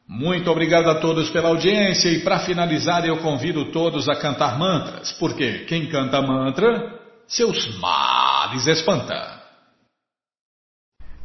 Muito 0.09 0.51
obrigado 0.51 0.89
a 0.91 0.97
todos 0.97 1.31
pela 1.31 1.49
audiência 1.49 2.09
e 2.09 2.21
para 2.21 2.41
finalizar 2.41 3.07
eu 3.07 3.19
convido 3.19 3.67
todos 3.67 4.09
a 4.09 4.17
cantar 4.17 4.59
mantras, 4.59 5.13
porque 5.13 5.61
quem 5.61 5.87
canta 5.87 6.21
mantra 6.21 6.93
seus 7.27 7.79
males 7.79 8.67
espanta. 8.67 9.37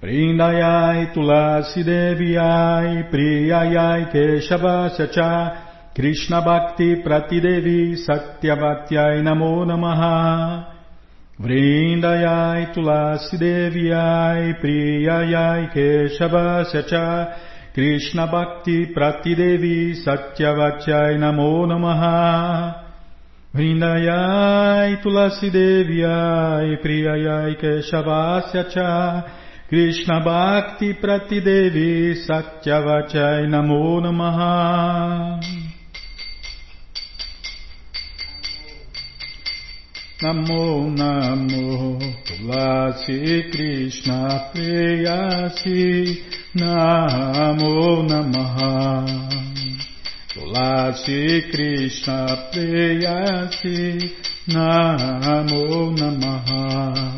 Vrindayai 0.02 1.14
Tulasi 1.14 1.84
Deviai 1.84 3.04
Priyayai 3.12 4.10
Keshavasya 4.10 5.08
Cha 5.10 5.92
Krishna 5.94 6.42
Bhakti 6.42 7.04
Pratidevi 7.04 7.98
Satyavatyai 7.98 9.22
Namo 9.22 9.64
Namaha 9.64 10.71
Vrindayai 11.40 12.74
Tulasi 12.74 13.38
Deviai 13.38 14.60
Priyayai 14.60 15.72
Cha 16.90 17.38
Krishna 17.74 18.28
Bhakti 18.28 18.94
Pratidevi 18.94 19.96
Satyavatyai 20.04 21.18
Namo 21.18 21.66
Namaha. 21.66 22.76
Vrindayai 23.56 25.02
Tulasi 25.02 25.50
Deviai 25.50 26.78
Priyayai 26.84 27.56
Keshavasya 27.56 28.64
Namo 40.22 40.88
Namo 40.96 41.98
Tulasi 42.24 43.50
Krishna 43.50 44.52
Priyasi 44.54 46.22
Namo 46.54 48.06
Namaha. 48.06 49.02
Tulasi 50.30 51.50
Krishna 51.50 52.50
Preyasi 52.54 54.14
Namo 54.50 55.90
Namaha. 55.98 57.18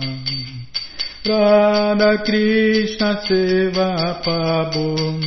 Radha 1.25 2.23
Krishna 2.23 3.19
Seva 3.27 4.21
Pabum 4.23 5.19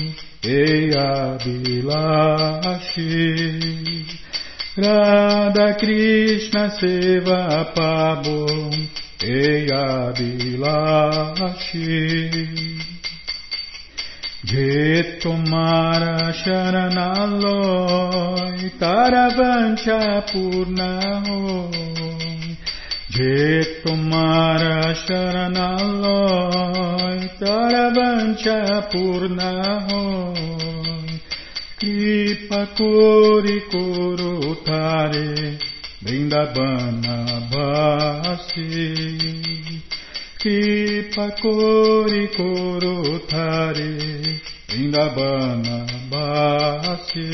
Eya 0.42 1.36
Bilashi 1.44 2.96
Radha 4.78 5.74
Krishna 5.78 6.68
Seva 6.68 7.72
Pabum 7.74 8.72
Eya 9.22 10.12
Bilashi. 10.12 11.56
Je 14.44 15.18
tomara 15.22 16.30
sharanaloy 16.40 17.58
taravancha 18.78 20.00
purnahoy 20.30 21.72
Je 23.08 23.80
tomara 23.82 24.92
sharanaloy 25.06 26.38
taravancha 27.40 28.58
purnahoy 28.92 30.75
Kripa 31.78 32.66
kori 32.76 33.60
kurutare 33.70 35.58
Vrindavana 36.00 37.16
basi. 37.50 39.36
Kripa 40.46 41.34
Kori 41.42 42.28
Koro 42.36 43.18
Tare 43.26 44.40
Vrindavana 44.68 45.86
Basi. 46.08 47.26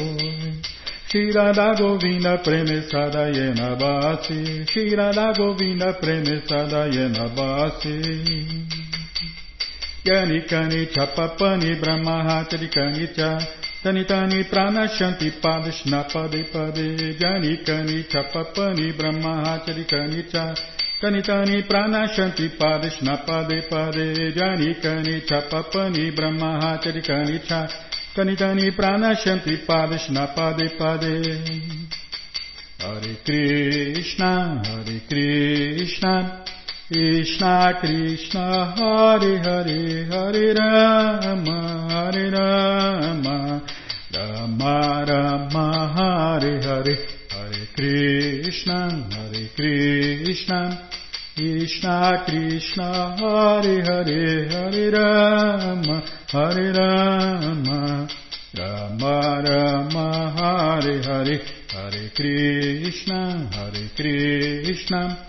Shira 1.06 1.52
da 1.52 1.74
Govinda 1.74 2.38
premesada 2.38 3.28
yena 3.28 3.76
basi 3.76 4.66
Shira 4.66 5.12
da 5.12 5.32
Govinda 5.32 5.92
premesada 6.00 6.88
yena 6.88 7.28
basi 7.36 8.79
Yani 10.05 10.46
Kani 10.46 10.86
Chapapani 10.86 11.78
Brahmahatari 11.80 12.68
Kani 12.72 13.14
Cha. 13.14 13.38
Tani 13.82 14.05
Tani 14.07 14.44
Pranashanti 14.44 15.30
Padishna 15.42 16.05
Pade 16.11 16.51
Pade 16.51 17.18
Jani 17.20 17.59
Kani 17.59 18.05
Chapapani 18.09 18.92
Brahmahatari 18.96 19.84
Kani 19.86 20.22
Cha. 20.32 20.55
Tani 21.03 21.20
Tani 21.22 21.62
Pranashanti 21.64 22.48
Padishna 22.57 23.26
Pade 23.26 23.68
Pade 23.68 24.34
Jani 24.34 24.74
Kani 24.76 25.20
Chapapani 25.20 26.11
Brahmahatari 26.16 27.03
Kani 27.05 27.46
Cha. 27.46 27.68
Tani 28.14 28.36
Tani 28.36 28.70
Pranashanti 28.70 29.66
Padishna 29.66 30.34
Pade 30.34 30.78
Pade 30.78 31.36
Hare 32.80 33.16
Krishna 33.22 34.62
Hare 34.64 35.01
Krishna 35.07 36.44
Krishna 36.91 37.78
Krishna 37.78 38.74
Hare 38.76 39.38
Hare 39.38 40.07
Hare 40.11 40.55
Rama 40.55 41.86
Hare 41.88 42.30
Rama 42.32 43.62
Rama 44.12 45.05
Rama 45.07 45.66
Hare 45.95 46.61
Hare 46.61 46.97
Hare 47.30 47.66
Krishna 47.76 49.07
Hare 49.09 49.51
Krishna 49.55 50.91
Krishna 51.36 52.24
Krishna 52.26 53.16
Hare 53.20 53.84
Hare 53.84 54.49
Hare 54.49 54.91
Rama 54.91 56.03
Hare 56.32 56.72
Rama 56.72 58.09
Rama 58.59 59.43
Rama 59.47 60.07
Hare 60.36 61.03
Hare 61.05 61.41
Hare 61.70 62.11
Krishna 62.16 63.49
Hare 63.53 63.91
Krishna 63.95 65.28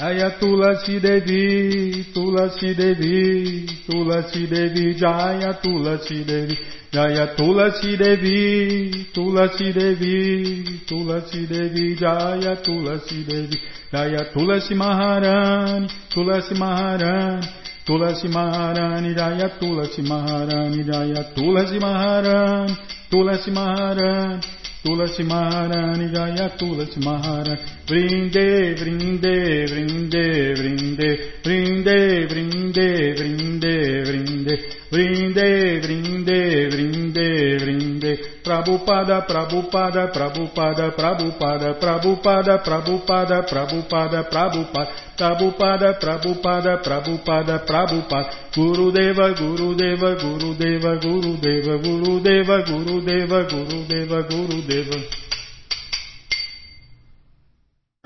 Ayatulasi 0.00 0.96
é 0.96 1.00
Devi, 1.00 2.04
Tulasi 2.14 2.74
Devi, 2.74 3.66
Tulasi 3.86 4.46
Devi, 4.46 4.94
Jaya 4.94 5.52
Tulasi 5.52 6.24
Devi, 6.24 6.58
Jaya 6.90 7.26
Tulasi 7.36 7.94
Devi, 7.98 9.10
Tulasi 9.12 9.70
Devi, 9.70 10.80
Tulasi 10.86 11.46
Devi, 11.46 11.94
Jaya 11.94 12.56
Tulasi 12.56 13.22
Devi, 13.22 13.60
Jaya 13.92 14.32
Tulasi 14.32 14.74
Maharani, 14.74 15.88
Tulasi 16.08 16.54
Maharani, 16.54 17.46
Tulasi 17.86 18.28
Maharani, 18.28 19.14
Jaya 19.14 19.50
Tulasi 19.60 20.02
Maharani, 20.08 20.84
Jaya 20.84 21.34
Tulasi 21.36 21.78
Maharani, 21.78 22.76
Tulasi 23.10 23.50
Maharani. 23.52 24.61
Tulasi 24.84 25.22
Maharani, 25.22 26.10
Jaya 26.12 26.50
Tulasi 26.56 26.98
Maharani, 27.04 27.56
Brinde, 27.86 28.74
Brinde, 28.74 29.66
Brinde, 29.70 30.54
Brinde, 30.56 31.18
Brinde, 31.42 32.26
Brinde, 32.26 33.14
Brinde, 33.14 34.02
Brinde, 34.04 34.81
Brinde, 34.92 35.80
brinde, 35.80 36.68
brinde, 36.70 37.56
brinde. 37.58 38.18
Prabhupada, 38.44 39.22
Prabhupada, 39.22 40.08
Prabhupada, 40.12 40.90
Prabhupada, 40.90 41.72
Prabhupada, 41.80 42.58
Prabhupada, 42.58 43.42
Prabhupada, 43.42 44.22
Prabhupada, 44.28 44.92
Prabhupada, 45.16 45.94
Prabhupada, 45.94 46.76
Prabhupada, 46.84 47.58
Prabhupada, 47.64 48.30
Gurudeva, 48.54 49.32
Gurudeva, 49.32 50.14
Gurudeva, 50.20 50.92
Gurudeva, 51.00 51.76
Gurudeva, 51.78 52.56
Gurudeva, 52.68 53.42
Gurudeva, 53.48 54.22
Gurudeva. 54.28 55.02
Jai 55.02 55.31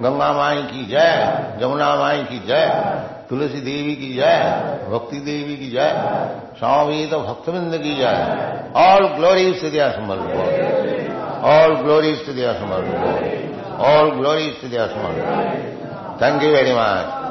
گنگا 0.00 0.30
مائی 0.32 0.62
کی 0.70 0.84
جائے 0.84 1.58
جمنا 1.60 1.94
مائی 1.94 2.22
کی 2.28 2.38
جے، 2.46 2.64
تلسی 3.28 3.60
دیوی 3.60 3.94
کی 3.94 4.12
جائے 4.14 4.40
بھکتی 4.90 5.20
دیوی 5.20 5.56
کی 5.56 5.70
جائے 5.70 5.92
سوامی 6.60 7.06
تو 7.10 7.18
بھکت 7.20 7.48
بند 7.48 7.74
کی 7.82 7.94
جائے 7.94 8.20
آل 8.82 9.06
گلوری 9.16 9.52
ٹو 9.52 9.68
سمر 9.96 10.18
آل 11.52 11.74
گلوری 11.76 12.14
ٹو 12.26 12.32
سمر 12.60 12.84
آل 13.86 14.10
گلوری 14.10 14.50
ٹو 14.60 14.68
سمر 14.68 15.20
تھینک 16.18 16.42
یو 16.44 16.52
ویری 16.52 16.72
مچ 16.72 17.21